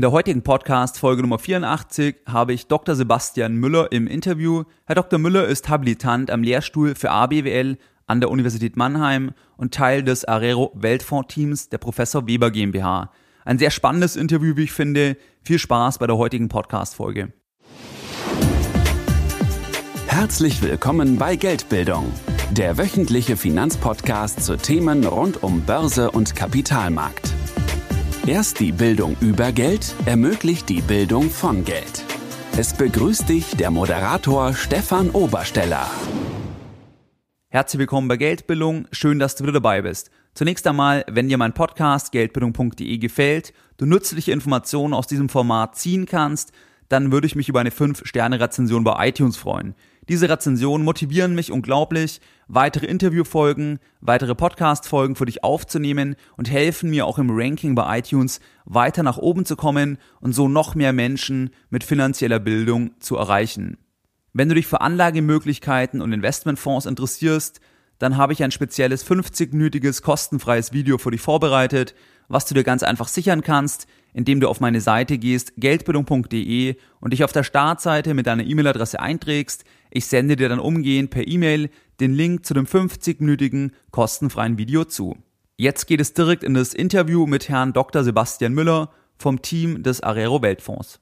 In 0.00 0.02
der 0.02 0.12
heutigen 0.12 0.40
Podcast 0.40 0.98
Folge 0.98 1.20
Nummer 1.20 1.38
84 1.38 2.16
habe 2.26 2.54
ich 2.54 2.68
Dr. 2.68 2.94
Sebastian 2.94 3.56
Müller 3.56 3.92
im 3.92 4.06
Interview. 4.06 4.64
Herr 4.86 4.94
Dr. 4.94 5.18
Müller 5.18 5.44
ist 5.44 5.68
Habilitant 5.68 6.30
am 6.30 6.42
Lehrstuhl 6.42 6.94
für 6.94 7.10
ABWL 7.10 7.76
an 8.06 8.20
der 8.20 8.30
Universität 8.30 8.78
Mannheim 8.78 9.32
und 9.58 9.74
Teil 9.74 10.02
des 10.02 10.24
Arero 10.24 10.72
Weltfonds-Teams 10.74 11.68
der 11.68 11.76
Professor 11.76 12.26
Weber 12.26 12.50
GmbH. 12.50 13.12
Ein 13.44 13.58
sehr 13.58 13.70
spannendes 13.70 14.16
Interview, 14.16 14.56
wie 14.56 14.62
ich 14.62 14.72
finde. 14.72 15.18
Viel 15.42 15.58
Spaß 15.58 15.98
bei 15.98 16.06
der 16.06 16.16
heutigen 16.16 16.48
Podcast-Folge. 16.48 17.34
Herzlich 20.06 20.62
willkommen 20.62 21.18
bei 21.18 21.36
Geldbildung, 21.36 22.10
der 22.52 22.78
wöchentliche 22.78 23.36
Finanzpodcast 23.36 24.42
zu 24.44 24.56
Themen 24.56 25.04
rund 25.04 25.42
um 25.42 25.60
Börse 25.60 26.10
und 26.10 26.34
Kapitalmarkt. 26.34 27.34
Erst 28.30 28.60
die 28.60 28.70
Bildung 28.70 29.16
über 29.20 29.50
Geld 29.50 29.92
ermöglicht 30.06 30.68
die 30.68 30.82
Bildung 30.82 31.30
von 31.30 31.64
Geld. 31.64 32.04
Es 32.56 32.72
begrüßt 32.72 33.28
dich 33.28 33.56
der 33.56 33.72
Moderator 33.72 34.54
Stefan 34.54 35.10
Obersteller. 35.10 35.90
Herzlich 37.48 37.80
willkommen 37.80 38.06
bei 38.06 38.16
Geldbildung. 38.16 38.86
Schön, 38.92 39.18
dass 39.18 39.34
du 39.34 39.42
wieder 39.42 39.54
dabei 39.54 39.82
bist. 39.82 40.12
Zunächst 40.32 40.64
einmal, 40.68 41.04
wenn 41.10 41.28
dir 41.28 41.38
mein 41.38 41.54
Podcast 41.54 42.12
geldbildung.de 42.12 42.98
gefällt, 42.98 43.52
du 43.78 43.86
nützliche 43.86 44.30
Informationen 44.30 44.94
aus 44.94 45.08
diesem 45.08 45.28
Format 45.28 45.74
ziehen 45.74 46.06
kannst, 46.06 46.52
dann 46.88 47.10
würde 47.10 47.26
ich 47.26 47.34
mich 47.34 47.48
über 47.48 47.58
eine 47.58 47.70
5-Sterne-Rezension 47.70 48.84
bei 48.84 49.08
iTunes 49.08 49.38
freuen. 49.38 49.74
Diese 50.08 50.28
Rezensionen 50.28 50.84
motivieren 50.84 51.34
mich 51.34 51.50
unglaublich, 51.50 52.20
weitere 52.52 52.86
Interviewfolgen, 52.86 53.78
weitere 54.00 54.34
Podcast-Folgen 54.34 55.14
für 55.14 55.24
dich 55.24 55.44
aufzunehmen 55.44 56.16
und 56.36 56.50
helfen 56.50 56.90
mir 56.90 57.06
auch 57.06 57.18
im 57.18 57.30
Ranking 57.30 57.76
bei 57.76 57.98
iTunes 57.98 58.40
weiter 58.64 59.04
nach 59.04 59.18
oben 59.18 59.44
zu 59.44 59.54
kommen 59.54 59.98
und 60.20 60.34
so 60.34 60.48
noch 60.48 60.74
mehr 60.74 60.92
Menschen 60.92 61.50
mit 61.70 61.84
finanzieller 61.84 62.40
Bildung 62.40 62.90
zu 62.98 63.16
erreichen. 63.16 63.78
Wenn 64.32 64.48
du 64.48 64.56
dich 64.56 64.66
für 64.66 64.80
Anlagemöglichkeiten 64.80 66.00
und 66.00 66.12
Investmentfonds 66.12 66.86
interessierst, 66.86 67.60
dann 68.00 68.16
habe 68.16 68.32
ich 68.32 68.42
ein 68.42 68.50
spezielles 68.50 69.06
50-minütiges 69.06 70.02
kostenfreies 70.02 70.72
Video 70.72 70.98
für 70.98 71.10
dich 71.12 71.20
vorbereitet, 71.20 71.94
was 72.28 72.46
du 72.46 72.54
dir 72.54 72.64
ganz 72.64 72.82
einfach 72.82 73.08
sichern 73.08 73.42
kannst, 73.42 73.86
indem 74.12 74.40
du 74.40 74.48
auf 74.48 74.60
meine 74.60 74.80
Seite 74.80 75.18
gehst, 75.18 75.52
geldbildung.de 75.56 76.76
und 77.00 77.12
dich 77.12 77.24
auf 77.24 77.32
der 77.32 77.44
Startseite 77.44 78.14
mit 78.14 78.26
deiner 78.26 78.44
E-Mail-Adresse 78.44 79.00
einträgst. 79.00 79.64
Ich 79.90 80.06
sende 80.06 80.36
dir 80.36 80.48
dann 80.48 80.60
umgehend 80.60 81.10
per 81.10 81.26
E-Mail 81.26 81.70
den 82.00 82.14
Link 82.14 82.46
zu 82.46 82.54
dem 82.54 82.66
50-minütigen 82.66 83.72
kostenfreien 83.90 84.58
Video 84.58 84.84
zu. 84.84 85.16
Jetzt 85.56 85.86
geht 85.86 86.00
es 86.00 86.14
direkt 86.14 86.42
in 86.42 86.54
das 86.54 86.72
Interview 86.72 87.26
mit 87.26 87.48
Herrn 87.48 87.72
Dr. 87.72 88.02
Sebastian 88.02 88.54
Müller 88.54 88.90
vom 89.18 89.42
Team 89.42 89.82
des 89.82 90.02
Arero 90.02 90.40
Weltfonds. 90.40 91.00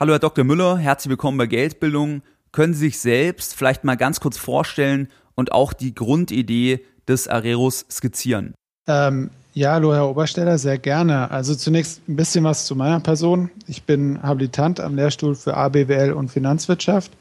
Hallo 0.00 0.12
Herr 0.12 0.18
Dr. 0.18 0.44
Müller, 0.44 0.78
herzlich 0.78 1.10
willkommen 1.10 1.36
bei 1.36 1.46
Geldbildung. 1.46 2.22
Können 2.50 2.72
Sie 2.72 2.86
sich 2.86 2.98
selbst 2.98 3.54
vielleicht 3.54 3.84
mal 3.84 3.96
ganz 3.96 4.20
kurz 4.20 4.38
vorstellen 4.38 5.08
und 5.34 5.52
auch 5.52 5.74
die 5.74 5.94
Grundidee 5.94 6.80
des 7.06 7.28
Areros 7.28 7.84
skizzieren? 7.90 8.54
Ähm, 8.86 9.28
ja, 9.52 9.72
hallo 9.72 9.92
Herr 9.92 10.08
Obersteller, 10.08 10.56
sehr 10.56 10.78
gerne. 10.78 11.30
Also 11.30 11.54
zunächst 11.54 12.08
ein 12.08 12.16
bisschen 12.16 12.44
was 12.44 12.64
zu 12.64 12.74
meiner 12.74 13.00
Person. 13.00 13.50
Ich 13.66 13.82
bin 13.82 14.22
Habilitant 14.22 14.80
am 14.80 14.94
Lehrstuhl 14.94 15.34
für 15.34 15.54
ABWL 15.56 16.12
und 16.12 16.30
Finanzwirtschaft 16.30 17.12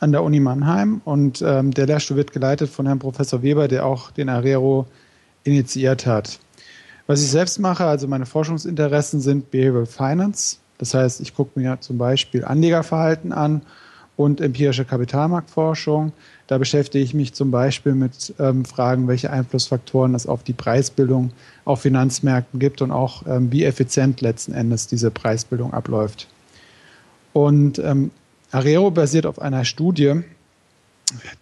an 0.00 0.12
der 0.12 0.22
Uni 0.22 0.40
Mannheim 0.40 1.00
und 1.04 1.42
ähm, 1.42 1.72
der 1.72 1.86
Lehrstuhl 1.86 2.16
wird 2.16 2.32
geleitet 2.32 2.70
von 2.70 2.86
Herrn 2.86 2.98
Professor 2.98 3.42
Weber, 3.42 3.68
der 3.68 3.86
auch 3.86 4.10
den 4.10 4.28
Arero 4.28 4.86
initiiert 5.44 6.06
hat. 6.06 6.38
Was 7.06 7.22
ich 7.22 7.30
selbst 7.30 7.58
mache, 7.58 7.84
also 7.84 8.08
meine 8.08 8.26
Forschungsinteressen 8.26 9.20
sind 9.20 9.50
Behavioral 9.50 9.86
Finance. 9.86 10.56
Das 10.78 10.94
heißt, 10.94 11.20
ich 11.20 11.34
gucke 11.34 11.58
mir 11.58 11.78
zum 11.80 11.98
Beispiel 11.98 12.44
Anlegerverhalten 12.44 13.32
an 13.32 13.62
und 14.16 14.40
empirische 14.40 14.84
Kapitalmarktforschung. 14.84 16.12
Da 16.46 16.58
beschäftige 16.58 17.04
ich 17.04 17.14
mich 17.14 17.34
zum 17.34 17.50
Beispiel 17.50 17.94
mit 17.94 18.34
ähm, 18.38 18.64
Fragen, 18.64 19.08
welche 19.08 19.30
Einflussfaktoren 19.30 20.14
es 20.14 20.26
auf 20.26 20.42
die 20.42 20.52
Preisbildung 20.52 21.32
auf 21.64 21.82
Finanzmärkten 21.82 22.60
gibt 22.60 22.82
und 22.82 22.90
auch 22.90 23.22
ähm, 23.26 23.50
wie 23.50 23.64
effizient 23.64 24.20
letzten 24.20 24.52
Endes 24.52 24.86
diese 24.86 25.10
Preisbildung 25.10 25.72
abläuft. 25.72 26.28
Und 27.32 27.78
ähm, 27.78 28.10
Arero 28.54 28.92
basiert 28.92 29.26
auf 29.26 29.40
einer 29.40 29.64
Studie, 29.64 30.22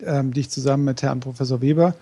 ähm, 0.04 0.32
die 0.32 0.40
ich 0.40 0.50
zusammen 0.50 0.84
mit 0.84 1.02
Herrn 1.02 1.20
Professor 1.20 1.60
Weber 1.60 1.94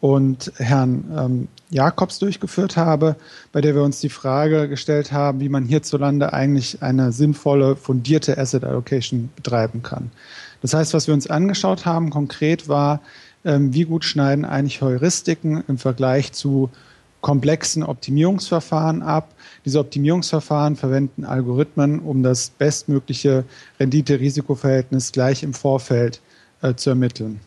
und 0.00 0.52
Herrn 0.56 1.04
ähm, 1.16 1.48
Jakobs 1.70 2.20
durchgeführt 2.20 2.76
habe, 2.76 3.16
bei 3.50 3.60
der 3.60 3.74
wir 3.74 3.82
uns 3.82 4.00
die 4.00 4.08
Frage 4.08 4.68
gestellt 4.68 5.10
haben, 5.10 5.40
wie 5.40 5.48
man 5.48 5.64
hierzulande 5.64 6.32
eigentlich 6.32 6.82
eine 6.82 7.10
sinnvolle, 7.12 7.74
fundierte 7.74 8.38
Asset 8.38 8.64
Allocation 8.64 9.30
betreiben 9.34 9.82
kann. 9.82 10.12
Das 10.60 10.74
heißt, 10.74 10.94
was 10.94 11.08
wir 11.08 11.14
uns 11.14 11.28
angeschaut 11.28 11.84
haben 11.84 12.10
konkret 12.10 12.68
war, 12.68 13.00
ähm, 13.44 13.74
wie 13.74 13.84
gut 13.84 14.04
schneiden 14.04 14.44
eigentlich 14.44 14.80
Heuristiken 14.80 15.64
im 15.66 15.78
Vergleich 15.78 16.32
zu 16.32 16.70
komplexen 17.22 17.82
Optimierungsverfahren 17.82 19.02
ab. 19.02 19.32
Diese 19.64 19.80
Optimierungsverfahren 19.80 20.76
verwenden 20.76 21.24
Algorithmen, 21.24 22.00
um 22.00 22.22
das 22.22 22.50
bestmögliche 22.50 23.44
Rendite-Risiko-Verhältnis 23.80 25.12
gleich 25.12 25.42
im 25.42 25.54
Vorfeld 25.54 26.20
äh, 26.60 26.74
zu 26.74 26.90
ermitteln. 26.90 27.40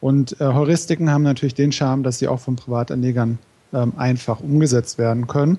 Und 0.00 0.40
äh, 0.40 0.44
Heuristiken 0.44 1.10
haben 1.10 1.22
natürlich 1.22 1.54
den 1.54 1.70
Charme, 1.70 2.02
dass 2.02 2.18
sie 2.18 2.26
auch 2.26 2.40
von 2.40 2.56
Privatanlegern 2.56 3.38
ähm, 3.72 3.92
einfach 3.96 4.40
umgesetzt 4.40 4.98
werden 4.98 5.26
können. 5.26 5.58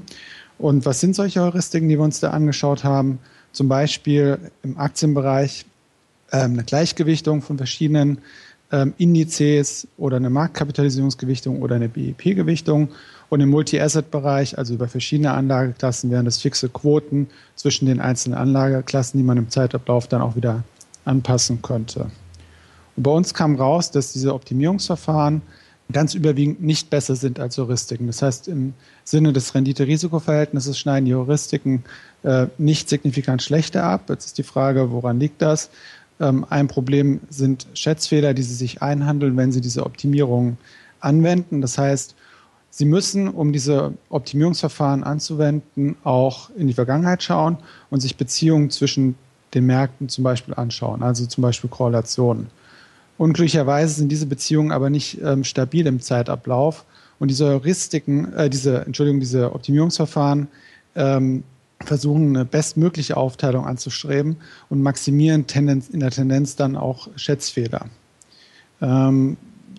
Und 0.57 0.85
was 0.85 0.99
sind 0.99 1.15
solche 1.15 1.41
Heuristiken, 1.41 1.87
die 1.87 1.97
wir 1.97 2.03
uns 2.03 2.19
da 2.19 2.31
angeschaut 2.31 2.83
haben? 2.83 3.19
Zum 3.51 3.69
Beispiel 3.69 4.39
im 4.63 4.77
Aktienbereich 4.77 5.65
ähm, 6.31 6.53
eine 6.53 6.63
Gleichgewichtung 6.63 7.41
von 7.41 7.57
verschiedenen 7.57 8.19
ähm, 8.71 8.93
Indizes 8.97 9.87
oder 9.97 10.17
eine 10.17 10.29
Marktkapitalisierungsgewichtung 10.29 11.61
oder 11.61 11.75
eine 11.75 11.89
BIP-Gewichtung. 11.89 12.89
Und 13.29 13.41
im 13.41 13.49
Multi-Asset-Bereich, 13.49 14.57
also 14.57 14.73
über 14.73 14.87
verschiedene 14.87 15.31
Anlageklassen, 15.31 16.09
wären 16.09 16.25
das 16.25 16.39
fixe 16.39 16.69
Quoten 16.69 17.27
zwischen 17.55 17.85
den 17.85 17.99
einzelnen 17.99 18.37
Anlageklassen, 18.37 19.19
die 19.19 19.23
man 19.23 19.37
im 19.37 19.49
Zeitablauf 19.49 20.07
dann 20.07 20.21
auch 20.21 20.35
wieder 20.35 20.63
anpassen 21.05 21.61
könnte. 21.61 22.07
Und 22.95 23.03
bei 23.03 23.11
uns 23.11 23.33
kam 23.33 23.55
raus, 23.55 23.91
dass 23.91 24.13
diese 24.13 24.33
Optimierungsverfahren 24.33 25.41
ganz 25.91 26.13
überwiegend 26.13 26.61
nicht 26.61 26.89
besser 26.89 27.15
sind 27.15 27.39
als 27.39 27.57
Heuristiken. 27.57 28.07
Das 28.07 28.21
heißt, 28.21 28.47
im 28.47 28.73
Sinne 29.03 29.33
des 29.33 29.55
Rendite-Risiko-Verhältnisses 29.55 30.77
schneiden 30.77 31.05
die 31.05 31.15
Heuristiken 31.15 31.83
äh, 32.23 32.47
nicht 32.57 32.89
signifikant 32.89 33.41
schlechter 33.41 33.83
ab. 33.83 34.09
Jetzt 34.09 34.25
ist 34.25 34.37
die 34.37 34.43
Frage, 34.43 34.91
woran 34.91 35.19
liegt 35.19 35.41
das? 35.41 35.69
Ähm, 36.19 36.45
ein 36.49 36.67
Problem 36.67 37.21
sind 37.29 37.67
Schätzfehler, 37.73 38.33
die 38.33 38.43
Sie 38.43 38.55
sich 38.55 38.81
einhandeln, 38.81 39.37
wenn 39.37 39.51
Sie 39.51 39.61
diese 39.61 39.85
Optimierung 39.85 40.57
anwenden. 40.99 41.61
Das 41.61 41.77
heißt, 41.77 42.15
Sie 42.71 42.85
müssen, 42.85 43.27
um 43.27 43.51
diese 43.51 43.93
Optimierungsverfahren 44.09 45.03
anzuwenden, 45.03 45.95
auch 46.03 46.49
in 46.55 46.67
die 46.67 46.73
Vergangenheit 46.73 47.23
schauen 47.23 47.57
und 47.89 48.01
sich 48.01 48.15
Beziehungen 48.15 48.69
zwischen 48.69 49.15
den 49.53 49.65
Märkten 49.65 50.09
zum 50.09 50.23
Beispiel 50.23 50.53
anschauen, 50.53 51.01
also 51.01 51.25
zum 51.25 51.41
Beispiel 51.41 51.69
Korrelationen. 51.69 52.47
Unglücklicherweise 53.17 53.95
sind 53.95 54.11
diese 54.11 54.27
Beziehungen 54.27 54.71
aber 54.71 54.89
nicht 54.89 55.19
ähm, 55.21 55.43
stabil 55.43 55.87
im 55.87 55.99
Zeitablauf 55.99 56.85
und 57.17 57.29
diese 57.29 57.47
Heuristiken, 57.47 58.31
äh, 58.33 58.49
diese, 58.49 58.85
Entschuldigung, 58.85 59.19
diese 59.19 59.53
Optimierungsverfahren 59.53 60.47
ähm, 60.95 61.43
versuchen, 61.83 62.35
eine 62.35 62.45
bestmögliche 62.45 63.17
Aufteilung 63.17 63.65
anzustreben 63.65 64.37
und 64.69 64.81
maximieren 64.81 65.47
Tendenz, 65.47 65.89
in 65.89 65.99
der 65.99 66.11
Tendenz 66.11 66.55
dann 66.55 66.75
auch 66.75 67.07
Schätzfehler. 67.15 67.85
Ähm, 68.81 69.37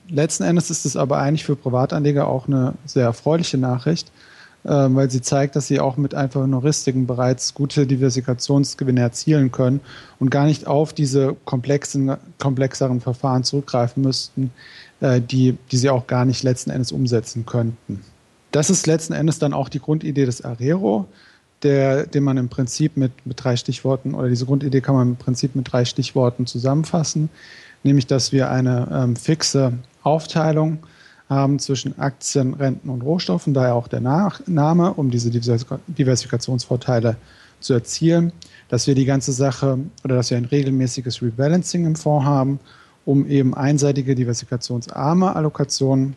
letzten 0.09 0.45
Endes 0.45 0.71
ist 0.71 0.87
es 0.87 0.97
aber 0.97 1.19
eigentlich 1.19 1.45
für 1.45 1.57
Privatanleger 1.57 2.27
auch 2.27 2.47
eine 2.47 2.75
sehr 2.85 3.05
erfreuliche 3.05 3.59
Nachricht, 3.59 4.11
äh, 4.65 4.69
weil 4.69 5.11
sie 5.11 5.21
zeigt, 5.23 5.57
dass 5.57 5.67
sie 5.67 5.81
auch 5.81 5.97
mit 5.97 6.15
einfachen 6.15 6.55
Heuristiken 6.55 7.07
bereits 7.07 7.55
gute 7.55 7.87
Diversifikationsgewinne 7.87 9.01
erzielen 9.01 9.53
können 9.53 9.81
und 10.19 10.31
gar 10.31 10.47
nicht 10.47 10.67
auf 10.67 10.93
diese 10.93 11.37
komplexen, 11.45 12.17
komplexeren 12.39 13.01
Verfahren 13.01 13.45
zurückgreifen 13.45 14.03
müssten, 14.03 14.53
äh, 15.01 15.21
die, 15.21 15.57
die 15.71 15.77
sie 15.77 15.91
auch 15.91 16.07
gar 16.07 16.25
nicht 16.25 16.43
letzten 16.43 16.71
Endes 16.71 16.93
umsetzen 16.93 17.47
könnten. 17.47 18.03
Das 18.53 18.69
ist 18.69 18.87
letzten 18.87 19.13
Endes 19.13 19.39
dann 19.39 19.53
auch 19.53 19.69
die 19.69 19.81
Grundidee 19.81 20.27
des 20.27 20.45
Arero 20.45 21.07
der, 21.63 22.07
den 22.07 22.25
man 22.25 22.37
im 22.37 22.49
Prinzip 22.49 22.97
mit, 22.97 23.13
mit 23.25 23.43
drei 23.43 23.57
Stichworten 23.57 24.15
oder 24.15 24.29
diese 24.29 24.47
Grundidee 24.47 24.81
kann 24.81 24.95
man 24.95 25.09
im 25.09 25.17
Prinzip 25.17 25.55
mit 25.55 25.71
drei 25.71 25.85
Stichworten 25.85 26.47
zusammenfassen, 26.47 27.29
nämlich 27.83 28.07
dass 28.07 28.33
wir 28.33 28.51
eine 28.51 28.89
ähm, 28.93 29.17
fixe 29.17 29.75
Aufteilung 30.03 30.79
haben 31.29 31.59
zwischen 31.59 31.99
Aktien, 31.99 32.55
Renten 32.55 32.89
und 32.89 33.03
Rohstoffen, 33.03 33.55
daher 33.55 33.75
auch 33.75 33.89
der 33.89 34.01
Name, 34.01 34.95
um 34.95 35.11
diese 35.11 35.31
Diversifikationsvorteile 35.31 37.17
zu 37.61 37.75
erzielen, 37.75 38.33
dass 38.69 38.87
wir 38.87 38.95
die 38.95 39.05
ganze 39.05 39.33
Sache 39.33 39.79
oder 40.03 40.17
dass 40.17 40.31
wir 40.31 40.39
ein 40.39 40.47
regelmäßiges 40.47 41.23
Rebalancing 41.23 41.87
im 41.87 41.95
Fonds 41.95 42.27
haben, 42.27 42.59
um 43.05 43.27
eben 43.27 43.55
einseitige 43.55 44.15
diversifikationsarme 44.15 45.37
Allokationen 45.37 46.17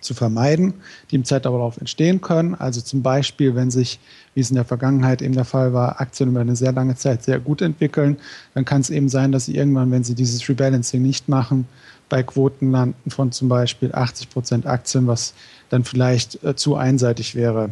zu 0.00 0.14
vermeiden, 0.14 0.74
die 1.10 1.16
im 1.16 1.24
Zeitablauf 1.24 1.78
entstehen 1.78 2.20
können. 2.20 2.54
Also 2.54 2.80
zum 2.80 3.02
Beispiel, 3.02 3.54
wenn 3.54 3.70
sich, 3.70 4.00
wie 4.34 4.40
es 4.40 4.50
in 4.50 4.56
der 4.56 4.64
Vergangenheit 4.64 5.22
eben 5.22 5.34
der 5.34 5.44
Fall 5.44 5.72
war, 5.72 6.00
Aktien 6.00 6.30
über 6.30 6.40
eine 6.40 6.56
sehr 6.56 6.72
lange 6.72 6.96
Zeit 6.96 7.22
sehr 7.22 7.38
gut 7.38 7.62
entwickeln, 7.62 8.18
dann 8.54 8.64
kann 8.64 8.80
es 8.80 8.90
eben 8.90 9.08
sein, 9.08 9.32
dass 9.32 9.46
sie 9.46 9.56
irgendwann, 9.56 9.90
wenn 9.90 10.04
sie 10.04 10.14
dieses 10.14 10.48
Rebalancing 10.48 11.02
nicht 11.02 11.28
machen, 11.28 11.66
bei 12.08 12.22
Quoten 12.22 12.72
landen 12.72 13.10
von 13.10 13.32
zum 13.32 13.48
Beispiel 13.48 13.94
80 13.94 14.30
Prozent 14.30 14.66
Aktien, 14.66 15.06
was 15.06 15.32
dann 15.68 15.84
vielleicht 15.84 16.42
äh, 16.44 16.56
zu 16.56 16.76
einseitig 16.76 17.34
wäre. 17.34 17.70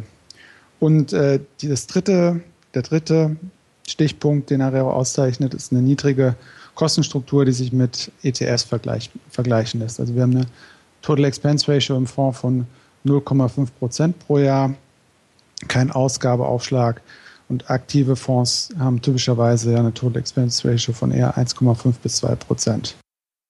Und 0.79 1.13
äh, 1.13 1.41
das 1.61 1.87
dritte, 1.87 2.41
der 2.73 2.81
dritte 2.81 3.35
Stichpunkt, 3.87 4.49
den 4.49 4.61
Arero 4.61 4.91
auszeichnet, 4.91 5.53
ist 5.53 5.71
eine 5.71 5.81
niedrige 5.81 6.35
Kostenstruktur, 6.75 7.43
die 7.43 7.51
sich 7.51 7.73
mit 7.73 8.11
vergleich, 8.21 9.11
vergleichen 9.29 9.81
lässt. 9.81 9.99
Also 9.99 10.15
wir 10.15 10.21
haben 10.21 10.35
eine 10.35 10.45
Total 11.01 11.25
Expense 11.25 11.71
Ratio 11.71 11.95
im 11.97 12.07
Fonds 12.07 12.39
von 12.39 12.67
0,5 13.05 13.67
Prozent 13.79 14.19
pro 14.19 14.37
Jahr, 14.37 14.73
kein 15.67 15.91
Ausgabeaufschlag 15.91 17.01
und 17.49 17.69
aktive 17.69 18.15
Fonds 18.15 18.69
haben 18.77 19.01
typischerweise 19.01 19.77
eine 19.77 19.93
Total 19.93 20.19
Expense 20.19 20.67
Ratio 20.67 20.93
von 20.93 21.11
eher 21.11 21.37
1,5 21.37 21.95
bis 22.01 22.17
2 22.17 22.35
Prozent. 22.35 22.95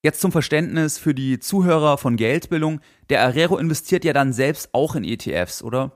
Jetzt 0.01 0.21
zum 0.21 0.31
Verständnis 0.31 0.97
für 0.97 1.13
die 1.13 1.39
Zuhörer 1.39 1.97
von 1.97 2.15
Geldbildung. 2.15 2.79
Der 3.09 3.21
Arero 3.21 3.57
investiert 3.57 4.05
ja 4.05 4.13
dann 4.13 4.31
selbst 4.31 4.69
auch 4.71 4.95
in 4.95 5.03
ETFs, 5.03 5.61
oder? 5.61 5.91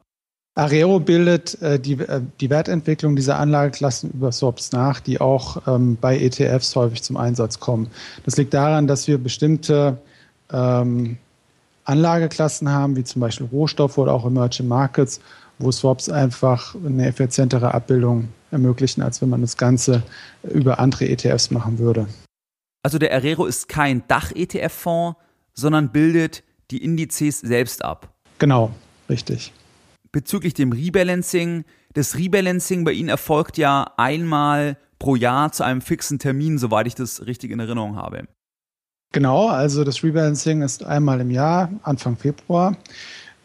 Arero 0.56 1.00
bildet 1.00 1.60
äh, 1.62 1.80
die, 1.80 1.94
äh, 1.94 2.22
die 2.42 2.50
Wertentwicklung 2.50 3.16
dieser 3.16 3.40
Anlageklassen 3.40 4.12
über 4.12 4.32
Swaps 4.32 4.72
nach, 4.74 5.00
die 5.00 5.22
auch 5.22 5.66
ähm, 5.68 5.98
bei 6.00 6.20
ETFs 6.20 6.76
häufig 6.76 7.02
zum 7.02 7.18
Einsatz 7.18 7.60
kommen. 7.60 7.90
Das 8.26 8.38
liegt 8.38 8.54
daran, 8.54 8.86
dass 8.86 9.08
wir 9.08 9.18
bestimmte 9.18 9.98
ähm, 10.52 11.18
Anlageklassen 11.86 12.70
haben, 12.70 12.96
wie 12.96 13.04
zum 13.04 13.20
Beispiel 13.20 13.48
Rohstoffe 13.52 13.98
oder 13.98 14.14
auch 14.14 14.26
Emerging 14.26 14.68
Markets, 14.68 15.20
wo 15.60 15.72
Swaps 15.72 16.10
einfach 16.10 16.76
eine 16.76 17.08
effizientere 17.08 17.74
Abbildung 17.74 18.30
ermöglichen, 18.52 19.02
als 19.02 19.22
wenn 19.22 19.30
man 19.30 19.42
das 19.42 19.58
Ganze 19.58 20.04
über 20.44 20.80
andere 20.80 21.08
ETFs 21.10 21.52
machen 21.52 21.80
würde. 21.80 22.08
Also 22.84 22.98
der 22.98 23.14
Arero 23.14 23.46
ist 23.46 23.70
kein 23.70 24.04
Dach-ETF-Fonds, 24.08 25.18
sondern 25.54 25.92
bildet 25.92 26.44
die 26.72 26.84
Indizes 26.84 27.40
selbst 27.40 27.84
ab. 27.84 28.14
Genau, 28.40 28.72
richtig. 29.10 29.54
Bezüglich 30.12 30.54
dem 30.54 30.72
Rebalancing, 30.72 31.66
das 31.94 32.18
Rebalancing 32.18 32.84
bei 32.84 32.92
Ihnen 32.92 33.10
erfolgt 33.10 33.58
ja 33.58 33.92
einmal 33.98 34.78
pro 35.00 35.16
Jahr 35.16 35.52
zu 35.52 35.64
einem 35.64 35.82
fixen 35.82 36.20
Termin, 36.20 36.58
soweit 36.58 36.88
ich 36.88 36.96
das 36.96 37.26
richtig 37.26 37.52
in 37.52 37.60
Erinnerung 37.60 37.96
habe. 37.96 38.28
Genau, 39.14 39.48
also 39.48 39.84
das 39.84 40.04
Rebalancing 40.04 40.64
ist 40.64 40.84
einmal 40.84 41.22
im 41.22 41.30
Jahr, 41.30 41.70
Anfang 41.84 42.18
Februar. 42.18 42.76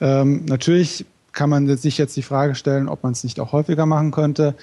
Ähm, 0.00 0.46
natürlich 0.46 1.04
kann 1.32 1.50
man 1.50 1.76
sich 1.76 1.98
jetzt 1.98 2.16
die 2.16 2.22
Frage 2.22 2.54
stellen, 2.54 2.88
ob 2.88 3.02
man 3.02 3.12
es 3.12 3.22
nicht 3.22 3.38
auch 3.38 3.52
häufiger 3.52 3.84
machen 3.84 4.10
könnte. 4.10 4.54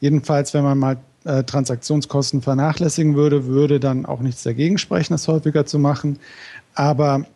Jedenfalls, 0.00 0.54
wenn 0.54 0.62
man 0.62 0.78
mal 0.78 0.98
äh, 1.24 1.42
Transaktionskosten 1.42 2.42
vernachlässigen 2.42 3.16
würde, 3.16 3.46
würde 3.46 3.80
dann 3.80 4.06
auch 4.06 4.20
nichts 4.20 4.44
dagegen 4.44 4.78
sprechen, 4.78 5.14
das 5.14 5.26
häufiger 5.26 5.66
zu 5.66 5.80
machen. 5.80 6.20
Aber 6.76 7.26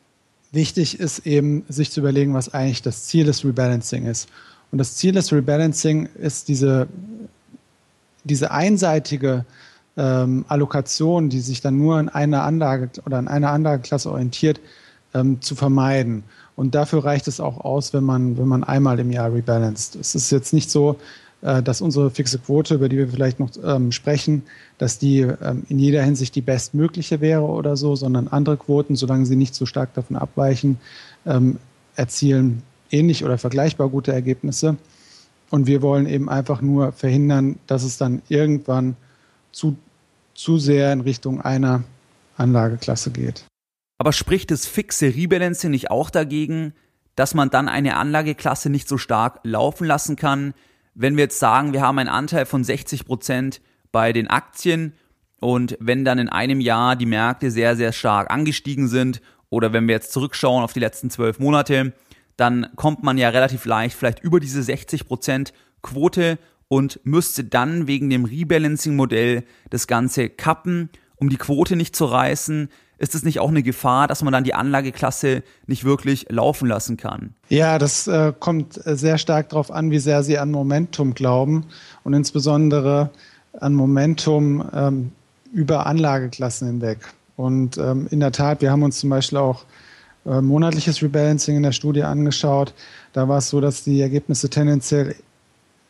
wichtig 0.52 1.00
ist 1.00 1.26
eben, 1.26 1.64
sich 1.68 1.90
zu 1.90 1.98
überlegen, 2.00 2.32
was 2.32 2.54
eigentlich 2.54 2.82
das 2.82 3.06
Ziel 3.06 3.24
des 3.24 3.44
Rebalancing 3.44 4.06
ist. 4.06 4.28
Und 4.70 4.78
das 4.78 4.94
Ziel 4.94 5.12
des 5.12 5.32
Rebalancing 5.32 6.08
ist 6.14 6.46
diese, 6.46 6.86
diese 8.22 8.52
einseitige 8.52 9.44
ähm, 9.96 10.44
Allokation, 10.48 11.28
die 11.28 11.40
sich 11.40 11.60
dann 11.60 11.78
nur 11.78 11.98
in 11.98 12.08
einer 12.08 12.42
Anlage 12.42 12.90
oder 13.04 13.18
in 13.18 13.28
einer 13.28 13.50
Anlageklasse 13.50 14.10
orientiert, 14.10 14.60
ähm, 15.14 15.40
zu 15.40 15.54
vermeiden. 15.54 16.24
Und 16.54 16.74
dafür 16.74 17.04
reicht 17.04 17.28
es 17.28 17.40
auch 17.40 17.58
aus, 17.64 17.92
wenn 17.92 18.04
man, 18.04 18.38
wenn 18.38 18.48
man 18.48 18.64
einmal 18.64 18.98
im 18.98 19.10
Jahr 19.10 19.32
rebalanced. 19.32 19.96
Es 19.96 20.14
ist 20.14 20.30
jetzt 20.30 20.52
nicht 20.52 20.70
so, 20.70 20.96
äh, 21.42 21.62
dass 21.62 21.80
unsere 21.80 22.10
fixe 22.10 22.38
Quote, 22.38 22.74
über 22.74 22.88
die 22.88 22.96
wir 22.96 23.08
vielleicht 23.08 23.40
noch 23.40 23.50
ähm, 23.62 23.92
sprechen, 23.92 24.42
dass 24.78 24.98
die 24.98 25.20
ähm, 25.20 25.64
in 25.68 25.78
jeder 25.78 26.02
Hinsicht 26.02 26.34
die 26.34 26.40
bestmögliche 26.40 27.20
wäre 27.20 27.42
oder 27.42 27.76
so, 27.76 27.94
sondern 27.94 28.28
andere 28.28 28.56
Quoten, 28.56 28.96
solange 28.96 29.26
sie 29.26 29.36
nicht 29.36 29.54
so 29.54 29.66
stark 29.66 29.94
davon 29.94 30.16
abweichen, 30.16 30.78
ähm, 31.26 31.58
erzielen 31.94 32.62
ähnlich 32.90 33.24
oder 33.24 33.38
vergleichbar 33.38 33.88
gute 33.88 34.12
Ergebnisse. 34.12 34.76
Und 35.50 35.66
wir 35.66 35.82
wollen 35.82 36.06
eben 36.06 36.28
einfach 36.28 36.60
nur 36.60 36.92
verhindern, 36.92 37.58
dass 37.66 37.84
es 37.84 37.98
dann 37.98 38.22
irgendwann 38.28 38.96
zu 39.52 39.76
zu 40.38 40.58
sehr 40.58 40.92
in 40.92 41.00
Richtung 41.00 41.40
einer 41.40 41.84
Anlageklasse 42.36 43.10
geht. 43.10 43.44
Aber 43.98 44.12
spricht 44.12 44.50
das 44.50 44.66
fixe 44.66 45.06
Rebalancing 45.06 45.70
nicht 45.70 45.90
auch 45.90 46.10
dagegen, 46.10 46.74
dass 47.14 47.34
man 47.34 47.50
dann 47.50 47.68
eine 47.68 47.96
Anlageklasse 47.96 48.68
nicht 48.68 48.88
so 48.88 48.98
stark 48.98 49.40
laufen 49.42 49.86
lassen 49.86 50.16
kann, 50.16 50.52
wenn 50.94 51.16
wir 51.16 51.24
jetzt 51.24 51.38
sagen, 51.38 51.72
wir 51.72 51.80
haben 51.80 51.98
einen 51.98 52.08
Anteil 52.08 52.46
von 52.46 52.62
60 52.62 53.04
Prozent 53.06 53.60
bei 53.92 54.12
den 54.12 54.28
Aktien 54.28 54.92
und 55.40 55.76
wenn 55.80 56.04
dann 56.04 56.18
in 56.18 56.28
einem 56.28 56.60
Jahr 56.60 56.96
die 56.96 57.06
Märkte 57.06 57.50
sehr, 57.50 57.76
sehr 57.76 57.92
stark 57.92 58.30
angestiegen 58.30 58.88
sind 58.88 59.20
oder 59.50 59.72
wenn 59.72 59.86
wir 59.86 59.94
jetzt 59.94 60.12
zurückschauen 60.12 60.62
auf 60.62 60.72
die 60.72 60.80
letzten 60.80 61.10
zwölf 61.10 61.38
Monate, 61.38 61.92
dann 62.36 62.68
kommt 62.76 63.02
man 63.02 63.18
ja 63.18 63.30
relativ 63.30 63.64
leicht 63.64 63.96
vielleicht 63.96 64.20
über 64.20 64.40
diese 64.40 64.62
60 64.62 65.06
Prozent 65.06 65.52
Quote 65.82 66.38
und 66.68 67.00
müsste 67.04 67.44
dann 67.44 67.86
wegen 67.86 68.10
dem 68.10 68.24
Rebalancing-Modell 68.24 69.44
das 69.70 69.86
Ganze 69.86 70.28
kappen, 70.28 70.90
um 71.16 71.28
die 71.28 71.36
Quote 71.36 71.76
nicht 71.76 71.94
zu 71.94 72.04
reißen. 72.06 72.68
Ist 72.98 73.14
es 73.14 73.24
nicht 73.24 73.40
auch 73.40 73.50
eine 73.50 73.62
Gefahr, 73.62 74.08
dass 74.08 74.22
man 74.22 74.32
dann 74.32 74.44
die 74.44 74.54
Anlageklasse 74.54 75.42
nicht 75.66 75.84
wirklich 75.84 76.26
laufen 76.30 76.66
lassen 76.66 76.96
kann? 76.96 77.34
Ja, 77.50 77.78
das 77.78 78.06
äh, 78.06 78.32
kommt 78.38 78.80
sehr 78.84 79.18
stark 79.18 79.50
darauf 79.50 79.70
an, 79.70 79.90
wie 79.90 79.98
sehr 79.98 80.22
Sie 80.22 80.38
an 80.38 80.50
Momentum 80.50 81.12
glauben 81.12 81.66
und 82.04 82.14
insbesondere 82.14 83.10
an 83.60 83.74
Momentum 83.74 84.66
ähm, 84.72 85.12
über 85.52 85.86
Anlageklassen 85.86 86.68
hinweg. 86.68 86.98
Und 87.36 87.76
ähm, 87.76 88.08
in 88.10 88.20
der 88.20 88.32
Tat, 88.32 88.62
wir 88.62 88.70
haben 88.70 88.82
uns 88.82 88.98
zum 88.98 89.10
Beispiel 89.10 89.38
auch 89.38 89.64
äh, 90.24 90.40
monatliches 90.40 91.02
Rebalancing 91.02 91.56
in 91.56 91.62
der 91.62 91.72
Studie 91.72 92.02
angeschaut. 92.02 92.72
Da 93.12 93.28
war 93.28 93.38
es 93.38 93.50
so, 93.50 93.60
dass 93.60 93.84
die 93.84 94.00
Ergebnisse 94.00 94.48
tendenziell 94.48 95.14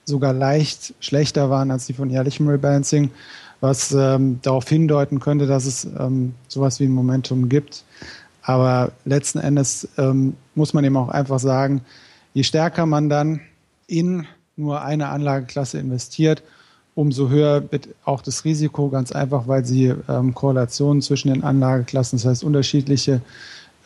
sogar 0.07 0.33
leicht 0.33 0.95
schlechter 1.01 1.51
waren 1.51 1.71
als 1.71 1.87
die 1.87 1.93
von 1.93 2.09
jährlichem 2.09 2.49
Rebalancing, 2.49 3.11
was 3.61 3.93
ähm, 3.93 4.39
darauf 4.43 4.69
hindeuten 4.69 5.21
könnte, 5.21 5.47
dass 5.47 5.67
es 5.67 5.85
ähm, 5.99 6.35
sowas 6.49 6.81
wie 6.81 6.85
ein 6.85 6.93
Momentum 6.93 7.49
gibt. 7.49 7.85
Aber 8.43 8.93
letzten 9.05 9.41
Endes 9.41 9.89
ähm, 9.99 10.35
muss 10.55 10.73
man 10.73 10.85
eben 10.85 10.97
auch 10.97 11.09
einfach 11.09 11.41
sagen, 11.41 11.83
je 12.33 12.45
stärker 12.45 12.87
man 12.87 13.09
dann 13.09 13.41
in 13.89 14.27
nur 14.57 14.83
eine 14.83 15.09
Anlageklasse 15.09 15.79
investiert, 15.79 16.43
umso 16.95 17.29
höher 17.29 17.71
wird 17.71 17.89
auch 18.05 18.23
das 18.23 18.45
Risiko, 18.45 18.89
ganz 18.89 19.13
einfach, 19.13 19.49
weil 19.49 19.65
sie 19.65 19.95
ähm, 20.09 20.33
Korrelationen 20.33 21.03
zwischen 21.03 21.29
den 21.29 21.45
Anlageklassen, 21.45 22.19
das 22.19 22.27
heißt 22.27 22.45
unterschiedliche 22.45 23.21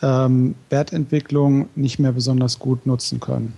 ähm, 0.01 0.55
Wertentwicklungen, 0.69 1.67
nicht 1.75 1.99
mehr 1.99 2.13
besonders 2.13 2.59
gut 2.59 2.85
nutzen 2.85 3.19
können. 3.19 3.53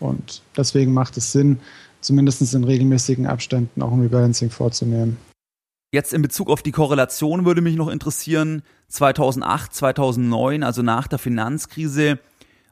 Und 0.00 0.42
deswegen 0.56 0.92
macht 0.92 1.16
es 1.16 1.32
Sinn, 1.32 1.58
zumindest 2.06 2.54
in 2.54 2.64
regelmäßigen 2.64 3.26
Abständen 3.26 3.82
auch 3.82 3.92
ein 3.92 4.00
Rebalancing 4.00 4.50
vorzunehmen. 4.50 5.16
Jetzt 5.92 6.12
in 6.12 6.22
Bezug 6.22 6.48
auf 6.48 6.62
die 6.62 6.72
Korrelation 6.72 7.44
würde 7.44 7.60
mich 7.60 7.76
noch 7.76 7.88
interessieren, 7.88 8.62
2008, 8.88 9.74
2009, 9.74 10.62
also 10.62 10.82
nach 10.82 11.06
der 11.06 11.18
Finanzkrise, 11.18 12.18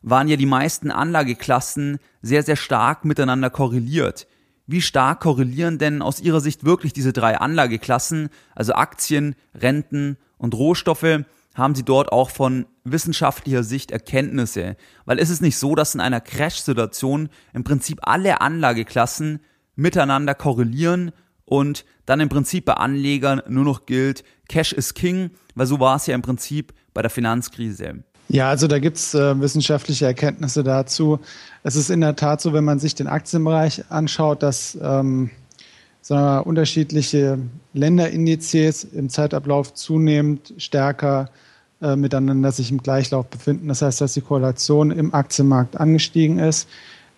waren 0.02 0.28
ja 0.28 0.36
die 0.36 0.46
meisten 0.46 0.90
Anlageklassen 0.90 1.98
sehr, 2.22 2.42
sehr 2.42 2.56
stark 2.56 3.04
miteinander 3.04 3.50
korreliert. 3.50 4.26
Wie 4.66 4.82
stark 4.82 5.20
korrelieren 5.20 5.78
denn 5.78 6.02
aus 6.02 6.20
Ihrer 6.20 6.40
Sicht 6.40 6.64
wirklich 6.64 6.92
diese 6.92 7.12
drei 7.12 7.38
Anlageklassen, 7.38 8.28
also 8.54 8.74
Aktien, 8.74 9.34
Renten 9.54 10.16
und 10.38 10.54
Rohstoffe? 10.54 11.24
Haben 11.54 11.74
Sie 11.74 11.84
dort 11.84 12.12
auch 12.12 12.30
von 12.30 12.66
wissenschaftlicher 12.84 13.62
Sicht 13.62 13.90
Erkenntnisse? 13.90 14.76
Weil 15.04 15.18
ist 15.18 15.30
es 15.30 15.40
nicht 15.40 15.56
so, 15.56 15.74
dass 15.74 15.94
in 15.94 16.00
einer 16.00 16.20
Crash-Situation 16.20 17.28
im 17.52 17.64
Prinzip 17.64 18.00
alle 18.02 18.40
Anlageklassen 18.40 19.40
miteinander 19.76 20.34
korrelieren 20.34 21.12
und 21.44 21.84
dann 22.06 22.20
im 22.20 22.28
Prinzip 22.28 22.64
bei 22.64 22.74
Anlegern 22.74 23.42
nur 23.48 23.64
noch 23.64 23.86
gilt, 23.86 24.24
Cash 24.48 24.72
is 24.72 24.94
King, 24.94 25.30
weil 25.54 25.66
so 25.66 25.80
war 25.80 25.96
es 25.96 26.06
ja 26.06 26.14
im 26.14 26.22
Prinzip 26.22 26.74
bei 26.92 27.02
der 27.02 27.10
Finanzkrise. 27.10 28.04
Ja, 28.28 28.48
also 28.48 28.66
da 28.66 28.78
gibt 28.78 28.96
es 28.96 29.14
äh, 29.14 29.38
wissenschaftliche 29.40 30.06
Erkenntnisse 30.06 30.64
dazu. 30.64 31.18
Es 31.62 31.76
ist 31.76 31.90
in 31.90 32.00
der 32.00 32.16
Tat 32.16 32.40
so, 32.40 32.52
wenn 32.52 32.64
man 32.64 32.78
sich 32.78 32.94
den 32.94 33.06
Aktienbereich 33.06 33.84
anschaut, 33.90 34.42
dass 34.42 34.78
ähm, 34.80 35.30
wir, 36.08 36.42
unterschiedliche 36.46 37.38
Länderindizes 37.72 38.84
im 38.84 39.08
Zeitablauf 39.08 39.74
zunehmend 39.74 40.54
stärker 40.58 41.30
äh, 41.84 41.96
miteinander 41.96 42.50
sich 42.50 42.70
im 42.70 42.78
Gleichlauf 42.78 43.26
befinden. 43.26 43.68
Das 43.68 43.82
heißt, 43.82 44.00
dass 44.00 44.14
die 44.14 44.22
Korrelation 44.22 44.90
im 44.90 45.12
Aktienmarkt 45.12 45.76
angestiegen 45.78 46.38
ist. 46.38 46.66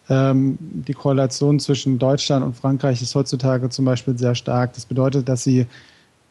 Ähm, 0.09 0.59
die 0.61 0.93
Korrelation 0.93 1.61
zwischen 1.61 2.01
Deutschland 2.01 2.45
und 2.45 2.57
Frankreich 2.57 3.01
ist 3.01 3.15
heutzutage 3.15 3.69
zum 3.71 3.85
Beispiel 3.85 4.19
sehr 4.19 4.35
stark. 4.35 4.73
Das 4.75 4.85
bedeutet, 4.85 5.29
dass 5.29 5.45
sie 5.45 5.67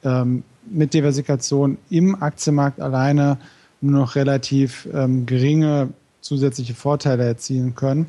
ähm, 0.03 0.43
mit 0.69 0.93
Diversifikation 0.93 1.77
im 1.89 2.21
Aktienmarkt 2.21 2.81
alleine 2.81 3.37
nur 3.79 4.01
noch 4.01 4.15
relativ 4.15 4.85
ähm, 4.93 5.25
geringe 5.25 5.89
zusätzliche 6.19 6.73
Vorteile 6.73 7.23
erzielen 7.23 7.73
können. 7.73 8.05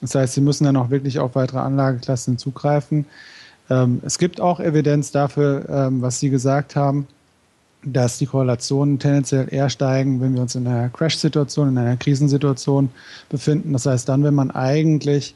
Das 0.00 0.14
heißt, 0.14 0.34
sie 0.34 0.40
müssen 0.40 0.64
dann 0.64 0.76
auch 0.76 0.90
wirklich 0.90 1.18
auf 1.18 1.34
weitere 1.34 1.58
Anlageklassen 1.58 2.38
zugreifen. 2.38 3.06
Ähm, 3.70 4.00
es 4.04 4.18
gibt 4.18 4.40
auch 4.40 4.60
Evidenz 4.60 5.10
dafür, 5.10 5.68
ähm, 5.68 6.00
was 6.00 6.20
Sie 6.20 6.30
gesagt 6.30 6.76
haben, 6.76 7.08
dass 7.92 8.18
die 8.18 8.26
Korrelationen 8.26 8.98
tendenziell 8.98 9.48
eher 9.50 9.70
steigen, 9.70 10.20
wenn 10.20 10.34
wir 10.34 10.42
uns 10.42 10.54
in 10.54 10.66
einer 10.66 10.88
Crash-Situation, 10.88 11.68
in 11.68 11.78
einer 11.78 11.96
Krisensituation 11.96 12.90
befinden. 13.28 13.72
Das 13.72 13.86
heißt, 13.86 14.08
dann, 14.08 14.24
wenn 14.24 14.34
man 14.34 14.50
eigentlich 14.50 15.34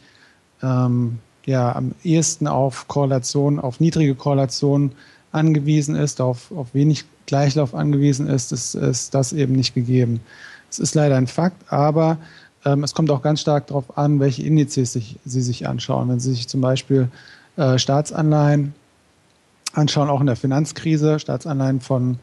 ähm, 0.62 1.18
ja 1.46 1.74
am 1.74 1.92
ehesten 2.04 2.46
auf 2.46 2.88
Korrelationen, 2.88 3.58
auf 3.60 3.80
niedrige 3.80 4.14
Korrelationen 4.14 4.92
angewiesen 5.32 5.96
ist, 5.96 6.20
auf, 6.20 6.52
auf 6.52 6.74
wenig 6.74 7.04
Gleichlauf 7.26 7.74
angewiesen 7.74 8.26
ist, 8.26 8.52
ist, 8.52 8.74
ist 8.74 9.14
das 9.14 9.32
eben 9.32 9.54
nicht 9.54 9.74
gegeben. 9.74 10.20
Es 10.70 10.78
ist 10.78 10.94
leider 10.94 11.16
ein 11.16 11.26
Fakt, 11.26 11.70
aber 11.72 12.18
ähm, 12.64 12.84
es 12.84 12.94
kommt 12.94 13.10
auch 13.10 13.22
ganz 13.22 13.40
stark 13.40 13.66
darauf 13.66 13.96
an, 13.96 14.20
welche 14.20 14.42
Indizes 14.42 14.92
sich, 14.92 15.18
Sie 15.24 15.42
sich 15.42 15.66
anschauen. 15.66 16.08
Wenn 16.08 16.20
Sie 16.20 16.32
sich 16.32 16.48
zum 16.48 16.60
Beispiel 16.60 17.08
äh, 17.56 17.78
Staatsanleihen 17.78 18.74
anschauen, 19.72 20.10
auch 20.10 20.20
in 20.20 20.26
der 20.26 20.36
Finanzkrise, 20.36 21.18
Staatsanleihen 21.18 21.80
von 21.80 22.18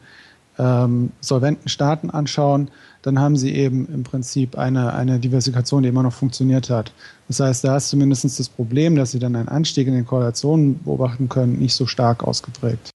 ähm, 0.58 1.12
solventen 1.20 1.68
Staaten 1.68 2.10
anschauen, 2.10 2.70
dann 3.02 3.18
haben 3.18 3.36
sie 3.36 3.54
eben 3.54 3.86
im 3.92 4.02
Prinzip 4.02 4.58
eine, 4.58 4.92
eine 4.92 5.18
Diversifikation, 5.18 5.82
die 5.82 5.88
immer 5.88 6.02
noch 6.02 6.12
funktioniert 6.12 6.68
hat. 6.68 6.92
Das 7.28 7.40
heißt, 7.40 7.64
da 7.64 7.76
ist 7.76 7.88
zumindest 7.88 8.24
das 8.38 8.48
Problem, 8.48 8.94
dass 8.96 9.12
sie 9.12 9.18
dann 9.18 9.36
einen 9.36 9.48
Anstieg 9.48 9.86
in 9.86 9.94
den 9.94 10.06
Korrelationen 10.06 10.82
beobachten 10.82 11.28
können, 11.28 11.58
nicht 11.58 11.74
so 11.74 11.86
stark 11.86 12.24
ausgeprägt. 12.24 12.90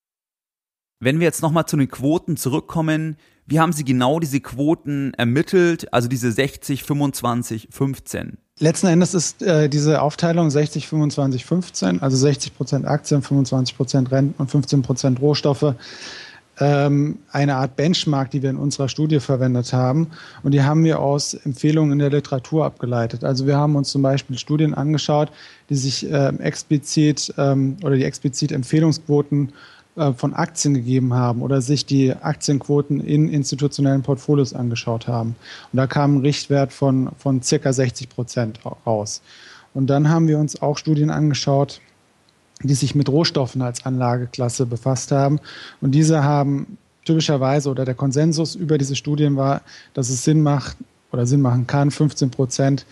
Wenn 0.99 1.19
wir 1.19 1.25
jetzt 1.25 1.41
nochmal 1.41 1.65
zu 1.65 1.75
den 1.77 1.89
Quoten 1.89 2.37
zurückkommen, 2.37 3.17
wie 3.47 3.59
haben 3.59 3.73
Sie 3.73 3.83
genau 3.83 4.19
diese 4.19 4.39
Quoten 4.39 5.13
ermittelt, 5.15 5.93
also 5.93 6.07
diese 6.07 6.31
60, 6.31 6.83
25, 6.83 7.67
15? 7.71 8.37
Letzten 8.57 8.87
Endes 8.87 9.13
ist 9.13 9.41
äh, 9.41 9.67
diese 9.67 10.01
Aufteilung 10.01 10.49
60, 10.49 10.87
25, 10.87 11.43
15, 11.43 12.01
also 12.01 12.15
60 12.15 12.55
Prozent 12.55 12.87
Aktien, 12.87 13.21
25 13.21 13.75
Prozent 13.75 14.11
Renten 14.11 14.41
und 14.41 14.49
15 14.49 14.81
Prozent 14.81 15.19
Rohstoffe, 15.19 15.75
ähm, 16.61 17.19
eine 17.33 17.57
Art 17.57 17.75
Benchmark, 17.75 18.31
die 18.31 18.41
wir 18.41 18.49
in 18.49 18.55
unserer 18.55 18.87
Studie 18.87 19.19
verwendet 19.19 19.73
haben. 19.73 20.11
Und 20.41 20.53
die 20.53 20.63
haben 20.63 20.85
wir 20.85 20.99
aus 21.01 21.33
Empfehlungen 21.33 21.91
in 21.91 21.99
der 21.99 22.11
Literatur 22.11 22.63
abgeleitet. 22.63 23.25
Also 23.25 23.45
wir 23.45 23.57
haben 23.57 23.75
uns 23.75 23.89
zum 23.89 24.01
Beispiel 24.01 24.37
Studien 24.37 24.73
angeschaut, 24.73 25.33
die 25.69 25.75
sich 25.75 26.09
äh, 26.09 26.29
explizit 26.37 27.33
ähm, 27.37 27.75
oder 27.83 27.97
die 27.97 28.05
explizit 28.05 28.53
Empfehlungsquoten 28.53 29.49
äh, 29.49 29.51
von 29.95 30.33
Aktien 30.33 30.73
gegeben 30.73 31.13
haben 31.13 31.41
oder 31.41 31.61
sich 31.61 31.85
die 31.85 32.13
Aktienquoten 32.13 32.99
in 32.99 33.29
institutionellen 33.29 34.01
Portfolios 34.01 34.53
angeschaut 34.53 35.07
haben. 35.07 35.35
Und 35.71 35.77
da 35.77 35.87
kam 35.87 36.17
ein 36.17 36.21
Richtwert 36.21 36.73
von, 36.73 37.09
von 37.17 37.41
circa 37.41 37.71
60 37.71 38.09
Prozent 38.09 38.59
raus. 38.85 39.21
Und 39.73 39.87
dann 39.87 40.09
haben 40.09 40.27
wir 40.27 40.37
uns 40.37 40.61
auch 40.61 40.77
Studien 40.77 41.09
angeschaut, 41.09 41.79
die 42.61 42.73
sich 42.73 42.95
mit 42.95 43.09
Rohstoffen 43.09 43.61
als 43.61 43.85
Anlageklasse 43.85 44.65
befasst 44.65 45.11
haben. 45.11 45.39
Und 45.81 45.91
diese 45.91 46.23
haben 46.23 46.77
typischerweise 47.05 47.69
oder 47.69 47.85
der 47.85 47.95
Konsensus 47.95 48.55
über 48.55 48.77
diese 48.77 48.95
Studien 48.95 49.35
war, 49.37 49.61
dass 49.93 50.09
es 50.09 50.23
Sinn 50.23 50.41
macht 50.41 50.77
oder 51.11 51.25
Sinn 51.25 51.41
machen 51.41 51.67
kann, 51.67 51.91
15 51.91 52.31
Prozent 52.31 52.85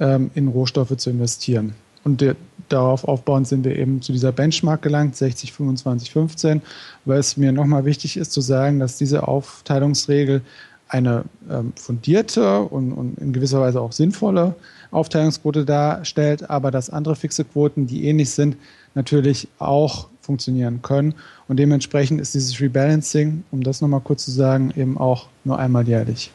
ähm, 0.00 0.30
in 0.34 0.48
Rohstoffe 0.48 0.96
zu 0.96 1.10
investieren. 1.10 1.74
Und 2.08 2.22
der, 2.22 2.36
darauf 2.70 3.04
aufbauend 3.04 3.46
sind 3.46 3.64
wir 3.66 3.76
eben 3.76 4.00
zu 4.00 4.12
dieser 4.12 4.32
Benchmark 4.32 4.80
gelangt, 4.80 5.14
60, 5.14 5.52
25, 5.52 6.10
15, 6.10 6.62
weil 7.04 7.18
es 7.18 7.36
mir 7.36 7.52
nochmal 7.52 7.84
wichtig 7.84 8.16
ist 8.16 8.32
zu 8.32 8.40
sagen, 8.40 8.78
dass 8.78 8.96
diese 8.96 9.28
Aufteilungsregel 9.28 10.40
eine 10.88 11.24
ähm, 11.50 11.74
fundierte 11.76 12.62
und, 12.62 12.92
und, 12.92 13.18
in 13.18 13.34
gewisser 13.34 13.60
Weise 13.60 13.82
auch 13.82 13.92
sinnvolle 13.92 14.54
Aufteilungsquote 14.90 15.66
darstellt, 15.66 16.48
aber 16.48 16.70
dass 16.70 16.88
andere 16.88 17.14
fixe 17.14 17.44
Quoten, 17.44 17.86
die 17.86 18.06
ähnlich 18.06 18.30
sind, 18.30 18.56
natürlich 18.94 19.48
auch 19.58 20.08
funktionieren 20.22 20.80
können. 20.80 21.12
Und 21.46 21.58
dementsprechend 21.58 22.22
ist 22.22 22.32
dieses 22.32 22.58
Rebalancing, 22.58 23.44
um 23.50 23.62
das 23.62 23.82
nochmal 23.82 24.00
kurz 24.00 24.24
zu 24.24 24.30
sagen, 24.30 24.72
eben 24.74 24.96
auch 24.96 25.26
nur 25.44 25.58
einmal 25.58 25.86
jährlich. 25.86 26.30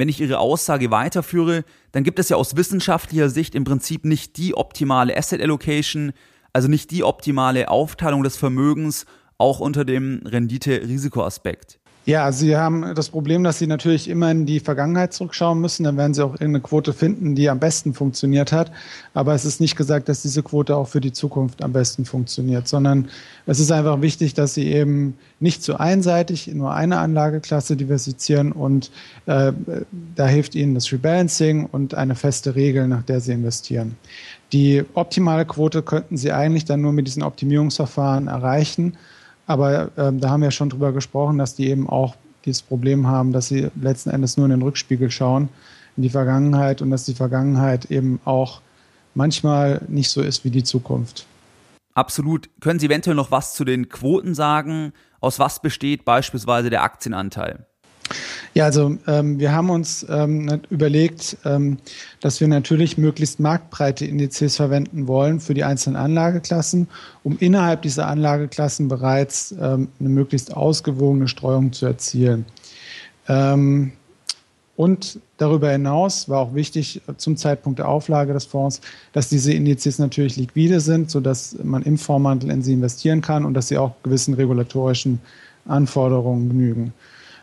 Wenn 0.00 0.08
ich 0.08 0.18
Ihre 0.18 0.38
Aussage 0.38 0.90
weiterführe, 0.90 1.62
dann 1.92 2.04
gibt 2.04 2.18
es 2.18 2.30
ja 2.30 2.38
aus 2.38 2.56
wissenschaftlicher 2.56 3.28
Sicht 3.28 3.54
im 3.54 3.64
Prinzip 3.64 4.06
nicht 4.06 4.38
die 4.38 4.54
optimale 4.54 5.14
Asset 5.14 5.42
Allocation, 5.42 6.12
also 6.54 6.68
nicht 6.68 6.90
die 6.90 7.04
optimale 7.04 7.68
Aufteilung 7.68 8.22
des 8.22 8.38
Vermögens, 8.38 9.04
auch 9.36 9.60
unter 9.60 9.84
dem 9.84 10.22
Rendite-Risiko-Aspekt. 10.24 11.79
Ja, 12.06 12.32
Sie 12.32 12.56
haben 12.56 12.94
das 12.94 13.10
Problem, 13.10 13.44
dass 13.44 13.58
Sie 13.58 13.66
natürlich 13.66 14.08
immer 14.08 14.30
in 14.30 14.46
die 14.46 14.60
Vergangenheit 14.60 15.12
zurückschauen 15.12 15.60
müssen. 15.60 15.84
Dann 15.84 15.98
werden 15.98 16.14
Sie 16.14 16.24
auch 16.24 16.32
irgendeine 16.32 16.60
Quote 16.60 16.94
finden, 16.94 17.34
die 17.34 17.50
am 17.50 17.60
besten 17.60 17.92
funktioniert 17.92 18.52
hat. 18.52 18.72
Aber 19.12 19.34
es 19.34 19.44
ist 19.44 19.60
nicht 19.60 19.76
gesagt, 19.76 20.08
dass 20.08 20.22
diese 20.22 20.42
Quote 20.42 20.76
auch 20.76 20.88
für 20.88 21.02
die 21.02 21.12
Zukunft 21.12 21.62
am 21.62 21.74
besten 21.74 22.06
funktioniert, 22.06 22.68
sondern 22.68 23.08
es 23.46 23.60
ist 23.60 23.70
einfach 23.70 24.00
wichtig, 24.00 24.32
dass 24.32 24.54
Sie 24.54 24.68
eben 24.72 25.18
nicht 25.40 25.62
zu 25.62 25.78
einseitig 25.78 26.48
in 26.48 26.56
nur 26.56 26.72
eine 26.72 26.98
Anlageklasse 26.98 27.76
diversifizieren 27.76 28.52
und 28.52 28.90
äh, 29.26 29.52
da 30.16 30.26
hilft 30.26 30.54
Ihnen 30.54 30.74
das 30.74 30.90
Rebalancing 30.92 31.66
und 31.66 31.94
eine 31.94 32.14
feste 32.14 32.54
Regel, 32.54 32.88
nach 32.88 33.02
der 33.02 33.20
Sie 33.20 33.32
investieren. 33.32 33.96
Die 34.52 34.84
optimale 34.94 35.44
Quote 35.44 35.82
könnten 35.82 36.16
Sie 36.16 36.32
eigentlich 36.32 36.64
dann 36.64 36.80
nur 36.80 36.92
mit 36.92 37.06
diesen 37.06 37.22
Optimierungsverfahren 37.22 38.26
erreichen. 38.26 38.96
Aber 39.50 39.90
ähm, 39.96 40.20
da 40.20 40.30
haben 40.30 40.42
wir 40.42 40.52
schon 40.52 40.70
drüber 40.70 40.92
gesprochen, 40.92 41.36
dass 41.36 41.56
die 41.56 41.70
eben 41.70 41.88
auch 41.88 42.14
dieses 42.44 42.62
Problem 42.62 43.08
haben, 43.08 43.32
dass 43.32 43.48
sie 43.48 43.66
letzten 43.74 44.10
Endes 44.10 44.36
nur 44.36 44.46
in 44.46 44.50
den 44.50 44.62
Rückspiegel 44.62 45.10
schauen, 45.10 45.48
in 45.96 46.04
die 46.04 46.08
Vergangenheit 46.08 46.82
und 46.82 46.90
dass 46.92 47.04
die 47.04 47.14
Vergangenheit 47.14 47.90
eben 47.90 48.20
auch 48.24 48.60
manchmal 49.16 49.80
nicht 49.88 50.08
so 50.08 50.22
ist 50.22 50.44
wie 50.44 50.50
die 50.50 50.62
Zukunft. 50.62 51.26
Absolut. 51.94 52.48
Können 52.60 52.78
Sie 52.78 52.86
eventuell 52.86 53.16
noch 53.16 53.32
was 53.32 53.54
zu 53.54 53.64
den 53.64 53.88
Quoten 53.88 54.36
sagen? 54.36 54.92
Aus 55.18 55.40
was 55.40 55.60
besteht 55.60 56.04
beispielsweise 56.04 56.70
der 56.70 56.84
Aktienanteil? 56.84 57.66
Ja, 58.54 58.64
also 58.64 58.96
ähm, 59.06 59.38
wir 59.38 59.52
haben 59.52 59.70
uns 59.70 60.04
ähm, 60.08 60.60
überlegt, 60.70 61.36
ähm, 61.44 61.78
dass 62.20 62.40
wir 62.40 62.48
natürlich 62.48 62.98
möglichst 62.98 63.38
marktbreite 63.40 64.04
Indizes 64.04 64.56
verwenden 64.56 65.06
wollen 65.06 65.40
für 65.40 65.54
die 65.54 65.64
einzelnen 65.64 65.96
Anlageklassen, 65.96 66.88
um 67.22 67.38
innerhalb 67.38 67.82
dieser 67.82 68.08
Anlageklassen 68.08 68.88
bereits 68.88 69.52
ähm, 69.52 69.88
eine 70.00 70.08
möglichst 70.08 70.56
ausgewogene 70.56 71.28
Streuung 71.28 71.72
zu 71.72 71.86
erzielen. 71.86 72.44
Ähm, 73.28 73.92
und 74.80 75.20
darüber 75.36 75.70
hinaus 75.70 76.30
war 76.30 76.38
auch 76.40 76.54
wichtig 76.54 77.02
zum 77.18 77.36
Zeitpunkt 77.36 77.78
der 77.78 77.88
Auflage 77.88 78.32
des 78.32 78.46
Fonds, 78.46 78.80
dass 79.12 79.28
diese 79.28 79.52
Indizes 79.52 79.98
natürlich 79.98 80.38
liquide 80.38 80.80
sind, 80.80 81.10
sodass 81.10 81.54
man 81.62 81.82
im 81.82 81.98
Fondsmantel 81.98 82.50
in 82.50 82.62
sie 82.62 82.72
investieren 82.72 83.20
kann 83.20 83.44
und 83.44 83.52
dass 83.52 83.68
sie 83.68 83.76
auch 83.76 83.92
gewissen 84.02 84.32
regulatorischen 84.32 85.20
Anforderungen 85.66 86.48
genügen. 86.48 86.94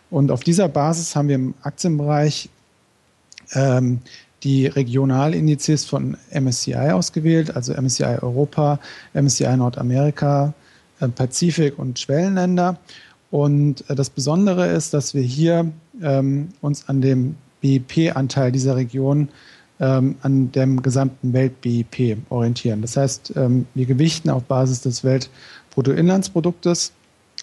Und 0.09 0.31
auf 0.31 0.43
dieser 0.43 0.69
Basis 0.69 1.15
haben 1.15 1.27
wir 1.27 1.35
im 1.35 1.53
Aktienbereich 1.61 2.49
ähm, 3.53 3.99
die 4.43 4.67
Regionalindizes 4.67 5.85
von 5.85 6.15
MSCI 6.31 6.91
ausgewählt, 6.91 7.55
also 7.55 7.73
MSCI 7.73 8.19
Europa, 8.21 8.79
MSCI 9.13 9.57
Nordamerika, 9.57 10.53
äh, 10.99 11.07
Pazifik 11.07 11.77
und 11.77 11.99
Schwellenländer. 11.99 12.77
Und 13.31 13.89
äh, 13.89 13.95
das 13.95 14.09
Besondere 14.09 14.67
ist, 14.67 14.93
dass 14.93 15.13
wir 15.13 15.23
hier 15.23 15.71
ähm, 16.01 16.49
uns 16.61 16.87
an 16.87 17.01
dem 17.01 17.35
BIP-Anteil 17.61 18.51
dieser 18.51 18.75
Region 18.75 19.29
ähm, 19.79 20.15
an 20.21 20.51
dem 20.51 20.81
gesamten 20.81 21.33
Welt-BIP 21.33 22.17
orientieren. 22.29 22.81
Das 22.81 22.97
heißt, 22.97 23.33
ähm, 23.35 23.67
wir 23.73 23.85
gewichten 23.85 24.29
auf 24.29 24.43
Basis 24.43 24.81
des 24.81 25.03
Weltbruttoinlandsproduktes 25.03 26.93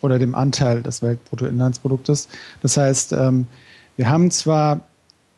oder 0.04 0.18
dem 0.18 0.34
Anteil 0.34 0.82
des 0.82 1.00
Weltbruttoinlandsproduktes. 1.00 2.28
Das 2.60 2.76
heißt, 2.76 3.12
ähm, 3.12 3.46
wir 3.96 4.10
haben 4.10 4.30
zwar 4.30 4.80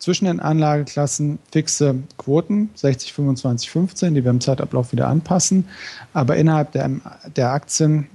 zwischen 0.00 0.24
den 0.24 0.40
Anlageklassen 0.40 1.38
fixe 1.52 1.94
Quoten, 2.18 2.70
60, 2.74 3.12
25, 3.12 3.70
15, 3.70 4.14
die 4.14 4.24
wir 4.24 4.30
im 4.30 4.40
Zeitablauf 4.40 4.90
wieder 4.90 5.06
anpassen, 5.06 5.68
aber 6.12 6.36
innerhalb 6.36 6.72
der, 6.72 6.90
der 7.36 7.52
Aktien, 7.52 8.08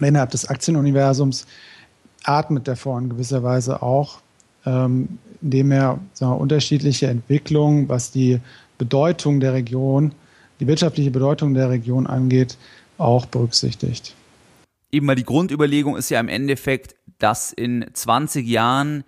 innerhalb 0.00 0.30
des 0.30 0.48
Aktienuniversums 0.48 1.46
atmet 2.24 2.66
der 2.66 2.76
Fonds 2.76 3.04
in 3.04 3.10
gewisser 3.10 3.44
Weise 3.44 3.80
auch, 3.80 4.18
ähm, 4.66 5.18
indem 5.40 5.70
er 5.70 6.00
wir, 6.18 6.28
unterschiedliche 6.28 7.06
Entwicklungen, 7.06 7.88
was 7.88 8.10
die 8.10 8.40
Bedeutung 8.78 9.38
der 9.38 9.52
Region, 9.52 10.12
die 10.58 10.66
wirtschaftliche 10.66 11.12
Bedeutung 11.12 11.54
der 11.54 11.70
Region 11.70 12.08
angeht, 12.08 12.58
auch 12.98 13.26
berücksichtigt 13.26 14.16
eben 14.92 15.06
mal 15.06 15.14
die 15.14 15.24
Grundüberlegung 15.24 15.96
ist 15.96 16.10
ja 16.10 16.20
im 16.20 16.28
Endeffekt, 16.28 16.96
dass 17.18 17.52
in 17.52 17.86
20 17.92 18.46
Jahren 18.46 19.04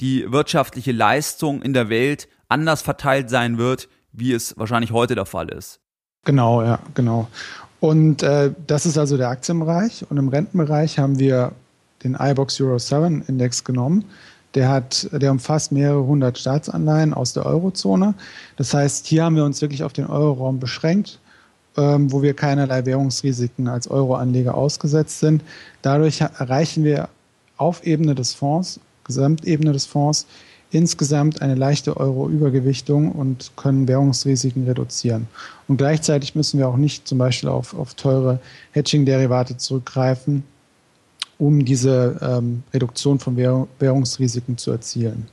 die 0.00 0.30
wirtschaftliche 0.30 0.92
Leistung 0.92 1.62
in 1.62 1.72
der 1.72 1.88
Welt 1.88 2.28
anders 2.48 2.82
verteilt 2.82 3.30
sein 3.30 3.58
wird, 3.58 3.88
wie 4.12 4.32
es 4.32 4.56
wahrscheinlich 4.58 4.92
heute 4.92 5.14
der 5.14 5.26
Fall 5.26 5.48
ist. 5.50 5.80
Genau, 6.24 6.62
ja, 6.62 6.80
genau. 6.94 7.28
Und 7.80 8.22
äh, 8.22 8.52
das 8.66 8.86
ist 8.86 8.98
also 8.98 9.16
der 9.16 9.28
Aktienbereich. 9.28 10.04
Und 10.10 10.16
im 10.16 10.28
Rentenbereich 10.28 10.98
haben 10.98 11.18
wir 11.18 11.52
den 12.04 12.16
iBox 12.18 12.60
Euro 12.60 12.78
7 12.78 13.22
Index 13.26 13.64
genommen, 13.64 14.04
der 14.54 14.68
hat, 14.68 15.08
der 15.12 15.30
umfasst 15.30 15.70
mehrere 15.70 16.04
hundert 16.04 16.38
Staatsanleihen 16.38 17.14
aus 17.14 17.32
der 17.34 17.46
Eurozone. 17.46 18.14
Das 18.56 18.74
heißt, 18.74 19.06
hier 19.06 19.24
haben 19.24 19.36
wir 19.36 19.44
uns 19.44 19.62
wirklich 19.62 19.84
auf 19.84 19.92
den 19.92 20.06
Euroraum 20.06 20.58
beschränkt, 20.58 21.20
ähm, 21.76 22.12
wo 22.12 22.22
wir 22.22 22.34
keinerlei 22.34 22.84
Währungsrisiken 22.84 23.68
als 23.68 23.88
Euroanleger 23.88 24.54
ausgesetzt 24.54 25.20
sind. 25.20 25.42
Dadurch 25.82 26.20
erreichen 26.20 26.84
wir 26.84 27.08
auf 27.56 27.86
Ebene 27.86 28.14
des 28.14 28.34
Fonds, 28.34 28.80
Gesamtebene 29.04 29.72
des 29.72 29.86
Fonds, 29.86 30.26
insgesamt 30.72 31.42
eine 31.42 31.54
leichte 31.54 31.96
Euro-Übergewichtung 31.96 33.12
und 33.12 33.52
können 33.56 33.88
Währungsrisiken 33.88 34.64
reduzieren. 34.66 35.26
Und 35.68 35.76
gleichzeitig 35.76 36.34
müssen 36.34 36.58
wir 36.58 36.68
auch 36.68 36.76
nicht 36.76 37.08
zum 37.08 37.18
Beispiel 37.18 37.48
auf, 37.48 37.74
auf 37.74 37.94
teure 37.94 38.40
Hedging-Derivate 38.72 39.56
zurückgreifen, 39.56 40.44
um 41.38 41.64
diese 41.64 42.18
ähm, 42.20 42.62
Reduktion 42.72 43.18
von 43.18 43.36
Währungsrisiken 43.36 44.58
zu 44.58 44.70
erzielen. 44.70 45.28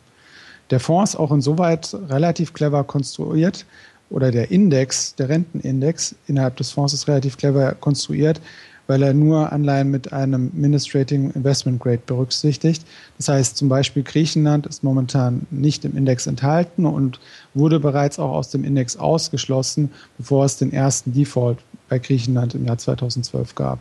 Der 0.69 0.79
Fonds 0.79 1.13
ist 1.13 1.19
auch 1.19 1.31
insoweit 1.31 1.95
relativ 2.09 2.53
clever 2.53 2.83
konstruiert 2.83 3.65
oder 4.09 4.31
der 4.31 4.51
Index, 4.51 5.15
der 5.15 5.29
Rentenindex 5.29 6.15
innerhalb 6.27 6.55
des 6.57 6.71
Fonds 6.71 6.93
ist 6.93 7.07
relativ 7.07 7.37
clever 7.37 7.73
konstruiert, 7.75 8.41
weil 8.87 9.03
er 9.03 9.13
nur 9.13 9.51
Anleihen 9.51 9.91
mit 9.91 10.13
einem 10.13 10.49
Ministrating 10.53 11.31
Investment 11.31 11.79
Grade 11.81 12.01
berücksichtigt. 12.05 12.85
Das 13.17 13.27
heißt 13.27 13.57
zum 13.57 13.67
Beispiel 13.67 14.03
Griechenland 14.03 14.65
ist 14.65 14.83
momentan 14.83 15.45
nicht 15.51 15.83
im 15.83 15.97
Index 15.97 16.25
enthalten 16.25 16.85
und 16.85 17.19
wurde 17.53 17.79
bereits 17.79 18.17
auch 18.17 18.31
aus 18.31 18.49
dem 18.49 18.63
Index 18.63 18.97
ausgeschlossen, 18.97 19.91
bevor 20.17 20.45
es 20.45 20.57
den 20.57 20.71
ersten 20.71 21.13
Default 21.13 21.59
bei 21.89 21.99
Griechenland 21.99 22.55
im 22.55 22.65
Jahr 22.65 22.77
2012 22.77 23.55
gab. 23.55 23.79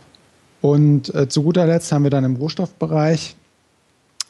Und 0.60 1.14
äh, 1.14 1.28
zu 1.28 1.42
guter 1.42 1.66
Letzt 1.66 1.92
haben 1.92 2.02
wir 2.02 2.10
dann 2.10 2.24
im 2.24 2.36
Rohstoffbereich 2.36 3.36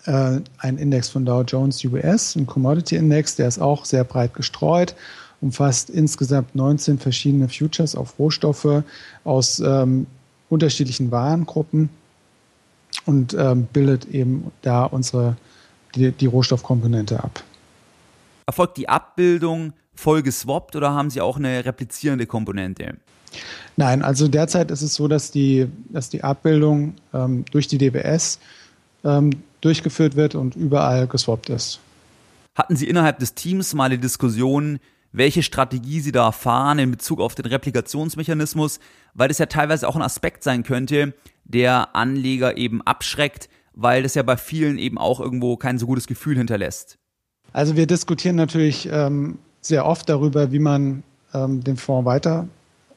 äh, 0.04 0.40
einen 0.58 0.78
Index 0.78 1.08
von 1.08 1.24
Dow 1.24 1.42
Jones 1.42 1.82
US, 1.84 2.36
ein 2.36 2.46
Commodity 2.46 2.96
Index, 2.96 3.36
der 3.36 3.48
ist 3.48 3.58
auch 3.58 3.84
sehr 3.84 4.04
breit 4.04 4.34
gestreut, 4.34 4.94
umfasst 5.40 5.90
insgesamt 5.90 6.54
19 6.54 6.98
verschiedene 6.98 7.48
Futures 7.48 7.94
auf 7.94 8.18
Rohstoffe 8.18 8.82
aus 9.24 9.60
ähm, 9.60 10.06
unterschiedlichen 10.48 11.10
Warengruppen 11.10 11.90
und 13.04 13.34
ähm, 13.34 13.68
bildet 13.72 14.06
eben 14.06 14.50
da 14.62 14.84
unsere 14.84 15.36
die, 15.94 16.12
die 16.12 16.26
Rohstoffkomponente 16.26 17.22
ab. 17.22 17.42
Erfolgt 18.46 18.76
die 18.76 18.88
Abbildung 18.88 19.72
voll 19.94 20.22
geswappt 20.22 20.76
oder 20.76 20.92
haben 20.92 21.10
Sie 21.10 21.20
auch 21.20 21.36
eine 21.36 21.64
replizierende 21.64 22.26
Komponente? 22.26 22.96
Nein, 23.76 24.02
also 24.02 24.28
derzeit 24.28 24.70
ist 24.70 24.82
es 24.82 24.94
so, 24.94 25.08
dass 25.08 25.30
die, 25.30 25.66
dass 25.88 26.08
die 26.08 26.22
Abbildung 26.22 26.94
ähm, 27.12 27.44
durch 27.50 27.66
die 27.66 27.78
DBS 27.78 28.38
ähm, 29.04 29.30
durchgeführt 29.60 30.16
wird 30.16 30.34
und 30.34 30.54
überall 30.56 31.06
geswappt 31.06 31.50
ist. 31.50 31.80
Hatten 32.54 32.76
Sie 32.76 32.88
innerhalb 32.88 33.18
des 33.18 33.34
Teams 33.34 33.74
mal 33.74 33.90
die 33.90 33.98
Diskussion, 33.98 34.78
welche 35.16 35.42
Strategie 35.42 36.00
Sie 36.00 36.12
da 36.12 36.30
fahren 36.30 36.78
in 36.78 36.90
Bezug 36.90 37.20
auf 37.20 37.34
den 37.34 37.46
Replikationsmechanismus, 37.46 38.80
weil 39.14 39.28
das 39.28 39.38
ja 39.38 39.46
teilweise 39.46 39.88
auch 39.88 39.96
ein 39.96 40.02
Aspekt 40.02 40.42
sein 40.42 40.62
könnte, 40.62 41.14
der 41.44 41.96
Anleger 41.96 42.58
eben 42.58 42.82
abschreckt, 42.82 43.48
weil 43.72 44.02
das 44.02 44.14
ja 44.14 44.22
bei 44.22 44.36
vielen 44.36 44.76
eben 44.76 44.98
auch 44.98 45.18
irgendwo 45.18 45.56
kein 45.56 45.78
so 45.78 45.86
gutes 45.86 46.06
Gefühl 46.06 46.36
hinterlässt. 46.36 46.98
Also 47.54 47.76
wir 47.76 47.86
diskutieren 47.86 48.36
natürlich 48.36 48.88
ähm, 48.92 49.38
sehr 49.62 49.86
oft 49.86 50.06
darüber, 50.08 50.52
wie 50.52 50.58
man 50.58 51.02
ähm, 51.32 51.64
den 51.64 51.78
Fonds 51.78 52.04
weiter 52.04 52.46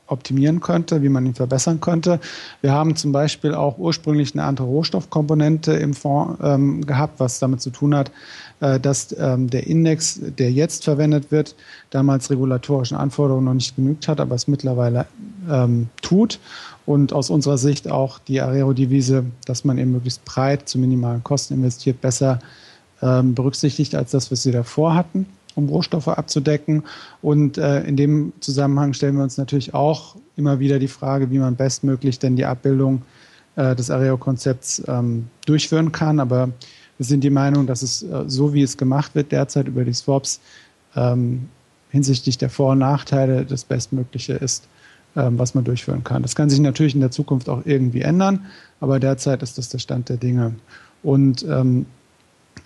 optimieren 0.07 0.59
könnte, 0.59 1.01
wie 1.01 1.09
man 1.09 1.25
ihn 1.25 1.35
verbessern 1.35 1.79
könnte. 1.79 2.19
Wir 2.61 2.71
haben 2.71 2.95
zum 2.95 3.11
Beispiel 3.11 3.53
auch 3.53 3.77
ursprünglich 3.77 4.33
eine 4.33 4.43
andere 4.43 4.67
Rohstoffkomponente 4.67 5.73
im 5.73 5.93
Fonds 5.93 6.39
ähm, 6.43 6.85
gehabt, 6.85 7.19
was 7.19 7.39
damit 7.39 7.61
zu 7.61 7.69
tun 7.69 7.95
hat, 7.95 8.11
dass 8.59 9.15
ähm, 9.17 9.49
der 9.49 9.67
Index, 9.67 10.19
der 10.21 10.51
jetzt 10.51 10.83
verwendet 10.83 11.31
wird, 11.31 11.55
damals 11.89 12.29
regulatorischen 12.29 12.97
Anforderungen 12.97 13.45
noch 13.45 13.53
nicht 13.53 13.75
genügt 13.75 14.07
hat, 14.07 14.19
aber 14.19 14.35
es 14.35 14.47
mittlerweile 14.47 15.05
ähm, 15.49 15.87
tut. 16.01 16.39
Und 16.85 17.13
aus 17.13 17.29
unserer 17.29 17.57
Sicht 17.57 17.89
auch 17.89 18.19
die 18.19 18.41
Arero-Devise, 18.41 19.25
dass 19.45 19.63
man 19.63 19.77
eben 19.77 19.91
möglichst 19.91 20.25
breit 20.25 20.67
zu 20.67 20.79
minimalen 20.79 21.23
Kosten 21.23 21.53
investiert, 21.53 22.01
besser 22.01 22.39
ähm, 23.01 23.35
berücksichtigt 23.35 23.95
als 23.95 24.11
das, 24.11 24.31
was 24.31 24.43
sie 24.43 24.51
davor 24.51 24.95
hatten 24.95 25.25
um 25.55 25.69
Rohstoffe 25.69 26.07
abzudecken. 26.07 26.83
Und 27.21 27.57
äh, 27.57 27.83
in 27.83 27.95
dem 27.95 28.33
Zusammenhang 28.39 28.93
stellen 28.93 29.15
wir 29.17 29.23
uns 29.23 29.37
natürlich 29.37 29.73
auch 29.73 30.15
immer 30.35 30.59
wieder 30.59 30.79
die 30.79 30.87
Frage, 30.87 31.31
wie 31.31 31.39
man 31.39 31.55
bestmöglich 31.55 32.17
denn 32.19 32.35
die 32.35 32.45
Abbildung 32.45 33.03
äh, 33.55 33.75
des 33.75 33.91
Areo-Konzepts 33.91 34.83
ähm, 34.87 35.27
durchführen 35.45 35.91
kann. 35.91 36.19
Aber 36.19 36.49
wir 36.99 37.05
sind 37.05 37.23
die 37.23 37.29
Meinung, 37.29 37.65
dass 37.65 37.81
es 37.81 38.03
äh, 38.03 38.25
so, 38.27 38.53
wie 38.53 38.61
es 38.61 38.77
gemacht 38.77 39.15
wird 39.15 39.31
derzeit 39.31 39.67
über 39.67 39.85
die 39.85 39.93
Swaps, 39.93 40.41
ähm, 40.95 41.47
hinsichtlich 41.89 42.37
der 42.37 42.49
Vor- 42.49 42.73
und 42.73 42.79
Nachteile 42.79 43.45
das 43.45 43.63
Bestmögliche 43.63 44.33
ist, 44.33 44.67
ähm, 45.15 45.39
was 45.39 45.55
man 45.55 45.63
durchführen 45.63 46.03
kann. 46.03 46.21
Das 46.21 46.35
kann 46.35 46.49
sich 46.49 46.59
natürlich 46.59 46.93
in 46.93 47.01
der 47.01 47.09
Zukunft 47.09 47.49
auch 47.49 47.61
irgendwie 47.65 48.01
ändern, 48.01 48.45
aber 48.81 48.99
derzeit 48.99 49.41
ist 49.41 49.57
das 49.57 49.69
der 49.69 49.79
Stand 49.79 50.09
der 50.09 50.17
Dinge. 50.17 50.55
Und 51.01 51.43
ähm, 51.43 51.85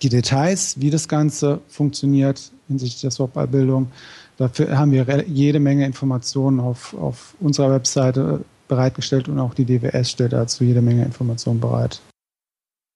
die 0.02 0.08
Details, 0.08 0.80
wie 0.80 0.90
das 0.90 1.06
Ganze 1.06 1.60
funktioniert 1.68 2.50
hinsichtlich 2.66 3.02
der 3.02 3.12
Swap-Bildung, 3.12 3.92
dafür 4.36 4.76
haben 4.76 4.90
wir 4.90 5.24
jede 5.28 5.60
Menge 5.60 5.86
Informationen 5.86 6.58
auf, 6.58 6.92
auf 6.94 7.36
unserer 7.38 7.70
Webseite 7.70 8.44
bereitgestellt 8.66 9.28
und 9.28 9.38
auch 9.38 9.54
die 9.54 9.64
DWS 9.64 10.10
stellt 10.10 10.32
dazu 10.32 10.64
jede 10.64 10.82
Menge 10.82 11.04
Informationen 11.04 11.60
bereit. 11.60 12.00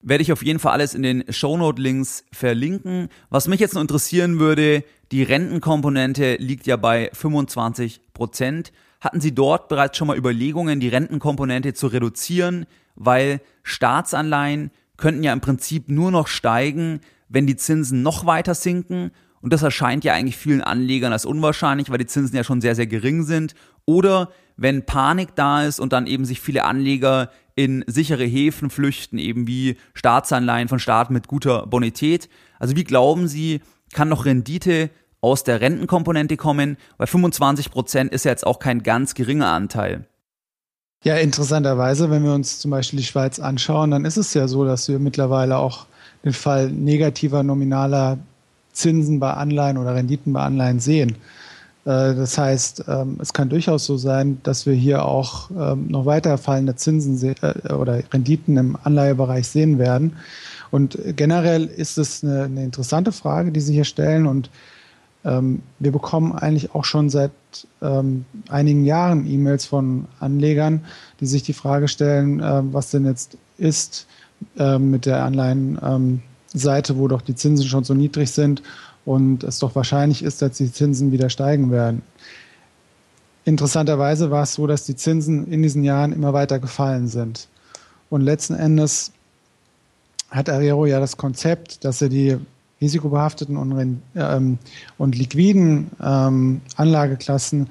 Werde 0.01 0.23
ich 0.23 0.33
auf 0.33 0.45
jeden 0.45 0.59
Fall 0.59 0.73
alles 0.73 0.95
in 0.95 1.03
den 1.03 1.25
Shownote-Links 1.29 2.25
verlinken. 2.33 3.09
Was 3.31 3.49
mich 3.49 3.61
jetzt 3.61 3.75
noch 3.75 3.83
interessieren 3.83 4.39
würde, 4.39 4.85
die 5.11 5.23
Rentenkomponente 5.23 6.37
liegt 6.37 6.67
ja 6.67 6.77
bei 6.77 7.11
25 7.13 8.01
Prozent. 8.15 8.73
Hatten 9.01 9.21
Sie 9.21 9.35
dort 9.35 9.69
bereits 9.69 9.97
schon 9.97 10.09
mal 10.09 10.17
Überlegungen, 10.17 10.81
die 10.81 10.89
Rentenkomponente 10.89 11.75
zu 11.75 11.89
reduzieren, 11.89 12.67
weil 12.95 13.41
Staatsanleihen 13.63 14.71
könnten 14.97 15.23
ja 15.23 15.33
im 15.33 15.41
Prinzip 15.41 15.89
nur 15.89 16.11
noch 16.11 16.29
steigen, 16.29 17.01
wenn 17.29 17.47
die 17.47 17.57
Zinsen 17.57 18.03
noch 18.03 18.27
weiter 18.27 18.55
sinken. 18.55 19.11
Und 19.41 19.53
das 19.53 19.63
erscheint 19.63 20.05
ja 20.05 20.15
eigentlich 20.15 20.37
vielen 20.37 20.63
Anlegern 20.63 21.13
als 21.13 21.25
unwahrscheinlich, 21.25 21.91
weil 21.91 21.99
die 21.99 22.07
Zinsen 22.07 22.37
ja 22.37 22.45
schon 22.45 22.61
sehr, 22.61 22.75
sehr 22.75 22.89
gering 22.89 23.23
sind. 23.23 23.55
Oder 23.85 24.31
wenn 24.57 24.85
Panik 24.85 25.37
da 25.37 25.63
ist 25.65 25.79
und 25.79 25.93
dann 25.93 26.07
eben 26.07 26.25
sich 26.25 26.41
viele 26.41 26.65
Anleger 26.65 27.31
in 27.59 27.85
sichere 27.89 28.25
Häfen 28.25 28.71
flüchten, 28.71 29.19
eben 29.19 29.49
wie 29.49 29.77
Staatsanleihen 29.93 30.69
von 30.69 30.79
Staaten 30.79 31.13
mit 31.13 31.27
guter 31.27 31.67
Bonität. 31.67 32.29
Also 32.61 32.77
wie 32.77 32.85
glauben 32.85 33.27
Sie, 33.27 33.63
kann 33.93 34.09
noch 34.09 34.27
Rendite 34.27 34.91
aus 35.21 35.43
der 35.43 35.61
Rentenkomponente 35.61 36.37
kommen? 36.37 36.77
Weil 36.99 37.09
25 37.09 37.73
Prozent 37.73 38.13
ist 38.13 38.25
ja 38.25 38.31
jetzt 38.31 38.47
auch 38.47 38.61
kein 38.61 38.85
ganz 38.85 39.15
geringer 39.15 39.49
Anteil. 39.49 40.07
Ja, 41.03 41.17
interessanterweise, 41.17 42.11
wenn 42.11 42.23
wir 42.23 42.33
uns 42.33 42.61
zum 42.61 42.71
Beispiel 42.71 43.01
die 43.01 43.05
Schweiz 43.05 43.41
anschauen, 43.41 43.91
dann 43.91 44.05
ist 44.05 44.19
es 44.19 44.35
ja 44.35 44.47
so, 44.47 44.65
dass 44.65 44.87
wir 44.89 45.01
mittlerweile 45.01 45.59
auch 45.59 45.87
den 46.25 46.35
Fall 46.35 46.71
negativer 46.71 47.43
nominaler 47.43 48.19
Zinsen 48.73 49.19
bei 49.19 49.33
Anleihen 49.33 49.79
oder 49.79 49.97
Renditen 49.97 50.33
bei 50.33 50.43
Anleihen 50.43 50.79
sehen. 50.79 51.17
Äh, 51.89 52.15
das 52.15 52.37
heißt, 52.37 52.85
ähm, 52.87 53.17
es 53.21 53.33
kann 53.33 53.49
durchaus 53.49 53.87
so 53.87 53.97
sein, 53.97 54.39
dass 54.43 54.67
wir 54.67 54.75
hier 54.75 55.07
auch 55.07 55.51
ähm, 55.51 55.87
noch 55.89 56.05
weiter 56.05 56.37
fallende 56.37 56.77
Zinsen 56.77 57.35
äh, 57.41 57.73
oder 57.73 58.03
Renditen 58.13 58.59
im 58.59 58.77
Anleihebereich 58.85 59.49
sehen 59.49 59.79
werden. 59.79 60.17
Und 60.71 60.99
generell 61.17 61.65
ist 61.65 61.97
es 61.97 62.23
eine, 62.23 62.63
interessante 62.63 63.11
Frage, 63.11 63.53
die 63.53 63.61
Sie 63.61 63.73
hier 63.73 63.85
stellen. 63.85 64.27
Und 64.27 64.51
ähm, 65.25 65.63
wir 65.79 65.93
bekommen 65.93 66.33
eigentlich 66.33 66.75
auch 66.75 66.85
schon 66.85 67.09
seit 67.09 67.31
einigen 68.51 68.85
Jahren 68.85 69.27
E-Mails 69.27 69.65
von 69.65 70.05
Anlegern, 70.21 70.85
die 71.19 71.27
sich 71.27 71.43
die 71.43 71.55
Frage 71.55 71.89
stellen, 71.89 72.41
was 72.73 72.91
denn 72.91 73.07
jetzt 73.07 73.39
ist 73.57 74.07
mit 74.57 75.07
der 75.07 75.25
Anleihenseite, 75.25 76.93
ähm, 76.93 76.99
wo 76.99 77.09
doch 77.09 77.23
die 77.23 77.35
Zinsen 77.35 77.67
schon 77.67 77.85
so 77.85 77.95
niedrig 77.95 78.31
sind 78.31 78.63
und 79.09 79.43
es 79.43 79.59
doch 79.59 79.75
wahrscheinlich 79.75 80.23
ist, 80.23 80.43
dass 80.43 80.59
die 80.59 80.71
Zinsen 80.71 81.13
wieder 81.13 81.31
steigen 81.31 81.71
werden. 81.71 82.03
Interessanterweise 83.47 84.31
war 84.31 84.43
es 84.43 84.53
so, 84.53 84.67
dass 84.67 84.85
die 84.85 84.97
Zinsen 84.97 85.51
in 85.51 85.63
diesen 85.63 85.83
Jahren 85.83 86.13
immer 86.13 86.35
weiter 86.35 86.59
gefallen 86.59 87.09
sind. 87.09 87.49
Und 88.11 88.21
letzten 88.21 88.53
Endes 88.53 89.13
hat 90.31 90.51
Arero 90.51 90.85
ja 90.85 91.01
das 91.01 91.17
Konzept, 91.17 91.87
dass 91.87 92.03
er 92.03 92.11
die 92.11 92.37
risikobehafteten 92.83 93.57
und, 93.57 94.03
ähm, 94.15 94.59
und 94.99 95.17
liquiden 95.17 95.91
ähm, 96.03 96.61
Anlageklassen, 96.77 97.69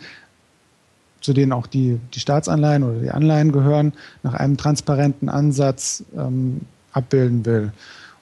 zu 1.21 1.33
denen 1.33 1.51
auch 1.51 1.67
die, 1.67 1.99
die 2.15 2.19
Staatsanleihen 2.19 2.81
oder 2.81 2.99
die 2.99 3.11
Anleihen 3.11 3.51
gehören, 3.51 3.93
nach 4.23 4.33
einem 4.33 4.57
transparenten 4.57 5.29
Ansatz 5.29 6.03
ähm, 6.17 6.61
abbilden 6.93 7.45
will. 7.45 7.73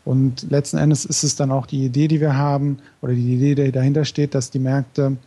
Und 0.06 0.50
letzten 0.52 0.78
Endes 0.78 1.04
ist 1.04 1.24
es 1.24 1.36
dann 1.36 1.52
auch 1.52 1.66
die 1.66 1.84
Idee, 1.84 2.08
die 2.08 2.22
wir 2.22 2.38
haben, 2.38 2.78
oder 3.02 3.14
die 3.14 3.34
Idee, 3.34 3.56
die 3.56 3.72
dahinter 3.72 4.06
steht, 4.06 4.36
dass 4.36 4.52
die 4.52 4.60
Märkte 4.60 5.18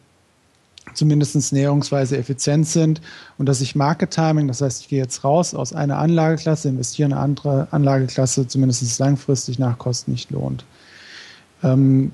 zumindest 0.94 1.52
näherungsweise 1.52 2.16
effizient 2.16 2.66
sind 2.66 3.00
und 3.36 3.46
dass 3.46 3.58
sich 3.58 3.74
Market 3.74 4.10
Timing, 4.10 4.48
das 4.48 4.62
heißt, 4.62 4.82
ich 4.82 4.88
gehe 4.88 5.00
jetzt 5.00 5.22
raus 5.24 5.54
aus 5.54 5.72
einer 5.72 5.98
Anlageklasse, 5.98 6.68
investiere 6.68 7.06
in 7.06 7.12
eine 7.12 7.22
andere 7.22 7.68
Anlageklasse, 7.72 8.46
zumindest 8.46 8.98
langfristig 8.98 9.58
nach 9.58 9.78
Kosten 9.78 10.12
nicht 10.12 10.30
lohnt. 10.30 10.64
Ähm, 11.62 12.12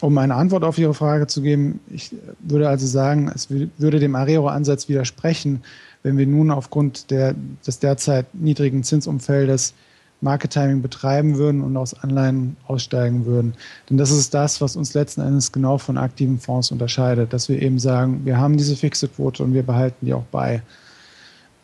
um 0.00 0.18
eine 0.18 0.34
Antwort 0.34 0.64
auf 0.64 0.78
Ihre 0.78 0.94
Frage 0.94 1.26
zu 1.26 1.42
geben, 1.42 1.80
ich 1.88 2.10
würde 2.40 2.68
also 2.68 2.86
sagen, 2.86 3.30
es 3.34 3.48
würde 3.50 4.00
dem 4.00 4.16
Arero-Ansatz 4.16 4.88
widersprechen, 4.88 5.62
wenn 6.02 6.18
wir 6.18 6.26
nun 6.26 6.50
aufgrund 6.50 7.10
der, 7.10 7.34
des 7.64 7.78
derzeit 7.78 8.34
niedrigen 8.34 8.82
Zinsumfeldes 8.82 9.74
Market 10.22 10.52
Timing 10.52 10.82
betreiben 10.82 11.36
würden 11.36 11.62
und 11.62 11.76
aus 11.76 11.94
Anleihen 11.94 12.56
aussteigen 12.66 13.26
würden. 13.26 13.54
Denn 13.90 13.96
das 13.96 14.10
ist 14.10 14.32
das, 14.34 14.60
was 14.60 14.76
uns 14.76 14.94
letzten 14.94 15.20
Endes 15.20 15.52
genau 15.52 15.78
von 15.78 15.98
aktiven 15.98 16.38
Fonds 16.38 16.70
unterscheidet, 16.70 17.32
dass 17.32 17.48
wir 17.48 17.60
eben 17.60 17.78
sagen, 17.78 18.24
wir 18.24 18.38
haben 18.38 18.56
diese 18.56 18.76
fixe 18.76 19.08
Quote 19.08 19.42
und 19.42 19.52
wir 19.52 19.62
behalten 19.64 20.06
die 20.06 20.14
auch 20.14 20.24
bei. 20.30 20.62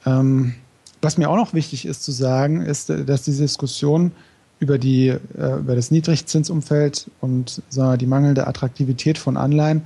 Ähm, 0.05 0.55
was 1.01 1.17
mir 1.17 1.31
auch 1.31 1.37
noch 1.37 1.55
wichtig 1.55 1.87
ist 1.87 2.03
zu 2.03 2.11
sagen, 2.13 2.63
ist, 2.63 2.91
dass 2.91 3.23
diese 3.23 3.43
Diskussion 3.43 4.11
über, 4.59 4.79
die, 4.79 5.09
äh, 5.09 5.59
über 5.59 5.77
das 5.77 5.91
Niedrigzinsumfeld 5.91 7.11
und 7.21 7.63
wir, 7.71 7.97
die 7.97 8.07
mangelnde 8.07 8.47
Attraktivität 8.47 9.19
von 9.19 9.37
Anleihen 9.37 9.83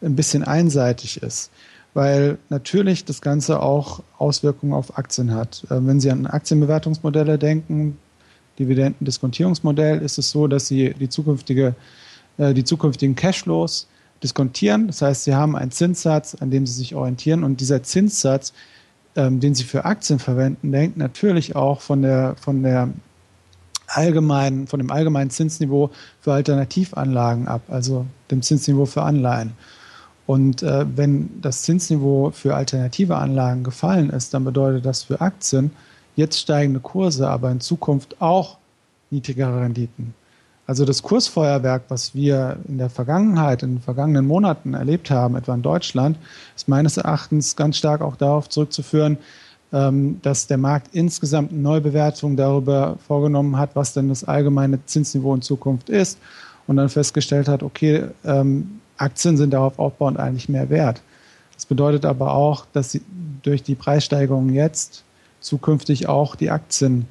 ein 0.00 0.16
bisschen 0.16 0.44
einseitig 0.44 1.22
ist, 1.22 1.50
weil 1.94 2.38
natürlich 2.48 3.04
das 3.04 3.20
Ganze 3.20 3.60
auch 3.60 4.02
Auswirkungen 4.18 4.72
auf 4.72 4.96
Aktien 4.98 5.34
hat. 5.34 5.64
Äh, 5.70 5.84
wenn 5.86 6.00
Sie 6.00 6.10
an 6.10 6.26
Aktienbewertungsmodelle 6.26 7.38
denken, 7.38 7.98
Dividendendiskontierungsmodell, 8.62 10.00
ist 10.00 10.18
es 10.18 10.30
so, 10.30 10.46
dass 10.46 10.66
Sie 10.66 10.94
die, 10.94 11.08
zukünftige, 11.08 11.74
äh, 12.38 12.54
die 12.54 12.64
zukünftigen 12.64 13.14
Cashflows 13.14 13.88
diskontieren. 14.22 14.86
Das 14.86 15.02
heißt, 15.02 15.24
Sie 15.24 15.34
haben 15.34 15.56
einen 15.56 15.70
Zinssatz, 15.70 16.36
an 16.36 16.50
dem 16.50 16.66
Sie 16.66 16.74
sich 16.74 16.94
orientieren 16.94 17.44
und 17.44 17.60
dieser 17.60 17.82
Zinssatz, 17.82 18.52
ähm, 19.16 19.40
den 19.40 19.54
Sie 19.54 19.64
für 19.64 19.84
Aktien 19.84 20.18
verwenden, 20.18 20.72
hängt 20.72 20.96
natürlich 20.96 21.56
auch 21.56 21.80
von 21.80 22.02
der, 22.02 22.36
von 22.40 22.62
der 22.62 22.88
allgemeinen, 23.86 24.66
von 24.66 24.78
dem 24.78 24.90
allgemeinen 24.90 25.30
Zinsniveau 25.30 25.90
für 26.20 26.32
Alternativanlagen 26.32 27.48
ab, 27.48 27.62
also 27.68 28.06
dem 28.30 28.42
Zinsniveau 28.42 28.86
für 28.86 29.02
Anleihen. 29.02 29.52
Und 30.26 30.62
äh, 30.62 30.86
wenn 30.96 31.40
das 31.42 31.62
Zinsniveau 31.62 32.30
für 32.30 32.54
alternative 32.54 33.16
Anlagen 33.16 33.64
gefallen 33.64 34.10
ist, 34.10 34.32
dann 34.32 34.44
bedeutet 34.44 34.86
das 34.86 35.02
für 35.02 35.20
Aktien 35.20 35.72
jetzt 36.16 36.38
steigende 36.38 36.80
Kurse, 36.80 37.28
aber 37.28 37.50
in 37.50 37.60
Zukunft 37.60 38.20
auch 38.20 38.58
niedrigere 39.10 39.60
Renditen. 39.60 40.14
Also 40.66 40.84
das 40.84 41.02
Kursfeuerwerk, 41.02 41.82
was 41.88 42.14
wir 42.14 42.56
in 42.68 42.78
der 42.78 42.88
Vergangenheit, 42.88 43.62
in 43.62 43.74
den 43.74 43.80
vergangenen 43.82 44.26
Monaten 44.26 44.74
erlebt 44.74 45.10
haben, 45.10 45.36
etwa 45.36 45.54
in 45.54 45.62
Deutschland, 45.62 46.16
ist 46.54 46.68
meines 46.68 46.96
Erachtens 46.96 47.56
ganz 47.56 47.76
stark 47.76 48.00
auch 48.00 48.16
darauf 48.16 48.48
zurückzuführen, 48.48 49.18
ähm, 49.72 50.20
dass 50.22 50.46
der 50.46 50.58
Markt 50.58 50.94
insgesamt 50.94 51.50
eine 51.50 51.60
Neubewertung 51.60 52.36
darüber 52.36 52.96
vorgenommen 53.06 53.58
hat, 53.58 53.74
was 53.74 53.92
denn 53.92 54.08
das 54.08 54.24
allgemeine 54.24 54.84
Zinsniveau 54.86 55.34
in 55.34 55.42
Zukunft 55.42 55.88
ist 55.88 56.18
und 56.66 56.76
dann 56.76 56.88
festgestellt 56.88 57.48
hat, 57.48 57.62
okay, 57.62 58.04
ähm, 58.24 58.80
Aktien 58.98 59.36
sind 59.36 59.50
darauf 59.50 59.78
aufbauend 59.78 60.18
eigentlich 60.18 60.48
mehr 60.48 60.70
wert. 60.70 61.02
Das 61.54 61.66
bedeutet 61.66 62.04
aber 62.04 62.34
auch, 62.34 62.66
dass 62.72 62.92
sie 62.92 63.02
durch 63.42 63.62
die 63.62 63.74
Preissteigerung 63.74 64.50
jetzt 64.50 65.04
zukünftig 65.42 66.08
auch 66.08 66.36
die 66.36 66.50
Aktien 66.50 67.06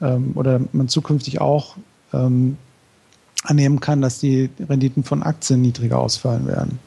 ähm, 0.00 0.32
oder 0.34 0.60
man 0.72 0.88
zukünftig 0.88 1.40
auch 1.40 1.76
ähm, 2.12 2.56
annehmen 3.42 3.80
kann, 3.80 4.00
dass 4.00 4.18
die 4.18 4.50
Renditen 4.58 5.04
von 5.04 5.22
Aktien 5.22 5.60
niedriger 5.60 5.98
ausfallen 5.98 6.46
werden. 6.46 6.78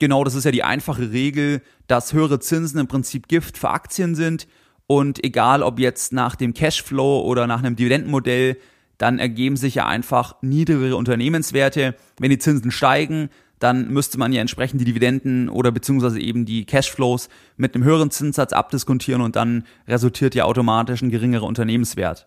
Genau, 0.00 0.22
das 0.24 0.34
ist 0.34 0.44
ja 0.44 0.50
die 0.50 0.62
einfache 0.62 1.10
Regel, 1.10 1.60
dass 1.86 2.12
höhere 2.12 2.40
Zinsen 2.40 2.78
im 2.78 2.86
Prinzip 2.86 3.28
Gift 3.28 3.58
für 3.58 3.70
Aktien 3.70 4.14
sind 4.14 4.46
und 4.86 5.22
egal 5.24 5.62
ob 5.62 5.78
jetzt 5.78 6.12
nach 6.12 6.36
dem 6.36 6.54
Cashflow 6.54 7.22
oder 7.22 7.46
nach 7.46 7.58
einem 7.58 7.76
Dividendenmodell, 7.76 8.56
dann 8.96 9.18
ergeben 9.18 9.56
sich 9.56 9.76
ja 9.76 9.86
einfach 9.86 10.36
niedrigere 10.42 10.96
Unternehmenswerte. 10.96 11.94
Wenn 12.18 12.30
die 12.30 12.38
Zinsen 12.38 12.70
steigen, 12.70 13.28
dann 13.58 13.88
müsste 13.88 14.18
man 14.18 14.32
ja 14.32 14.40
entsprechend 14.40 14.80
die 14.80 14.84
Dividenden 14.84 15.48
oder 15.48 15.72
beziehungsweise 15.72 16.20
eben 16.20 16.44
die 16.44 16.64
Cashflows 16.64 17.28
mit 17.56 17.74
einem 17.74 17.84
höheren 17.84 18.10
Zinssatz 18.10 18.52
abdiskontieren 18.52 19.22
und 19.22 19.36
dann 19.36 19.64
resultiert 19.86 20.34
ja 20.34 20.44
automatisch 20.44 21.02
ein 21.02 21.10
geringerer 21.10 21.44
Unternehmenswert. 21.44 22.26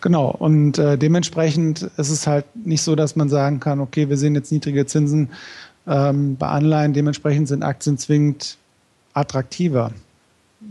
Genau, 0.00 0.30
und 0.30 0.78
äh, 0.78 0.96
dementsprechend 0.96 1.82
ist 1.82 2.10
es 2.10 2.26
halt 2.26 2.44
nicht 2.64 2.82
so, 2.82 2.96
dass 2.96 3.16
man 3.16 3.28
sagen 3.28 3.60
kann, 3.60 3.80
okay, 3.80 4.08
wir 4.08 4.16
sehen 4.16 4.34
jetzt 4.34 4.52
niedrige 4.52 4.86
Zinsen, 4.86 5.30
ähm, 5.86 6.36
bei 6.36 6.48
Anleihen. 6.48 6.92
Dementsprechend 6.92 7.48
sind 7.48 7.62
Aktien 7.62 7.98
zwingend 7.98 8.56
attraktiver. 9.12 9.92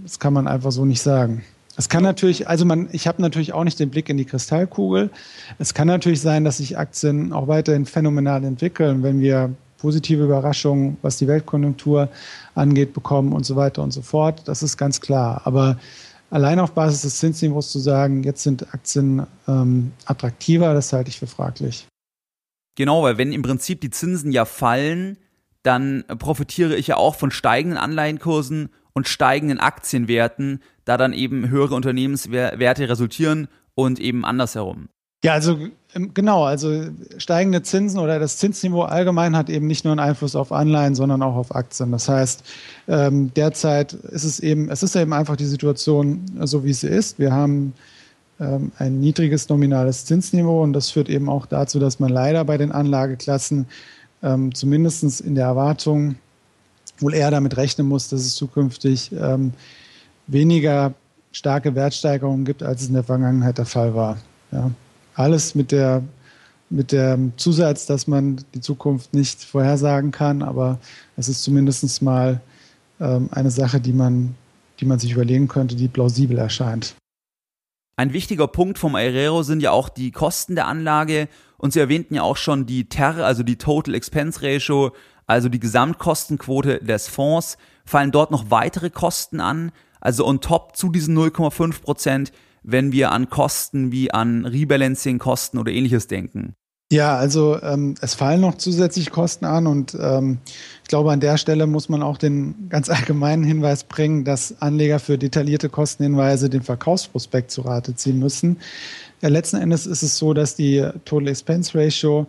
Das 0.04 0.20
kann 0.20 0.34
man 0.34 0.48
einfach 0.48 0.72
so 0.72 0.86
nicht 0.86 1.02
sagen. 1.02 1.44
Es 1.76 1.88
kann 1.88 2.04
natürlich, 2.04 2.48
also 2.48 2.66
man, 2.66 2.90
ich 2.92 3.08
habe 3.08 3.22
natürlich 3.22 3.54
auch 3.54 3.64
nicht 3.64 3.80
den 3.80 3.90
Blick 3.90 4.10
in 4.10 4.18
die 4.18 4.26
Kristallkugel. 4.26 5.10
Es 5.60 5.74
kann 5.74 5.88
natürlich 5.88 6.22
sein, 6.22 6.44
dass 6.44 6.58
sich 6.58 6.78
Aktien 6.78 7.32
auch 7.32 7.48
weiterhin 7.48 7.86
phänomenal 7.86 8.44
entwickeln, 8.44 9.02
wenn 9.02 9.22
wir 9.22 9.54
positive 9.80 10.24
Überraschungen, 10.24 10.98
was 11.02 11.18
die 11.18 11.28
Weltkonjunktur 11.28 12.10
angeht, 12.56 12.94
bekommen 12.94 13.34
und 13.34 13.46
so 13.46 13.56
weiter 13.56 13.82
und 13.82 13.92
so 13.92 14.02
fort. 14.02 14.48
Das 14.48 14.64
ist 14.64 14.78
ganz 14.78 15.02
klar. 15.02 15.42
Aber 15.46 15.80
allein 16.30 16.60
auf 16.60 16.72
Basis 16.72 17.02
des 17.02 17.18
Zinsniveaus 17.18 17.72
zu 17.72 17.80
sagen, 17.80 18.24
jetzt 18.24 18.44
sind 18.44 18.74
Aktien 18.74 19.26
ähm, 19.48 19.92
attraktiver, 20.06 20.74
das 20.74 20.94
halte 20.94 21.10
ich 21.10 21.20
für 21.20 21.28
fraglich. 21.28 21.88
Genau, 22.76 23.04
weil 23.04 23.18
wenn 23.18 23.34
im 23.34 23.42
Prinzip 23.42 23.82
die 23.82 23.90
Zinsen 23.90 24.32
ja 24.32 24.46
fallen, 24.46 25.18
dann 25.64 26.06
profitiere 26.18 26.76
ich 26.76 26.88
ja 26.88 26.96
auch 26.96 27.16
von 27.16 27.32
steigenden 27.32 27.78
Anleihenkursen 27.78 28.70
und 28.94 29.08
steigenden 29.08 29.60
Aktienwerten, 29.60 30.62
da 30.86 30.98
dann 30.98 31.14
eben 31.14 31.50
höhere 31.50 31.76
Unternehmenswerte 31.76 32.90
resultieren 32.90 33.48
und 33.76 34.00
eben 34.00 34.26
andersherum. 34.26 34.90
Ja, 35.24 35.34
also 35.34 35.58
ähm, 35.94 36.14
genau, 36.14 36.46
also 36.46 36.86
steigende 37.18 37.62
Zinsen 37.62 38.00
oder 38.00 38.20
das 38.20 38.38
Zinsniveau 38.38 38.84
allgemein 38.84 39.36
hat 39.36 39.50
eben 39.50 39.68
nicht 39.68 39.84
nur 39.84 39.92
einen 39.92 40.00
Einfluss 40.00 40.36
auf 40.36 40.52
Anleihen, 40.52 40.96
sondern 40.96 41.22
auch 41.22 41.36
auf 41.36 41.54
Aktien. 41.54 41.92
Das 41.92 42.08
heißt, 42.08 42.44
ähm, 42.88 43.34
derzeit 43.34 43.94
ist 43.94 44.24
es 44.24 44.40
eben, 44.40 44.70
es 44.70 44.84
ist 44.84 44.96
eben 44.96 45.14
einfach 45.14 45.36
die 45.36 45.46
Situation 45.46 46.26
so, 46.42 46.64
wie 46.64 46.74
sie 46.74 46.88
ist. 46.88 47.20
Wir 47.20 47.34
haben 47.34 47.74
ähm, 48.40 48.72
ein 48.78 49.00
niedriges 49.00 49.50
nominales 49.50 50.06
Zinsniveau 50.06 50.64
und 50.64 50.74
das 50.74 50.92
führt 50.92 51.10
eben 51.10 51.28
auch 51.28 51.46
dazu, 51.46 51.80
dass 51.80 52.00
man 52.00 52.10
leider 52.10 52.46
bei 52.46 52.58
den 52.58 52.72
Anlageklassen 52.72 53.66
ähm, 54.24 54.54
zumindest 54.54 55.22
in 55.22 55.36
der 55.36 55.46
Erwartung 55.46 56.16
wohl 57.00 57.14
eher 57.14 57.32
damit 57.32 57.58
rechnen 57.58 57.88
muss, 57.88 58.10
dass 58.10 58.22
es 58.22 58.36
zukünftig 58.36 59.12
ähm, 59.12 59.54
weniger 60.28 60.94
starke 61.32 61.76
Wertsteigerungen 61.76 62.46
gibt, 62.46 62.64
als 62.64 62.82
es 62.82 62.88
in 62.88 62.94
der 62.94 63.04
Vergangenheit 63.04 63.58
der 63.58 63.66
Fall 63.66 63.96
war. 63.96 64.18
Ja. 64.52 64.72
Alles 65.20 65.54
mit 65.54 65.74
der 65.74 66.02
mit 66.70 66.94
dem 66.94 67.34
Zusatz, 67.36 67.86
dass 67.86 68.08
man 68.08 68.46
die 68.54 68.62
Zukunft 68.62 69.14
nicht 69.14 69.44
vorhersagen 69.44 70.12
kann, 70.12 70.42
aber 70.42 70.80
es 71.18 71.28
ist 71.28 71.44
zumindest 71.44 72.02
mal 72.02 72.40
ähm, 73.02 73.28
eine 73.32 73.52
Sache, 73.52 73.82
die 73.82 73.92
man, 73.92 74.36
die 74.80 74.86
man 74.86 74.98
sich 74.98 75.12
überlegen 75.12 75.50
könnte, 75.50 75.76
die 75.76 75.90
plausibel 75.90 76.38
erscheint. 76.38 76.96
Ein 77.98 78.14
wichtiger 78.14 78.48
Punkt 78.48 78.78
vom 78.78 78.96
Aerero 78.96 79.44
sind 79.44 79.62
ja 79.62 79.72
auch 79.72 79.90
die 79.90 80.12
Kosten 80.12 80.56
der 80.56 80.68
Anlage 80.68 81.28
und 81.58 81.74
Sie 81.74 81.80
erwähnten 81.80 82.14
ja 82.14 82.22
auch 82.22 82.38
schon 82.38 82.66
die 82.66 82.88
TER, 82.88 83.26
also 83.26 83.44
die 83.44 83.58
Total 83.58 83.96
Expense 83.96 84.42
Ratio, 84.42 84.92
also 85.28 85.50
die 85.50 85.60
Gesamtkostenquote 85.60 86.80
des 86.80 87.10
Fonds. 87.10 87.58
Fallen 87.84 88.12
dort 88.12 88.32
noch 88.32 88.52
weitere 88.52 88.90
Kosten 88.90 89.42
an, 89.42 89.74
also 90.00 90.26
on 90.26 90.40
top 90.40 90.78
zu 90.78 90.90
diesen 90.90 91.18
0,5 91.18 91.82
Prozent, 91.82 92.32
wenn 92.64 92.92
wir 92.92 93.12
an 93.12 93.30
Kosten 93.30 93.92
wie 93.92 94.12
an 94.12 94.46
Rebalancing-Kosten 94.46 95.58
oder 95.58 95.72
ähnliches 95.72 96.08
denken? 96.08 96.56
Ja, 96.92 97.18
also 97.18 97.62
ähm, 97.62 97.94
es 98.02 98.16
fallen 98.16 98.42
noch 98.42 98.56
zusätzliche 98.56 99.12
Kosten 99.12 99.46
an 99.46 99.68
und 99.68 99.96
ähm, 100.00 100.40
ich 100.82 100.88
glaube, 100.90 101.12
an 101.12 101.20
der 101.20 101.38
Stelle 101.38 101.68
muss 101.68 101.88
man 101.88 102.02
auch 102.02 102.18
den 102.18 102.68
ganz 102.70 102.90
allgemeinen 102.90 103.44
Hinweis 103.44 103.84
bringen, 103.84 104.26
dass 104.26 104.60
Anleger 104.60 104.98
für 105.00 105.20
detaillierte 105.20 105.70
Kostenhinweise 105.70 106.50
den 106.50 106.64
Verkaufsprospekt 106.64 107.52
zu 107.52 107.62
Rate 107.62 107.96
ziehen 107.96 108.18
müssen. 108.18 108.58
Ja, 109.22 109.30
letzten 109.30 109.58
Endes 109.58 109.86
ist 109.86 110.02
es 110.02 110.18
so, 110.18 110.34
dass 110.34 110.56
die 110.56 110.84
Total 111.06 111.28
Expense 111.28 111.78
Ratio, 111.78 112.26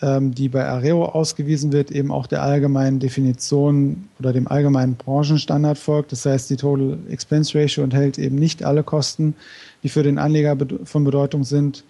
die 0.00 0.48
bei 0.48 0.64
Areo 0.64 1.06
ausgewiesen 1.06 1.72
wird, 1.72 1.90
eben 1.90 2.12
auch 2.12 2.28
der 2.28 2.42
allgemeinen 2.42 3.00
Definition 3.00 4.08
oder 4.20 4.32
dem 4.32 4.46
allgemeinen 4.46 4.94
Branchenstandard 4.94 5.76
folgt. 5.76 6.12
Das 6.12 6.24
heißt, 6.24 6.50
die 6.50 6.56
Total 6.56 6.98
Expense 7.10 7.58
Ratio 7.58 7.82
enthält 7.82 8.16
eben 8.16 8.36
nicht 8.36 8.62
alle 8.62 8.84
Kosten, 8.84 9.34
die 9.82 9.88
für 9.88 10.04
den 10.04 10.18
Anleger 10.18 10.56
von 10.84 11.02
Bedeutung 11.02 11.42
sind 11.42 11.82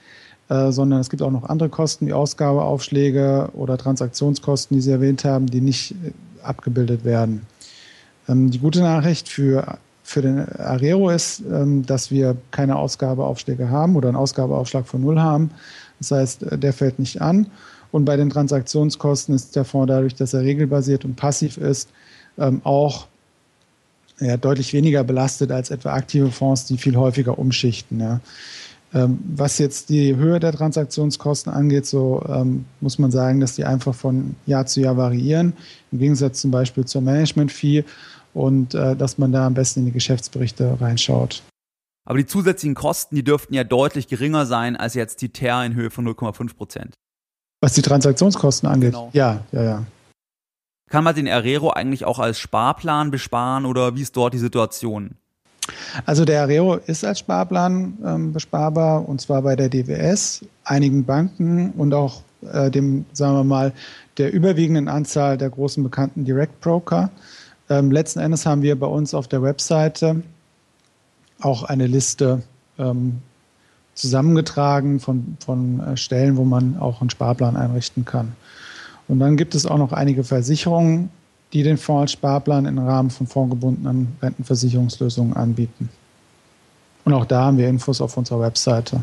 äh, 0.49 0.73
sondern 0.73 1.01
es 1.01 1.11
gibt 1.11 1.23
auch 1.23 1.31
noch 1.31 1.45
andere 1.45 1.69
Kosten 1.69 2.07
wie 2.07 2.13
Ausgabeaufschläge 2.15 3.51
oder 3.53 3.77
Transaktionskosten, 3.77 4.77
die 4.77 4.81
Sie 4.81 4.91
erwähnt 4.91 5.25
haben, 5.25 5.47
die 5.47 5.61
nicht 5.61 5.93
äh, 5.93 6.13
abgebildet 6.43 7.05
werden. 7.05 7.47
Ähm, 8.29 8.51
die 8.51 8.59
gute 8.59 8.81
Nachricht 8.81 9.29
für, 9.29 9.79
für 10.03 10.23
den 10.23 10.49
Arero 10.59 11.11
ist, 11.11 11.43
ähm, 11.51 11.85
dass 11.85 12.11
wir 12.11 12.37
keine 12.51 12.77
Ausgabeaufschläge 12.77 13.69
haben 13.69 13.97
oder 13.97 14.09
einen 14.09 14.17
Ausgabeaufschlag 14.17 14.87
von 14.87 15.03
Null 15.03 15.21
haben. 15.21 15.51
Das 15.99 16.13
heißt, 16.13 16.43
äh, 16.45 16.59
der 16.59 16.73
fällt 16.73 16.99
nicht 16.99 17.21
an. 17.21 17.49
Und 17.91 18.05
bei 18.05 18.17
den 18.17 18.31
Transaktionskosten 18.31 19.35
ist 19.35 19.57
der 19.57 19.65
Fonds 19.65 19.89
dadurch, 19.89 20.15
dass 20.15 20.35
er 20.35 20.43
regelbasiert 20.43 21.05
und 21.05 21.17
passiv 21.17 21.57
ist, 21.57 21.89
ähm, 22.39 22.61
auch 22.65 23.07
ja, 24.21 24.37
deutlich 24.37 24.73
weniger 24.73 25.05
belastet 25.05 25.51
als 25.51 25.71
etwa 25.71 25.93
aktive 25.93 26.31
Fonds, 26.31 26.67
die 26.67 26.77
viel 26.77 26.97
häufiger 26.97 27.39
umschichten. 27.39 28.01
Ja. 28.01 28.21
Ähm, 28.95 29.19
was 29.37 29.59
jetzt 29.59 29.91
die 29.91 30.17
Höhe 30.17 30.41
der 30.41 30.53
Transaktionskosten 30.53 31.53
angeht, 31.53 31.87
so 31.87 32.25
ähm, 32.27 32.65
muss 32.81 32.99
man 32.99 33.11
sagen, 33.11 33.41
dass 33.41 33.55
die 33.55 33.65
einfach 33.65 33.95
von 33.95 34.35
Jahr 34.47 34.67
zu 34.67 34.81
Jahr 34.81 34.97
variieren, 34.97 35.53
im 35.93 35.99
Gegensatz 35.99 36.41
zum 36.41 36.51
Beispiel 36.51 36.87
zur 36.87 37.03
Management-Fee 37.03 37.85
und 38.33 38.75
äh, 38.75 38.97
dass 38.97 39.19
man 39.19 39.31
da 39.31 39.47
am 39.47 39.55
besten 39.55 39.81
in 39.81 39.87
die 39.87 39.93
Geschäftsberichte 39.93 40.81
reinschaut. 40.81 41.43
Aber 42.07 42.17
die 42.17 42.27
zusätzlichen 42.27 42.75
Kosten, 42.75 43.17
die 43.17 43.23
dürften 43.23 43.53
ja 43.53 43.65
deutlich 43.65 44.09
geringer 44.09 44.47
sein 44.47 44.77
als 44.77 44.95
jetzt 44.95 45.21
die 45.21 45.29
TER 45.29 45.65
in 45.67 45.75
Höhe 45.75 45.91
von 45.91 46.09
0,5 46.09 46.57
Prozent. 46.57 46.95
Was 47.61 47.75
die 47.75 47.83
Transaktionskosten 47.83 48.69
angeht? 48.69 48.93
Genau. 48.93 49.11
Ja, 49.13 49.41
ja, 49.53 49.63
ja. 49.63 49.85
Kann 50.91 51.05
man 51.05 51.15
den 51.15 51.29
Arero 51.29 51.71
eigentlich 51.71 52.05
auch 52.05 52.19
als 52.19 52.39
Sparplan 52.39 53.11
besparen 53.11 53.67
oder 53.67 53.95
wie 53.95 54.03
ist 54.03 54.17
dort 54.17 54.33
die 54.33 54.39
Situation? 54.39 55.17
Also 56.07 56.25
der 56.25 56.43
Arero 56.43 56.77
ist 56.77 57.05
als 57.05 57.19
Sparplan 57.19 57.99
ähm, 58.05 58.33
besparbar 58.33 59.07
und 59.07 59.21
zwar 59.21 59.43
bei 59.43 59.55
der 59.55 59.69
DWS, 59.69 60.45
einigen 60.65 61.05
Banken 61.05 61.73
und 61.73 61.93
auch 61.93 62.23
äh, 62.53 62.71
dem, 62.71 63.05
sagen 63.13 63.35
wir 63.35 63.45
mal, 63.45 63.73
der 64.17 64.33
überwiegenden 64.33 64.89
Anzahl 64.89 65.37
der 65.37 65.51
großen 65.51 65.83
bekannten 65.83 66.25
Direct 66.25 66.61
Broker. 66.61 67.11
Ähm, 67.69 67.91
letzten 67.91 68.21
Endes 68.21 68.47
haben 68.47 68.63
wir 68.63 68.79
bei 68.79 68.87
uns 68.87 69.13
auf 69.13 69.29
der 69.29 69.43
Webseite 69.43 70.23
auch 71.41 71.65
eine 71.65 71.87
Liste 71.87 72.43
ähm, 72.79 73.21
zusammengetragen 73.99 75.01
von, 75.01 75.37
von 75.45 75.81
äh, 75.81 75.97
Stellen, 75.97 76.37
wo 76.37 76.45
man 76.45 76.79
auch 76.79 77.01
einen 77.01 77.11
Sparplan 77.11 77.57
einrichten 77.57 78.05
kann. 78.05 78.33
Und 79.09 79.19
dann 79.19 79.37
gibt 79.37 79.55
es 79.55 79.67
auch 79.67 79.79
noch 79.79 79.93
einige 79.93 80.23
Versicherungen, 80.23 81.11
die 81.53 81.63
den 81.63 81.79
Fonds 81.79 82.03
als 82.03 82.13
Sparplan 82.13 82.67
im 82.67 82.79
Rahmen 82.79 83.11
von 83.11 83.27
fondgebundenen 83.27 84.17
Rentenversicherungslösungen 84.23 85.35
anbieten. 85.35 85.89
Und 87.05 87.15
auch 87.15 87.25
da 87.25 87.47
haben 87.47 87.59
wir 87.59 87.69
Infos 87.69 88.01
auf 88.01 88.17
unserer 88.17 88.41
Webseite. 88.41 89.03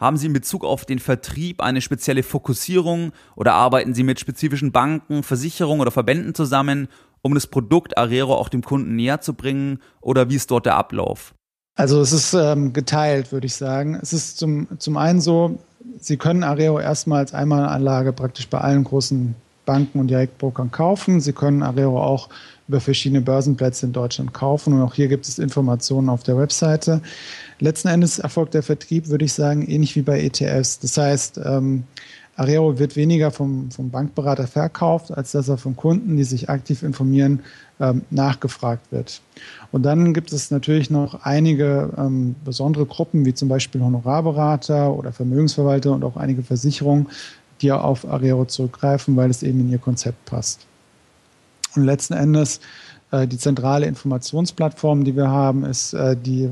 Haben 0.00 0.16
Sie 0.16 0.26
in 0.26 0.32
Bezug 0.32 0.64
auf 0.64 0.84
den 0.84 0.98
Vertrieb 0.98 1.60
eine 1.60 1.80
spezielle 1.80 2.22
Fokussierung 2.22 3.12
oder 3.36 3.54
arbeiten 3.54 3.94
Sie 3.94 4.04
mit 4.04 4.20
spezifischen 4.20 4.72
Banken, 4.72 5.22
Versicherungen 5.22 5.80
oder 5.80 5.90
Verbänden 5.90 6.34
zusammen, 6.34 6.88
um 7.22 7.34
das 7.34 7.46
Produkt 7.46 7.98
Arero 7.98 8.34
auch 8.34 8.48
dem 8.48 8.62
Kunden 8.62 8.96
näher 8.96 9.20
zu 9.20 9.34
bringen? 9.34 9.80
Oder 10.00 10.30
wie 10.30 10.36
ist 10.36 10.50
dort 10.50 10.66
der 10.66 10.76
Ablauf? 10.76 11.34
Also 11.76 12.00
es 12.00 12.12
ist 12.12 12.34
ähm, 12.34 12.72
geteilt, 12.72 13.32
würde 13.32 13.46
ich 13.46 13.54
sagen. 13.54 13.98
Es 14.00 14.12
ist 14.12 14.38
zum, 14.38 14.68
zum 14.78 14.96
einen 14.96 15.20
so, 15.20 15.58
Sie 15.98 16.16
können 16.16 16.42
Areo 16.42 16.78
erstmal 16.78 17.20
als 17.20 17.34
Einmalanlage 17.34 18.12
praktisch 18.12 18.48
bei 18.48 18.58
allen 18.58 18.84
großen 18.84 19.34
Banken 19.64 19.98
und 20.00 20.08
Direktbrokern 20.08 20.70
kaufen. 20.70 21.20
Sie 21.20 21.32
können 21.32 21.62
Areo 21.62 22.00
auch 22.00 22.28
über 22.68 22.80
verschiedene 22.80 23.20
Börsenplätze 23.20 23.86
in 23.86 23.92
Deutschland 23.92 24.32
kaufen. 24.32 24.74
Und 24.74 24.82
auch 24.82 24.94
hier 24.94 25.08
gibt 25.08 25.26
es 25.26 25.38
Informationen 25.38 26.08
auf 26.08 26.22
der 26.22 26.36
Webseite. 26.38 27.00
Letzten 27.60 27.88
Endes 27.88 28.18
erfolgt 28.18 28.54
der 28.54 28.62
Vertrieb, 28.62 29.08
würde 29.08 29.24
ich 29.24 29.32
sagen, 29.32 29.68
ähnlich 29.68 29.96
wie 29.96 30.02
bei 30.02 30.20
ETFs. 30.20 30.78
Das 30.78 30.96
heißt, 30.96 31.40
ähm, 31.44 31.84
Areo 32.36 32.78
wird 32.78 32.96
weniger 32.96 33.30
vom, 33.30 33.70
vom 33.70 33.90
Bankberater 33.90 34.46
verkauft, 34.46 35.12
als 35.12 35.32
dass 35.32 35.48
er 35.48 35.56
von 35.56 35.76
Kunden, 35.76 36.16
die 36.16 36.24
sich 36.24 36.48
aktiv 36.48 36.82
informieren, 36.82 37.40
ähm, 37.80 38.02
nachgefragt 38.10 38.90
wird. 38.90 39.20
Und 39.74 39.82
dann 39.82 40.14
gibt 40.14 40.32
es 40.32 40.52
natürlich 40.52 40.88
noch 40.88 41.24
einige 41.24 41.90
ähm, 41.98 42.36
besondere 42.44 42.86
Gruppen, 42.86 43.24
wie 43.24 43.34
zum 43.34 43.48
Beispiel 43.48 43.80
Honorarberater 43.80 44.92
oder 44.92 45.12
Vermögensverwalter 45.12 45.90
und 45.90 46.04
auch 46.04 46.16
einige 46.16 46.44
Versicherungen, 46.44 47.08
die 47.60 47.72
auf 47.72 48.08
Arero 48.08 48.44
zurückgreifen, 48.44 49.16
weil 49.16 49.30
es 49.30 49.42
eben 49.42 49.58
in 49.58 49.72
ihr 49.72 49.78
Konzept 49.78 50.26
passt. 50.26 50.64
Und 51.74 51.82
letzten 51.82 52.14
Endes 52.14 52.60
äh, 53.10 53.26
die 53.26 53.36
zentrale 53.36 53.86
Informationsplattform, 53.86 55.02
die 55.02 55.16
wir 55.16 55.28
haben, 55.28 55.64
ist 55.64 55.92
äh, 55.92 56.16
die 56.16 56.50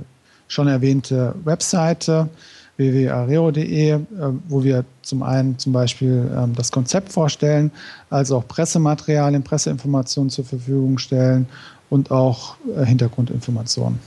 schon 0.48 0.66
erwähnte 0.66 1.36
Webseite 1.44 2.28
www.areo.de, 2.76 3.90
äh, 3.90 4.00
wo 4.48 4.64
wir 4.64 4.84
zum 5.02 5.22
einen 5.22 5.56
zum 5.60 5.72
Beispiel 5.72 6.28
ähm, 6.36 6.54
das 6.56 6.72
Konzept 6.72 7.12
vorstellen, 7.12 7.70
als 8.10 8.32
auch 8.32 8.48
Pressematerialien, 8.48 9.44
Presseinformationen 9.44 10.28
zur 10.28 10.44
Verfügung 10.44 10.98
stellen 10.98 11.46
und 11.92 12.10
auch 12.10 12.56
äh, 12.74 12.86
Hintergrundinformationen. 12.86 14.00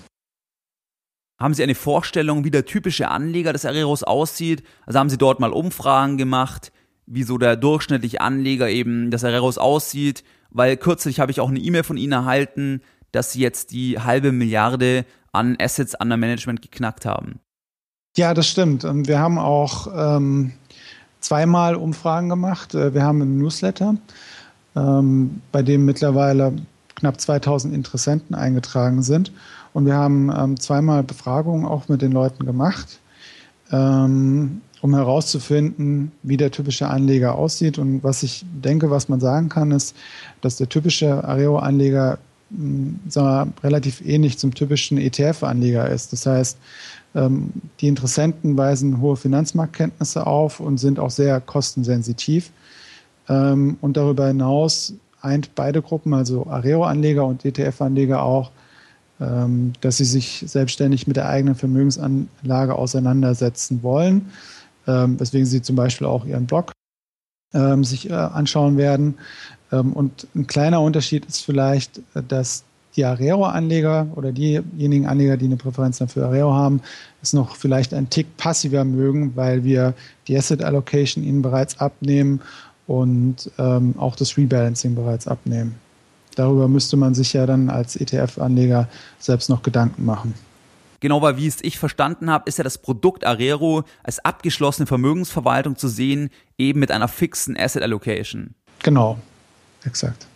Haben 1.39 1.53
Sie 1.53 1.61
eine 1.61 1.75
Vorstellung, 1.75 2.43
wie 2.43 2.49
der 2.49 2.65
typische 2.65 3.09
Anleger 3.09 3.53
des 3.53 3.63
Areros 3.63 4.01
aussieht? 4.01 4.63
Also 4.87 4.97
haben 4.97 5.09
Sie 5.09 5.19
dort 5.19 5.39
mal 5.39 5.51
Umfragen 5.51 6.17
gemacht, 6.17 6.71
wie 7.05 7.21
so 7.21 7.37
der 7.37 7.55
durchschnittliche 7.55 8.21
Anleger 8.21 8.69
eben 8.69 9.11
des 9.11 9.23
Areros 9.23 9.59
aussieht? 9.59 10.23
Weil 10.49 10.77
kürzlich 10.77 11.19
habe 11.19 11.31
ich 11.31 11.39
auch 11.39 11.49
eine 11.49 11.59
E-Mail 11.59 11.83
von 11.83 11.97
Ihnen 11.97 12.13
erhalten, 12.13 12.81
dass 13.11 13.33
Sie 13.33 13.41
jetzt 13.41 13.71
die 13.71 13.99
halbe 13.99 14.31
Milliarde 14.31 15.05
an 15.31 15.55
Assets 15.59 15.93
under 15.99 16.17
Management 16.17 16.63
geknackt 16.63 17.05
haben. 17.05 17.39
Ja, 18.17 18.33
das 18.33 18.47
stimmt. 18.47 18.83
Wir 18.83 19.19
haben 19.19 19.37
auch 19.37 19.87
ähm, 19.95 20.53
zweimal 21.19 21.75
Umfragen 21.75 22.29
gemacht. 22.29 22.73
Äh, 22.73 22.95
wir 22.95 23.03
haben 23.03 23.21
einen 23.21 23.37
Newsletter, 23.37 23.97
ähm, 24.75 25.41
bei 25.51 25.61
dem 25.61 25.85
mittlerweile 25.85 26.55
knapp 26.95 27.19
2000 27.19 27.73
Interessenten 27.73 28.35
eingetragen 28.35 29.03
sind. 29.03 29.31
Und 29.73 29.85
wir 29.85 29.95
haben 29.95 30.31
ähm, 30.35 30.59
zweimal 30.59 31.03
Befragungen 31.03 31.65
auch 31.65 31.89
mit 31.89 32.01
den 32.01 32.11
Leuten 32.11 32.45
gemacht, 32.45 32.99
ähm, 33.71 34.61
um 34.81 34.93
herauszufinden, 34.93 36.11
wie 36.23 36.37
der 36.37 36.51
typische 36.51 36.87
Anleger 36.87 37.35
aussieht. 37.35 37.77
Und 37.77 38.03
was 38.03 38.23
ich 38.23 38.45
denke, 38.51 38.89
was 38.89 39.09
man 39.09 39.19
sagen 39.19 39.49
kann, 39.49 39.71
ist, 39.71 39.95
dass 40.41 40.55
der 40.55 40.69
typische 40.69 41.23
Areo-Anleger 41.23 42.19
hm, 42.51 42.99
relativ 43.63 44.01
ähnlich 44.05 44.37
zum 44.37 44.53
typischen 44.53 44.97
ETF-Anleger 44.97 45.89
ist. 45.89 46.13
Das 46.13 46.25
heißt, 46.25 46.57
ähm, 47.15 47.49
die 47.81 47.87
Interessenten 47.87 48.57
weisen 48.57 49.01
hohe 49.01 49.17
Finanzmarktkenntnisse 49.17 50.25
auf 50.27 50.59
und 50.59 50.77
sind 50.77 50.99
auch 50.99 51.11
sehr 51.11 51.41
kostensensitiv. 51.41 52.51
Ähm, 53.27 53.77
und 53.81 53.97
darüber 53.97 54.27
hinaus 54.27 54.93
eint 55.25 55.55
beide 55.55 55.81
Gruppen, 55.81 56.13
also 56.13 56.47
Areo-Anleger 56.47 57.25
und 57.25 57.43
ETF-Anleger 57.43 58.23
auch, 58.23 58.51
ähm, 59.19 59.73
dass 59.81 59.97
sie 59.97 60.05
sich 60.05 60.43
selbstständig 60.45 61.07
mit 61.07 61.17
der 61.17 61.27
eigenen 61.27 61.55
Vermögensanlage 61.55 62.75
auseinandersetzen 62.75 63.83
wollen, 63.83 64.31
ähm, 64.87 65.19
weswegen 65.19 65.45
sie 65.45 65.61
zum 65.61 65.75
Beispiel 65.75 66.07
auch 66.07 66.25
ihren 66.25 66.45
Blog 66.45 66.71
ähm, 67.53 67.83
sich 67.83 68.09
äh, 68.09 68.13
anschauen 68.13 68.77
werden. 68.77 69.15
und 69.71 70.27
ein 70.35 70.45
kleiner 70.45 70.79
Unterschied 70.79 71.25
ist 71.25 71.43
vielleicht, 71.43 71.99
dass 72.27 72.63
die 72.95 73.03
Arero-Anleger 73.03 74.07
oder 74.15 74.31
diejenigen 74.31 75.07
Anleger, 75.07 75.37
die 75.37 75.45
eine 75.45 75.57
Präferenz 75.57 76.01
für 76.07 76.25
Arero 76.25 76.53
haben, 76.53 76.81
es 77.21 77.33
noch 77.33 77.55
vielleicht 77.55 77.93
ein 77.93 78.09
Tick 78.09 78.37
passiver 78.37 78.85
mögen, 78.85 79.35
weil 79.35 79.63
wir 79.63 79.93
die 80.27 80.37
Asset 80.37 80.63
Allocation 80.63 81.23
ihnen 81.23 81.41
bereits 81.41 81.79
abnehmen 81.79 82.41
und 82.87 83.51
ähm, 83.57 83.95
auch 83.97 84.15
das 84.15 84.37
Rebalancing 84.37 84.95
bereits 84.95 85.27
abnehmen. 85.27 85.75
Darüber 86.35 86.67
müsste 86.67 86.97
man 86.97 87.15
sich 87.15 87.33
ja 87.33 87.45
dann 87.45 87.69
als 87.69 87.95
ETF-Anleger 87.95 88.87
selbst 89.19 89.49
noch 89.49 89.63
Gedanken 89.63 90.05
machen. 90.05 90.33
Genau, 90.99 91.21
weil 91.21 91.37
wie 91.37 91.47
es 91.47 91.63
ich 91.63 91.77
verstanden 91.77 92.29
habe, 92.29 92.47
ist 92.47 92.57
ja 92.57 92.63
das 92.63 92.77
Produkt 92.77 93.25
Arero 93.25 93.83
als 94.03 94.23
abgeschlossene 94.23 94.87
Vermögensverwaltung 94.87 95.77
zu 95.77 95.87
sehen, 95.87 96.29
eben 96.57 96.79
mit 96.79 96.91
einer 96.91 97.07
fixen 97.07 97.57
Asset 97.57 97.83
Allocation. 97.83 98.55
Genau, 98.83 99.19
exakt. 99.83 100.27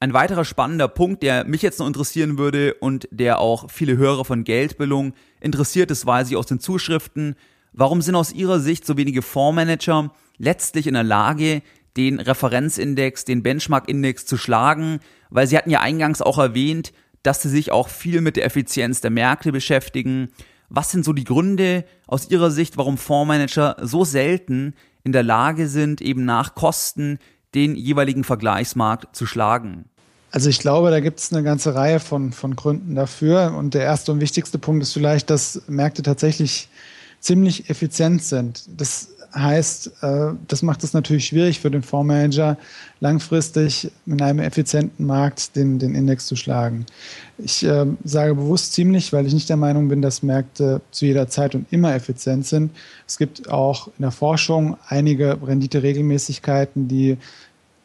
Ein 0.00 0.12
weiterer 0.12 0.44
spannender 0.44 0.88
Punkt, 0.88 1.22
der 1.22 1.44
mich 1.44 1.62
jetzt 1.62 1.78
noch 1.78 1.86
interessieren 1.86 2.36
würde 2.36 2.74
und 2.74 3.06
der 3.12 3.38
auch 3.38 3.70
viele 3.70 3.96
Hörer 3.96 4.24
von 4.24 4.42
Geldbildung 4.42 5.12
interessiert 5.40 5.92
ist, 5.92 6.04
weiß 6.04 6.28
ich 6.30 6.36
aus 6.36 6.46
den 6.46 6.58
Zuschriften, 6.58 7.36
warum 7.72 8.02
sind 8.02 8.16
aus 8.16 8.32
Ihrer 8.32 8.58
Sicht 8.58 8.84
so 8.84 8.96
wenige 8.96 9.22
Fondsmanager 9.22 10.10
letztlich 10.38 10.86
in 10.86 10.94
der 10.94 11.04
Lage, 11.04 11.62
den 11.96 12.20
Referenzindex, 12.20 13.24
den 13.24 13.42
Benchmark-Index 13.42 14.26
zu 14.26 14.36
schlagen, 14.36 15.00
weil 15.30 15.46
Sie 15.46 15.56
hatten 15.56 15.70
ja 15.70 15.80
eingangs 15.80 16.22
auch 16.22 16.38
erwähnt, 16.38 16.92
dass 17.22 17.42
Sie 17.42 17.48
sich 17.48 17.70
auch 17.70 17.88
viel 17.88 18.20
mit 18.20 18.36
der 18.36 18.44
Effizienz 18.44 19.00
der 19.00 19.10
Märkte 19.10 19.52
beschäftigen. 19.52 20.30
Was 20.68 20.90
sind 20.90 21.04
so 21.04 21.12
die 21.12 21.24
Gründe 21.24 21.84
aus 22.06 22.30
Ihrer 22.30 22.50
Sicht, 22.50 22.76
warum 22.76 22.98
Fondsmanager 22.98 23.76
so 23.82 24.04
selten 24.04 24.74
in 25.04 25.12
der 25.12 25.22
Lage 25.22 25.68
sind, 25.68 26.00
eben 26.00 26.24
nach 26.24 26.54
Kosten 26.54 27.18
den 27.54 27.76
jeweiligen 27.76 28.24
Vergleichsmarkt 28.24 29.14
zu 29.14 29.26
schlagen? 29.26 29.84
Also 30.30 30.48
ich 30.48 30.58
glaube, 30.58 30.90
da 30.90 31.00
gibt 31.00 31.20
es 31.20 31.30
eine 31.30 31.42
ganze 31.42 31.74
Reihe 31.74 32.00
von, 32.00 32.32
von 32.32 32.56
Gründen 32.56 32.94
dafür. 32.94 33.54
Und 33.56 33.74
der 33.74 33.82
erste 33.82 34.12
und 34.12 34.20
wichtigste 34.20 34.58
Punkt 34.58 34.82
ist 34.82 34.94
vielleicht, 34.94 35.28
dass 35.28 35.62
Märkte 35.68 36.02
tatsächlich 36.02 36.68
ziemlich 37.20 37.68
effizient 37.68 38.22
sind. 38.24 38.64
Das 38.76 39.11
heißt, 39.34 40.02
äh, 40.02 40.32
das 40.48 40.62
macht 40.62 40.84
es 40.84 40.92
natürlich 40.92 41.26
schwierig 41.26 41.60
für 41.60 41.70
den 41.70 41.82
Fondsmanager, 41.82 42.58
langfristig 43.00 43.90
in 44.06 44.20
einem 44.20 44.38
effizienten 44.40 45.06
Markt 45.06 45.56
den, 45.56 45.78
den 45.78 45.94
Index 45.94 46.26
zu 46.26 46.36
schlagen. 46.36 46.86
Ich 47.38 47.64
äh, 47.64 47.86
sage 48.04 48.34
bewusst 48.34 48.72
ziemlich, 48.74 49.12
weil 49.12 49.26
ich 49.26 49.34
nicht 49.34 49.48
der 49.48 49.56
Meinung 49.56 49.88
bin, 49.88 50.02
dass 50.02 50.22
Märkte 50.22 50.80
zu 50.90 51.06
jeder 51.06 51.28
Zeit 51.28 51.54
und 51.54 51.66
immer 51.72 51.94
effizient 51.94 52.46
sind. 52.46 52.70
Es 53.06 53.18
gibt 53.18 53.50
auch 53.50 53.88
in 53.88 54.02
der 54.02 54.10
Forschung 54.10 54.76
einige 54.88 55.38
Rendite-Regelmäßigkeiten, 55.44 56.88
die 56.88 57.16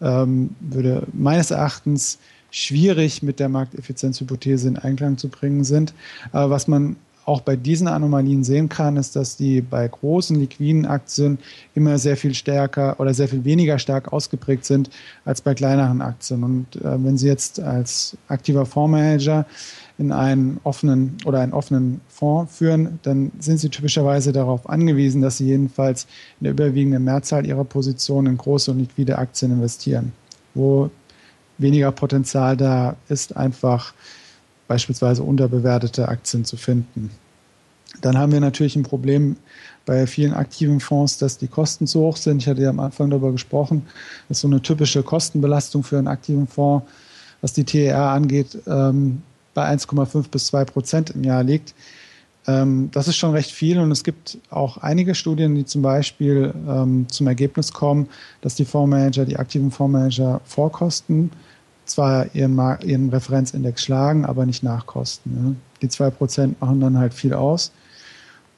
ähm, 0.01 0.55
würde 0.59 1.07
meines 1.13 1.51
Erachtens 1.51 2.19
schwierig 2.51 3.23
mit 3.23 3.39
der 3.39 3.49
Markteffizienzhypothese 3.49 4.67
in 4.67 4.77
Einklang 4.77 5.17
zu 5.17 5.29
bringen 5.29 5.63
sind. 5.63 5.93
Aber 6.31 6.49
was 6.49 6.67
man 6.67 6.95
auch 7.27 7.41
bei 7.41 7.57
diesen 7.57 7.89
Anomalien 7.89 8.45
sehen 8.45 8.69
kann, 8.69 8.95
ist, 8.95 9.17
dass 9.17 9.35
die 9.35 9.59
bei 9.59 9.85
großen 9.85 10.39
liquiden 10.39 10.85
Aktien 10.85 11.39
immer 11.75 11.97
sehr 11.97 12.15
viel 12.15 12.33
stärker 12.33 12.97
oder 13.01 13.13
sehr 13.13 13.27
viel 13.27 13.43
weniger 13.43 13.79
stark 13.79 14.13
ausgeprägt 14.13 14.63
sind 14.63 14.89
als 15.25 15.41
bei 15.41 15.53
kleineren 15.53 16.01
Aktien. 16.01 16.43
Und 16.43 16.77
äh, 16.77 17.03
wenn 17.03 17.17
Sie 17.17 17.27
jetzt 17.27 17.59
als 17.59 18.15
aktiver 18.29 18.65
Fondsmanager 18.65 19.45
in 19.97 20.13
einen 20.13 20.61
offenen 20.63 21.17
oder 21.25 21.41
einen 21.41 21.51
offenen 21.51 21.99
Fonds 22.07 22.55
führen, 22.55 22.99
dann 23.03 23.33
sind 23.39 23.57
Sie 23.59 23.67
typischerweise 23.67 24.31
darauf 24.31 24.69
angewiesen, 24.69 25.21
dass 25.21 25.37
Sie 25.37 25.47
jedenfalls 25.47 26.07
in 26.39 26.45
der 26.45 26.53
überwiegenden 26.53 27.03
Mehrzahl 27.03 27.45
Ihrer 27.45 27.65
Positionen 27.65 28.27
in 28.27 28.37
große 28.37 28.71
und 28.71 28.79
liquide 28.79 29.17
Aktien 29.17 29.51
investieren, 29.51 30.13
wo 30.53 30.89
weniger 31.57 31.91
Potenzial 31.91 32.55
da 32.55 32.95
ist, 33.09 33.35
einfach 33.35 33.93
beispielsweise 34.67 35.23
unterbewertete 35.23 36.07
Aktien 36.07 36.45
zu 36.45 36.57
finden. 36.57 37.11
Dann 38.01 38.17
haben 38.17 38.31
wir 38.31 38.39
natürlich 38.39 38.75
ein 38.75 38.83
Problem 38.83 39.37
bei 39.85 40.05
vielen 40.05 40.33
aktiven 40.33 40.79
Fonds, 40.79 41.17
dass 41.17 41.37
die 41.37 41.47
Kosten 41.47 41.87
zu 41.87 42.01
hoch 42.01 42.17
sind. 42.17 42.41
Ich 42.41 42.47
hatte 42.47 42.61
ja 42.61 42.69
am 42.69 42.79
Anfang 42.79 43.09
darüber 43.09 43.31
gesprochen, 43.31 43.87
dass 44.27 44.41
so 44.41 44.47
eine 44.47 44.61
typische 44.61 45.03
Kostenbelastung 45.03 45.83
für 45.83 45.97
einen 45.97 46.07
aktiven 46.07 46.47
Fonds, 46.47 46.85
was 47.41 47.53
die 47.53 47.63
TER 47.63 48.09
angeht, 48.09 48.57
ähm, 48.67 49.23
bei 49.53 49.67
1,5 49.67 50.29
bis 50.29 50.47
2 50.47 50.65
Prozent 50.65 51.09
im 51.11 51.23
Jahr 51.23 51.43
liegt. 51.43 51.73
Ähm, 52.45 52.89
das 52.91 53.07
ist 53.07 53.17
schon 53.17 53.31
recht 53.31 53.51
viel 53.51 53.79
und 53.79 53.91
es 53.91 54.03
gibt 54.03 54.37
auch 54.49 54.77
einige 54.77 55.15
Studien, 55.15 55.55
die 55.55 55.65
zum 55.65 55.81
Beispiel 55.81 56.53
ähm, 56.67 57.07
zum 57.09 57.27
Ergebnis 57.27 57.71
kommen, 57.71 58.07
dass 58.41 58.55
die 58.55 58.65
Fondsmanager, 58.65 59.25
die 59.25 59.37
aktiven 59.37 59.71
Fondsmanager 59.71 60.41
Vorkosten 60.45 61.31
zwar 61.89 62.33
ihren, 62.35 62.59
ihren 62.83 63.09
Referenzindex 63.09 63.83
schlagen, 63.83 64.25
aber 64.25 64.45
nicht 64.45 64.63
nachkosten. 64.63 65.43
Ne? 65.43 65.55
Die 65.81 65.89
2 65.89 66.09
Prozent 66.11 66.61
machen 66.61 66.79
dann 66.79 66.97
halt 66.97 67.13
viel 67.13 67.33
aus. 67.33 67.71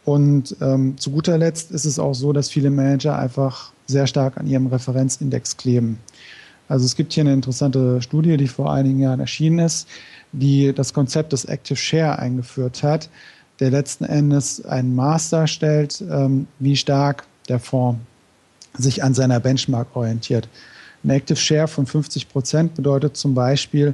Und 0.05 0.55
ähm, 0.61 0.97
zu 0.97 1.11
guter 1.11 1.37
Letzt 1.37 1.71
ist 1.71 1.85
es 1.85 1.99
auch 1.99 2.13
so, 2.13 2.33
dass 2.33 2.49
viele 2.49 2.69
Manager 2.69 3.17
einfach 3.17 3.71
sehr 3.85 4.07
stark 4.07 4.37
an 4.37 4.47
ihrem 4.47 4.67
Referenzindex 4.67 5.57
kleben. 5.57 5.99
Also 6.67 6.85
es 6.85 6.95
gibt 6.95 7.13
hier 7.13 7.21
eine 7.21 7.33
interessante 7.33 8.01
Studie, 8.01 8.37
die 8.37 8.47
vor 8.47 8.71
einigen 8.71 8.99
Jahren 8.99 9.19
erschienen 9.19 9.59
ist, 9.59 9.87
die 10.31 10.73
das 10.73 10.93
Konzept 10.93 11.33
des 11.33 11.45
Active 11.45 11.75
Share 11.75 12.19
eingeführt 12.19 12.83
hat, 12.83 13.09
der 13.59 13.71
letzten 13.71 14.05
Endes 14.05 14.63
ein 14.65 14.95
Maß 14.95 15.31
darstellt, 15.31 16.03
ähm, 16.09 16.47
wie 16.59 16.75
stark 16.75 17.25
der 17.49 17.59
Fonds 17.59 17.99
sich 18.77 19.03
an 19.03 19.13
seiner 19.13 19.39
Benchmark 19.39 19.95
orientiert. 19.95 20.47
Ein 21.03 21.11
Active 21.11 21.37
Share 21.37 21.67
von 21.67 21.85
50 21.85 22.29
Prozent 22.29 22.75
bedeutet 22.75 23.17
zum 23.17 23.33
Beispiel, 23.33 23.93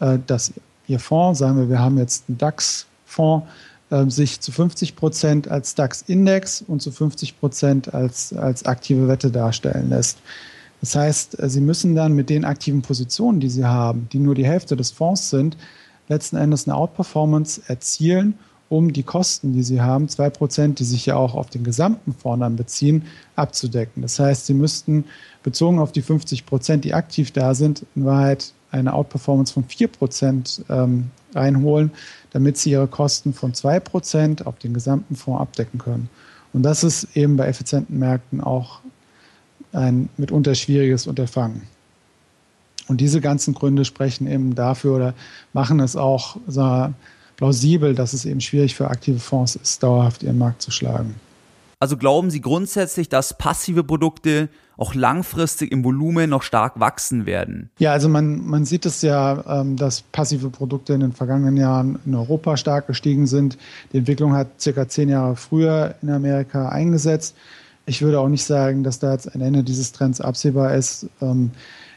äh, 0.00 0.18
dass 0.26 0.52
Ihr 0.86 0.98
Fonds, 0.98 1.38
sagen 1.38 1.58
wir, 1.58 1.68
wir 1.68 1.78
haben 1.78 1.98
jetzt 1.98 2.24
einen 2.28 2.38
DAX-Fonds, 2.38 3.46
äh, 3.90 4.06
sich 4.08 4.40
zu 4.40 4.50
50 4.50 4.96
Prozent 4.96 5.48
als 5.48 5.74
DAX-Index 5.74 6.62
und 6.66 6.82
zu 6.82 6.90
50 6.90 7.38
Prozent 7.38 7.94
als, 7.94 8.32
als 8.32 8.64
aktive 8.64 9.06
Wette 9.06 9.30
darstellen 9.30 9.90
lässt. 9.90 10.18
Das 10.80 10.96
heißt, 10.96 11.40
äh, 11.40 11.48
Sie 11.48 11.60
müssen 11.60 11.94
dann 11.94 12.14
mit 12.14 12.30
den 12.30 12.44
aktiven 12.44 12.82
Positionen, 12.82 13.40
die 13.40 13.50
Sie 13.50 13.64
haben, 13.64 14.08
die 14.12 14.18
nur 14.18 14.34
die 14.34 14.46
Hälfte 14.46 14.76
des 14.76 14.90
Fonds 14.90 15.30
sind, 15.30 15.56
letzten 16.08 16.36
Endes 16.36 16.66
eine 16.66 16.76
Outperformance 16.76 17.62
erzielen 17.68 18.34
um 18.70 18.92
die 18.92 19.02
Kosten, 19.02 19.52
die 19.52 19.64
sie 19.64 19.80
haben, 19.82 20.08
zwei 20.08 20.30
Prozent, 20.30 20.78
die 20.78 20.84
sich 20.84 21.04
ja 21.04 21.16
auch 21.16 21.34
auf 21.34 21.50
den 21.50 21.64
gesamten 21.64 22.14
Fonds 22.14 22.40
dann 22.40 22.54
beziehen, 22.54 23.04
abzudecken. 23.34 24.00
Das 24.00 24.18
heißt, 24.18 24.46
sie 24.46 24.54
müssten 24.54 25.04
bezogen 25.42 25.78
auf 25.78 25.92
die 25.92 26.02
50 26.02 26.46
Prozent, 26.46 26.84
die 26.84 26.94
aktiv 26.94 27.30
da 27.30 27.54
sind, 27.54 27.86
in 27.94 28.04
Wahrheit 28.04 28.52
eine 28.70 28.92
Outperformance 28.92 29.52
von 29.52 29.64
vier 29.64 29.88
Prozent 29.88 30.64
ähm, 30.68 31.10
reinholen, 31.34 31.90
damit 32.30 32.56
sie 32.56 32.70
ihre 32.70 32.86
Kosten 32.86 33.32
von 33.32 33.54
zwei 33.54 33.80
Prozent 33.80 34.46
auf 34.46 34.58
den 34.58 34.74
gesamten 34.74 35.16
Fonds 35.16 35.40
abdecken 35.40 35.78
können. 35.78 36.08
Und 36.52 36.62
das 36.62 36.84
ist 36.84 37.16
eben 37.16 37.36
bei 37.36 37.46
effizienten 37.46 37.98
Märkten 37.98 38.40
auch 38.40 38.80
ein 39.72 40.08
mitunter 40.16 40.54
schwieriges 40.54 41.06
Unterfangen. 41.06 41.62
Und 42.88 43.00
diese 43.00 43.20
ganzen 43.20 43.54
Gründe 43.54 43.84
sprechen 43.84 44.26
eben 44.26 44.54
dafür 44.54 44.96
oder 44.96 45.14
machen 45.52 45.78
es 45.78 45.94
auch, 45.94 46.36
wir, 46.46 46.94
plausibel, 47.36 47.94
dass 47.94 48.12
es 48.12 48.24
eben 48.24 48.40
schwierig 48.40 48.74
für 48.74 48.88
aktive 48.88 49.20
Fonds 49.20 49.56
ist, 49.56 49.82
dauerhaft 49.82 50.22
ihren 50.22 50.38
Markt 50.38 50.60
zu 50.60 50.70
schlagen. 50.70 51.14
Also 51.80 51.96
glauben 51.96 52.30
Sie 52.30 52.42
grundsätzlich, 52.42 53.08
dass 53.08 53.38
passive 53.38 53.82
Produkte 53.82 54.50
auch 54.76 54.94
langfristig 54.94 55.72
im 55.72 55.82
Volumen 55.82 56.28
noch 56.28 56.42
stark 56.42 56.78
wachsen 56.78 57.24
werden? 57.24 57.70
Ja, 57.78 57.92
also 57.92 58.10
man, 58.10 58.46
man 58.46 58.66
sieht 58.66 58.84
es 58.84 59.00
ja, 59.00 59.60
ähm, 59.60 59.76
dass 59.76 60.02
passive 60.02 60.50
Produkte 60.50 60.92
in 60.92 61.00
den 61.00 61.12
vergangenen 61.12 61.56
Jahren 61.56 61.98
in 62.04 62.14
Europa 62.14 62.58
stark 62.58 62.86
gestiegen 62.86 63.26
sind. 63.26 63.56
Die 63.92 63.98
Entwicklung 63.98 64.34
hat 64.34 64.60
circa 64.60 64.88
zehn 64.88 65.08
Jahre 65.08 65.36
früher 65.36 65.94
in 66.02 66.10
Amerika 66.10 66.68
eingesetzt. 66.68 67.34
Ich 67.86 68.02
würde 68.02 68.20
auch 68.20 68.28
nicht 68.28 68.44
sagen, 68.44 68.84
dass 68.84 68.98
da 68.98 69.12
jetzt 69.12 69.34
ein 69.34 69.40
Ende 69.40 69.64
dieses 69.64 69.92
Trends 69.92 70.20
absehbar 70.20 70.74
ist. 70.74 71.08
Ähm, 71.22 71.50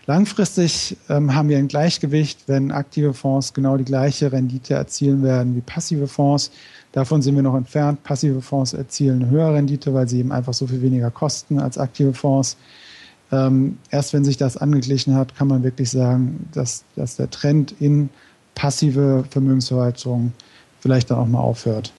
Langfristig 0.05 0.97
ähm, 1.07 1.33
haben 1.33 1.47
wir 1.47 1.57
ein 1.57 1.69
Gleichgewicht, 1.69 2.47
wenn 2.47 2.71
aktive 2.71 3.13
Fonds 3.13 3.53
genau 3.53 3.77
die 3.77 3.85
gleiche 3.85 4.33
Rendite 4.33 4.73
erzielen 4.73 5.23
werden 5.23 5.55
wie 5.55 5.61
passive 5.61 6.07
Fonds. 6.07 6.51
Davon 6.93 7.23
sind 7.23 7.35
wir 7.35 7.41
noch 7.41 7.55
entfernt. 7.55 8.03
Passive 8.03 8.41
Fonds 8.41 8.73
erzielen 8.73 9.23
eine 9.23 9.31
höhere 9.31 9.55
Rendite, 9.55 9.93
weil 9.93 10.07
sie 10.07 10.19
eben 10.19 10.31
einfach 10.31 10.53
so 10.53 10.67
viel 10.67 10.81
weniger 10.81 11.09
kosten 11.11 11.59
als 11.59 11.77
aktive 11.77 12.13
Fonds. 12.13 12.55
Ähm, 13.31 13.79
erst 13.89 14.13
wenn 14.13 14.23
sich 14.23 14.37
das 14.37 14.57
angeglichen 14.57 15.15
hat, 15.15 15.35
kann 15.35 15.47
man 15.47 15.63
wirklich 15.63 15.89
sagen, 15.89 16.47
dass, 16.53 16.85
dass 16.95 17.15
der 17.15 17.31
Trend 17.31 17.73
in 17.79 18.09
passive 18.53 19.25
Vermögensverwaltung 19.31 20.33
vielleicht 20.79 21.09
dann 21.09 21.17
auch 21.17 21.27
mal 21.27 21.39
aufhört. 21.39 21.93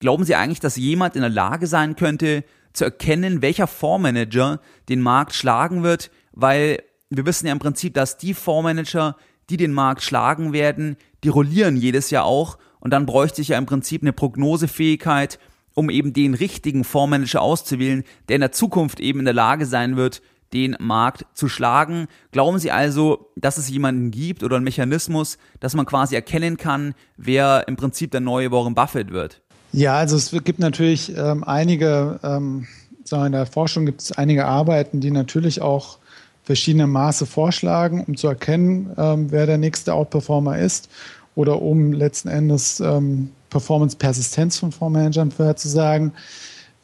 Glauben 0.00 0.24
Sie 0.24 0.34
eigentlich, 0.34 0.60
dass 0.60 0.76
jemand 0.76 1.16
in 1.16 1.22
der 1.22 1.30
Lage 1.30 1.66
sein 1.66 1.96
könnte, 1.96 2.44
zu 2.74 2.84
erkennen, 2.84 3.40
welcher 3.40 3.66
Fondsmanager 3.66 4.60
den 4.90 5.00
Markt 5.00 5.34
schlagen 5.34 5.82
wird, 5.82 6.10
weil 6.32 6.82
wir 7.08 7.24
wissen 7.24 7.46
ja 7.46 7.52
im 7.52 7.58
Prinzip, 7.58 7.94
dass 7.94 8.18
die 8.18 8.34
Fondsmanager, 8.34 9.16
die 9.48 9.56
den 9.56 9.72
Markt 9.72 10.02
schlagen 10.02 10.52
werden, 10.52 10.98
die 11.24 11.30
rollieren 11.30 11.78
jedes 11.78 12.10
Jahr 12.10 12.26
auch 12.26 12.58
und 12.86 12.90
dann 12.90 13.04
bräuchte 13.04 13.42
ich 13.42 13.48
ja 13.48 13.58
im 13.58 13.66
Prinzip 13.66 14.02
eine 14.02 14.12
Prognosefähigkeit, 14.12 15.40
um 15.74 15.90
eben 15.90 16.12
den 16.12 16.34
richtigen 16.34 16.84
Fondsmanager 16.84 17.42
auszuwählen, 17.42 18.04
der 18.28 18.36
in 18.36 18.42
der 18.42 18.52
Zukunft 18.52 19.00
eben 19.00 19.18
in 19.18 19.24
der 19.24 19.34
Lage 19.34 19.66
sein 19.66 19.96
wird, 19.96 20.22
den 20.52 20.76
Markt 20.78 21.26
zu 21.34 21.48
schlagen. 21.48 22.06
Glauben 22.30 22.60
Sie 22.60 22.70
also, 22.70 23.32
dass 23.34 23.58
es 23.58 23.68
jemanden 23.68 24.12
gibt 24.12 24.44
oder 24.44 24.54
einen 24.54 24.64
Mechanismus, 24.64 25.36
dass 25.58 25.74
man 25.74 25.84
quasi 25.84 26.14
erkennen 26.14 26.58
kann, 26.58 26.94
wer 27.16 27.66
im 27.66 27.74
Prinzip 27.74 28.12
der 28.12 28.20
neue 28.20 28.52
Warren 28.52 28.76
Buffett 28.76 29.10
wird? 29.10 29.42
Ja, 29.72 29.96
also 29.96 30.16
es 30.16 30.30
gibt 30.44 30.60
natürlich 30.60 31.12
ähm, 31.16 31.42
einige, 31.42 32.20
ähm, 32.22 32.68
in 33.10 33.32
der 33.32 33.46
Forschung 33.46 33.84
gibt 33.84 34.00
es 34.00 34.12
einige 34.12 34.46
Arbeiten, 34.46 35.00
die 35.00 35.10
natürlich 35.10 35.60
auch 35.60 35.98
verschiedene 36.44 36.86
Maße 36.86 37.26
vorschlagen, 37.26 38.04
um 38.04 38.16
zu 38.16 38.28
erkennen, 38.28 38.92
ähm, 38.96 39.32
wer 39.32 39.46
der 39.46 39.58
nächste 39.58 39.92
Outperformer 39.92 40.60
ist 40.60 40.88
oder 41.36 41.62
um 41.62 41.92
letzten 41.92 42.28
Endes 42.28 42.80
ähm, 42.80 43.30
Performance-Persistenz 43.50 44.58
von 44.58 44.72
Fondsmanagern 44.72 45.30
vorherzusagen. 45.30 46.12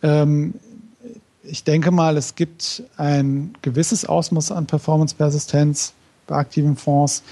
Ähm, 0.03 0.55
ich 1.43 1.65
denke 1.65 1.91
mal, 1.91 2.17
es 2.17 2.37
gibt 2.37 2.85
ein 2.97 3.55
gewisses 3.63 4.05
Ausmaß 4.05 4.53
an 4.53 4.67
Performance-Persistenz 4.67 5.95
bei 6.29 6.37
aktiven 6.37 6.77
Fonds, 6.77 7.25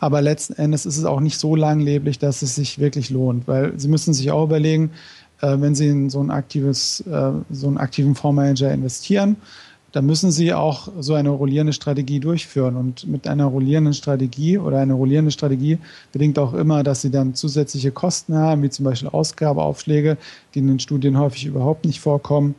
aber 0.00 0.20
letzten 0.20 0.54
Endes 0.54 0.84
ist 0.84 0.98
es 0.98 1.04
auch 1.04 1.20
nicht 1.20 1.38
so 1.38 1.54
langlebig, 1.54 2.18
dass 2.18 2.42
es 2.42 2.56
sich 2.56 2.80
wirklich 2.80 3.10
lohnt, 3.10 3.46
weil 3.46 3.78
Sie 3.78 3.86
müssen 3.86 4.12
sich 4.14 4.32
auch 4.32 4.44
überlegen, 4.44 4.90
äh, 5.40 5.56
wenn 5.60 5.76
Sie 5.76 5.86
in 5.86 6.10
so 6.10 6.20
ein 6.20 6.30
aktives, 6.30 7.00
äh, 7.02 7.32
so 7.50 7.68
einen 7.68 7.78
aktiven 7.78 8.16
Fondsmanager 8.16 8.72
investieren, 8.72 9.36
da 9.92 10.00
müssen 10.00 10.30
Sie 10.30 10.54
auch 10.54 10.88
so 10.98 11.14
eine 11.14 11.28
rollierende 11.28 11.74
Strategie 11.74 12.18
durchführen. 12.18 12.76
Und 12.76 13.06
mit 13.06 13.28
einer 13.28 13.44
rollierenden 13.44 13.92
Strategie 13.92 14.58
oder 14.58 14.78
eine 14.78 14.94
rollierende 14.94 15.30
Strategie 15.30 15.78
bedingt 16.12 16.38
auch 16.38 16.54
immer, 16.54 16.82
dass 16.82 17.02
Sie 17.02 17.10
dann 17.10 17.34
zusätzliche 17.34 17.92
Kosten 17.92 18.34
haben, 18.34 18.62
wie 18.62 18.70
zum 18.70 18.86
Beispiel 18.86 19.10
Ausgabeaufschläge, 19.10 20.16
die 20.54 20.60
in 20.60 20.66
den 20.66 20.78
Studien 20.78 21.18
häufig 21.18 21.44
überhaupt 21.44 21.84
nicht 21.84 22.00
vorkommen. 22.00 22.54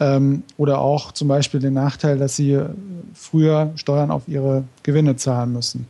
Ähm, 0.00 0.42
oder 0.56 0.80
auch 0.80 1.12
zum 1.12 1.28
Beispiel 1.28 1.60
den 1.60 1.74
Nachteil, 1.74 2.18
dass 2.18 2.34
Sie 2.34 2.60
früher 3.14 3.70
Steuern 3.76 4.10
auf 4.10 4.26
Ihre 4.26 4.64
Gewinne 4.82 5.14
zahlen 5.14 5.52
müssen. 5.52 5.86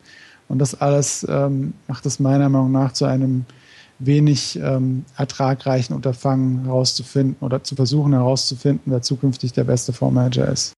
Und 0.49 0.59
das 0.59 0.79
alles 0.79 1.27
ähm, 1.29 1.73
macht 1.89 2.05
es 2.05 2.21
meiner 2.21 2.51
Meinung 2.51 2.73
nach 2.73 2.93
zu 2.93 3.07
einem 3.07 3.47
wenig 3.99 4.59
ähm, 4.63 5.05
ertragreichen 5.17 5.95
Unterfangen 5.95 6.65
herauszufinden 6.65 7.37
oder 7.41 7.63
zu 7.63 7.77
versuchen 7.77 8.13
herauszufinden, 8.13 8.93
wer 8.93 9.03
zukünftig 9.03 9.53
der 9.53 9.65
beste 9.65 9.93
Fondsmanager 9.93 10.49
ist. 10.49 10.75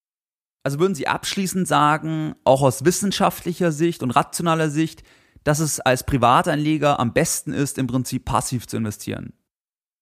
Also 0.67 0.81
würden 0.81 0.97
Sie 0.97 1.07
abschließend 1.07 1.69
sagen, 1.69 2.35
auch 2.43 2.61
aus 2.61 2.85
wissenschaftlicher 2.85 3.71
Sicht 3.71 4.03
und 4.03 4.11
rationaler 4.11 4.69
Sicht, 4.69 5.05
dass 5.45 5.61
es 5.61 5.79
als 5.79 6.03
Privatanleger 6.03 6.99
am 6.99 7.13
besten 7.13 7.53
ist, 7.53 7.79
im 7.79 7.87
Prinzip 7.87 8.25
passiv 8.25 8.67
zu 8.67 8.77
investieren? 8.77 9.33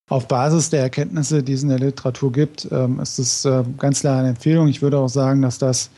Auf 0.08 0.26
Basis 0.26 0.70
der 0.70 0.80
Erkenntnisse, 0.80 1.42
die 1.42 1.52
es 1.52 1.64
in 1.64 1.68
der 1.68 1.80
Literatur 1.80 2.32
gibt, 2.32 2.66
ähm, 2.72 2.98
ist 2.98 3.18
es 3.18 3.44
äh, 3.44 3.62
ganz 3.76 4.00
klar 4.00 4.20
eine 4.20 4.30
Empfehlung. 4.30 4.68
Ich 4.68 4.80
würde 4.80 4.96
auch 4.96 5.08
sagen, 5.08 5.42
dass 5.42 5.58
das 5.58 5.90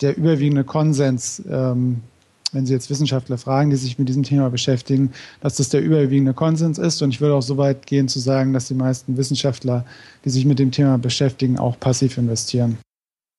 der 0.00 0.16
überwiegende 0.16 0.64
Konsens 0.64 1.40
ähm, 1.48 2.02
wenn 2.50 2.66
Sie 2.66 2.72
jetzt 2.72 2.90
Wissenschaftler 2.90 3.38
fragen, 3.38 3.70
die 3.70 3.76
sich 3.76 4.00
mit 4.00 4.08
diesem 4.08 4.24
Thema 4.24 4.50
beschäftigen, 4.50 5.12
dass 5.42 5.56
das 5.56 5.68
der 5.68 5.80
überwiegende 5.80 6.34
Konsens 6.34 6.78
ist. 6.78 7.02
Und 7.02 7.10
ich 7.10 7.20
würde 7.20 7.34
auch 7.34 7.42
so 7.42 7.56
weit 7.56 7.86
gehen 7.86 8.08
zu 8.08 8.18
sagen, 8.18 8.52
dass 8.52 8.66
die 8.66 8.74
meisten 8.74 9.16
Wissenschaftler, 9.16 9.84
die 10.24 10.30
sich 10.30 10.44
mit 10.44 10.58
dem 10.58 10.72
Thema 10.72 10.98
beschäftigen, 10.98 11.56
auch 11.56 11.78
passiv 11.78 12.18
investieren. 12.18 12.78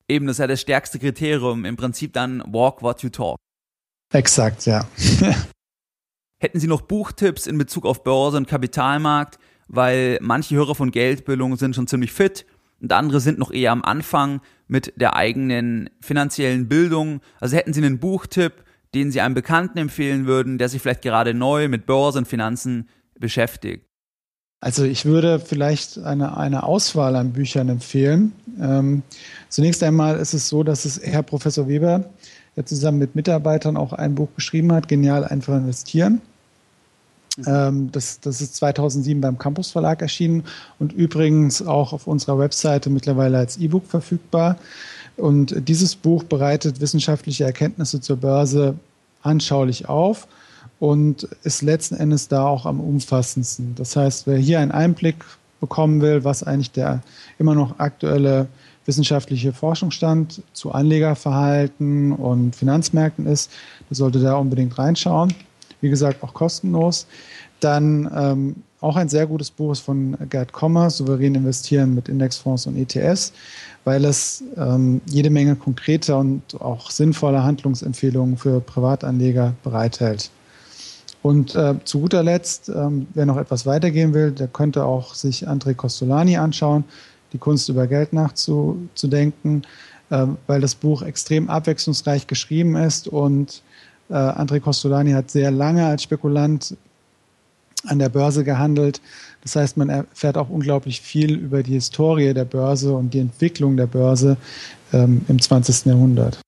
Eben, 0.10 0.26
das 0.26 0.36
ist 0.36 0.40
ja 0.40 0.48
das 0.48 0.62
stärkste 0.62 1.00
Kriterium. 1.00 1.66
Im 1.66 1.78
Prinzip 1.78 2.14
dann 2.14 2.44
walk 2.48 2.82
what 2.82 3.04
you 3.04 3.10
talk. 3.10 3.38
Exakt, 4.12 4.66
ja. 4.66 4.88
Hätten 6.42 6.60
Sie 6.60 6.68
noch 6.68 6.82
Buchtipps 6.82 7.48
in 7.48 7.58
Bezug 7.58 7.86
auf 7.86 8.04
Börse 8.04 8.38
und 8.38 8.48
Kapitalmarkt? 8.48 9.38
Weil 9.68 10.18
manche 10.22 10.56
Hörer 10.56 10.74
von 10.74 10.90
Geldbildung 10.90 11.58
sind 11.58 11.76
schon 11.76 11.86
ziemlich 11.86 12.12
fit 12.12 12.46
und 12.82 12.92
andere 12.92 13.20
sind 13.20 13.38
noch 13.38 13.52
eher 13.52 13.72
am 13.72 13.84
Anfang 13.84 14.42
mit 14.68 14.94
der 14.96 15.16
eigenen 15.16 15.92
finanziellen 16.02 16.68
Bildung. 16.68 17.22
Also 17.40 17.56
hätten 17.56 17.74
Sie 17.74 17.84
einen 17.84 18.00
Buchtipp, 18.00 18.64
den 18.96 19.12
Sie 19.12 19.22
einem 19.22 19.36
Bekannten 19.36 19.78
empfehlen 19.78 20.26
würden, 20.26 20.58
der 20.58 20.70
sich 20.70 20.82
vielleicht 20.82 21.04
gerade 21.04 21.36
neu 21.36 21.68
mit 21.68 21.86
Börse 21.86 22.18
und 22.18 22.28
Finanzen 22.28 22.90
beschäftigt? 23.20 23.86
Also 24.62 24.84
ich 24.84 25.06
würde 25.06 25.40
vielleicht 25.40 26.00
eine, 26.00 26.36
eine 26.36 26.64
Auswahl 26.64 27.16
an 27.16 27.32
Büchern 27.32 27.70
empfehlen. 27.70 28.34
Ähm, 28.60 29.04
zunächst 29.50 29.84
einmal 29.84 30.18
ist 30.18 30.34
es 30.34 30.48
so, 30.48 30.64
dass 30.64 30.86
es 30.86 31.02
Herr 31.04 31.24
Professor 31.24 31.68
Weber 31.68 32.06
der 32.60 32.66
zusammen 32.66 32.98
mit 32.98 33.16
Mitarbeitern 33.16 33.78
auch 33.78 33.94
ein 33.94 34.16
Buch 34.16 34.28
geschrieben 34.36 34.74
hat, 34.74 34.90
Genial 34.90 35.24
einfach 35.24 35.56
investieren. 35.56 36.22
Ähm, 37.48 37.90
das, 37.92 38.20
das 38.20 38.42
ist 38.42 38.56
2007 38.56 39.22
beim 39.22 39.38
Campus 39.38 39.72
Verlag 39.72 40.02
erschienen 40.02 40.44
und 40.78 40.92
übrigens 40.92 41.66
auch 41.66 41.94
auf 41.94 42.06
unserer 42.06 42.38
Webseite 42.38 42.90
mittlerweile 42.90 43.38
als 43.38 43.56
E-Book 43.58 43.86
verfügbar. 43.86 44.58
Und 45.16 45.70
dieses 45.70 45.96
Buch 45.96 46.24
bereitet 46.24 46.82
wissenschaftliche 46.82 47.46
Erkenntnisse 47.46 48.02
zur 48.02 48.18
Börse 48.18 48.76
anschaulich 49.22 49.88
auf 49.88 50.28
und 50.80 51.24
ist 51.44 51.62
letzten 51.62 51.96
Endes 51.96 52.28
da 52.28 52.46
auch 52.46 52.66
am 52.66 52.80
umfassendsten. 52.80 53.76
Das 53.76 53.96
heißt, 53.96 54.28
wer 54.28 54.38
hier 54.38 54.60
einen 54.60 54.72
Einblick 54.72 55.24
bekommen 55.60 56.02
will, 56.02 56.24
was 56.24 56.44
eigentlich 56.44 56.72
der 56.72 57.02
immer 57.38 57.54
noch 57.56 57.80
aktuelle 57.80 58.48
wissenschaftliche 58.90 59.54
Forschungsstand 59.54 60.42
zu 60.54 60.72
Anlegerverhalten 60.72 62.12
und 62.12 62.56
Finanzmärkten 62.56 63.26
ist, 63.26 63.52
der 63.90 63.96
sollte 63.96 64.20
da 64.20 64.36
unbedingt 64.36 64.78
reinschauen. 64.78 65.34
Wie 65.80 65.90
gesagt, 65.90 66.24
auch 66.24 66.34
kostenlos. 66.34 67.08
Dann 67.62 68.10
ähm, 68.14 68.56
auch 68.82 68.96
ein 68.96 69.10
sehr 69.10 69.28
gutes 69.28 69.52
Buch 69.52 69.74
ist 69.74 69.82
von 69.82 70.18
Gerd 70.30 70.52
Kommer, 70.52 70.90
Souverän 70.90 71.36
investieren 71.36 71.94
mit 71.94 72.10
Indexfonds 72.10 72.66
und 72.66 72.78
ETS 72.78 73.32
weil 73.84 74.06
es 74.06 74.44
ähm, 74.58 75.02
jede 75.06 75.30
Menge 75.30 75.56
konkreter 75.56 76.20
und 76.20 76.62
auch 76.62 76.92
sinnvoller 76.92 77.44
Handlungsempfehlungen 77.44 78.38
für 78.38 78.60
Privatanleger 78.60 79.54
bereithält. 79.64 80.30
Und 81.22 81.56
äh, 81.56 81.76
zu 81.84 82.00
guter 82.02 82.24
Letzt, 82.24 82.70
ähm, 82.70 83.08
wer 83.14 83.26
noch 83.26 83.38
etwas 83.38 83.66
weitergehen 83.66 84.14
will, 84.14 84.32
der 84.32 84.48
könnte 84.48 84.86
auch 84.86 85.16
sich 85.16 85.48
André 85.48 85.74
Costolani 85.74 86.38
anschauen, 86.38 86.84
die 87.34 87.38
Kunst 87.38 87.70
über 87.70 87.88
Geld 87.88 88.14
nachzudenken, 88.14 89.64
äh, 90.10 90.26
weil 90.48 90.62
das 90.62 90.76
Buch 90.76 91.02
extrem 91.02 91.50
abwechslungsreich 91.50 92.28
geschrieben 92.28 92.76
ist 92.76 93.08
und 93.08 93.62
äh, 94.10 94.14
André 94.14 94.60
Costolani 94.60 95.12
hat 95.12 95.30
sehr 95.30 95.52
lange 95.52 95.86
als 95.86 96.04
Spekulant 96.04 96.76
an 97.86 98.00
der 98.00 98.10
Börse 98.10 98.44
gehandelt. 98.44 99.02
Das 99.42 99.56
heißt, 99.56 99.78
man 99.78 99.90
erfährt 99.90 100.38
auch 100.38 100.50
unglaublich 100.50 101.02
viel 101.02 101.36
über 101.36 101.64
die 101.64 101.74
Historie 101.74 102.34
der 102.34 102.46
Börse 102.46 102.94
und 102.94 103.14
die 103.14 103.20
Entwicklung 103.20 103.78
der 103.78 103.88
Börse 103.88 104.38
ähm, 104.92 105.22
im 105.28 105.42
20. 105.42 105.86
Jahrhundert. 105.86 106.42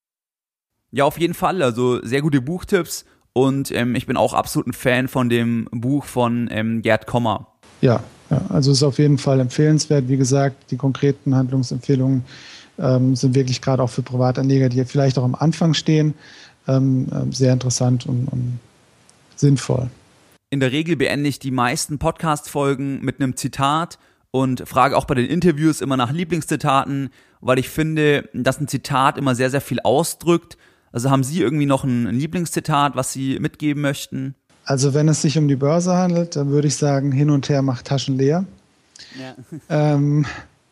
Ja, 0.92 1.06
auf 1.06 1.18
jeden 1.20 1.34
Fall. 1.34 1.62
Also 1.62 2.04
sehr 2.04 2.22
gute 2.22 2.42
Buchtipps 2.42 3.06
und 3.34 3.72
ähm, 3.72 3.96
ich 3.96 4.08
bin 4.08 4.18
auch 4.18 4.34
absolut 4.34 4.68
ein 4.68 4.74
Fan 4.74 5.08
von 5.08 5.30
dem 5.30 5.70
Buch 5.72 6.06
von 6.06 6.50
ähm, 6.52 6.82
Gerd 6.82 7.08
Kommer. 7.08 7.48
Ja, 7.80 8.04
ja, 8.32 8.42
also 8.50 8.72
ist 8.72 8.82
auf 8.82 8.98
jeden 8.98 9.18
Fall 9.18 9.40
empfehlenswert. 9.42 10.08
Wie 10.08 10.18
gesagt, 10.18 10.72
die 10.72 10.78
konkreten 10.78 11.36
Handlungsempfehlungen 11.36 12.24
ähm, 12.80 13.16
sind 13.16 13.36
wirklich 13.36 13.62
gerade 13.62 13.84
auch 13.84 13.90
für 13.90 14.02
Privatanleger, 14.02 14.70
die 14.70 14.84
vielleicht 14.86 15.18
auch 15.18 15.26
am 15.26 15.36
Anfang 15.36 15.74
stehen, 15.74 16.14
ähm, 16.68 17.08
ähm, 17.14 17.34
sehr 17.34 17.52
interessant 17.52 18.06
und, 18.06 18.28
und 18.28 18.60
sinnvoll. 19.36 19.90
In 20.50 20.62
der 20.62 20.72
Regel 20.72 20.96
beende 20.96 21.30
ich 21.30 21.40
die 21.40 21.52
meisten 21.52 22.00
Podcast-Folgen 22.00 23.04
mit 23.04 23.20
einem 23.20 23.36
Zitat 23.36 24.00
und 24.32 24.68
frage 24.68 24.98
auch 24.98 25.06
bei 25.06 25.16
den 25.16 25.26
Interviews 25.26 25.82
immer 25.82 25.98
nach 25.98 26.12
Lieblingszitaten, 26.12 27.10
weil 27.42 27.60
ich 27.60 27.70
finde, 27.70 28.30
dass 28.34 28.62
ein 28.62 28.68
Zitat 28.68 29.18
immer 29.18 29.36
sehr, 29.36 29.50
sehr 29.50 29.62
viel 29.62 29.82
ausdrückt. 29.82 30.58
Also 30.94 31.10
haben 31.10 31.24
Sie 31.24 31.42
irgendwie 31.42 31.66
noch 31.66 31.84
ein 31.84 32.08
Lieblingszitat, 32.08 32.96
was 32.96 33.12
Sie 33.12 33.40
mitgeben 33.40 33.82
möchten? 33.82 34.36
Also 34.66 34.94
wenn 34.94 35.08
es 35.08 35.22
sich 35.22 35.38
um 35.38 35.48
die 35.48 35.56
Börse 35.56 35.96
handelt, 35.96 36.36
dann 36.36 36.50
würde 36.50 36.68
ich 36.68 36.76
sagen, 36.76 37.12
hin 37.12 37.30
und 37.30 37.50
her 37.50 37.62
macht 37.62 37.88
Taschen 37.88 38.18
leer. 38.18 38.46
Ja. 39.20 39.36
Ähm, 39.70 40.26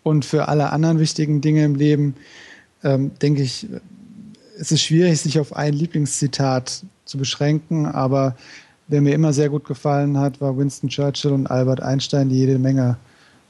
und 0.03 0.23
für 0.25 0.47
alle 0.47 0.71
anderen 0.71 0.99
wichtigen 0.99 1.41
Dinge 1.41 1.65
im 1.65 1.75
Leben, 1.75 2.15
ähm, 2.83 3.11
denke 3.19 3.41
ich, 3.41 3.67
es 4.57 4.71
ist 4.71 4.81
schwierig, 4.81 5.19
sich 5.19 5.39
auf 5.39 5.55
ein 5.55 5.73
Lieblingszitat 5.73 6.83
zu 7.05 7.17
beschränken, 7.17 7.85
aber 7.85 8.35
Wer 8.91 9.01
mir 9.01 9.13
immer 9.13 9.33
sehr 9.33 9.49
gut 9.49 9.65
gefallen 9.65 10.17
hat, 10.17 10.41
war 10.41 10.57
Winston 10.57 10.89
Churchill 10.89 11.31
und 11.31 11.45
Albert 11.45 11.79
Einstein, 11.79 12.29
die 12.29 12.37
jede 12.37 12.57
Menge 12.57 12.97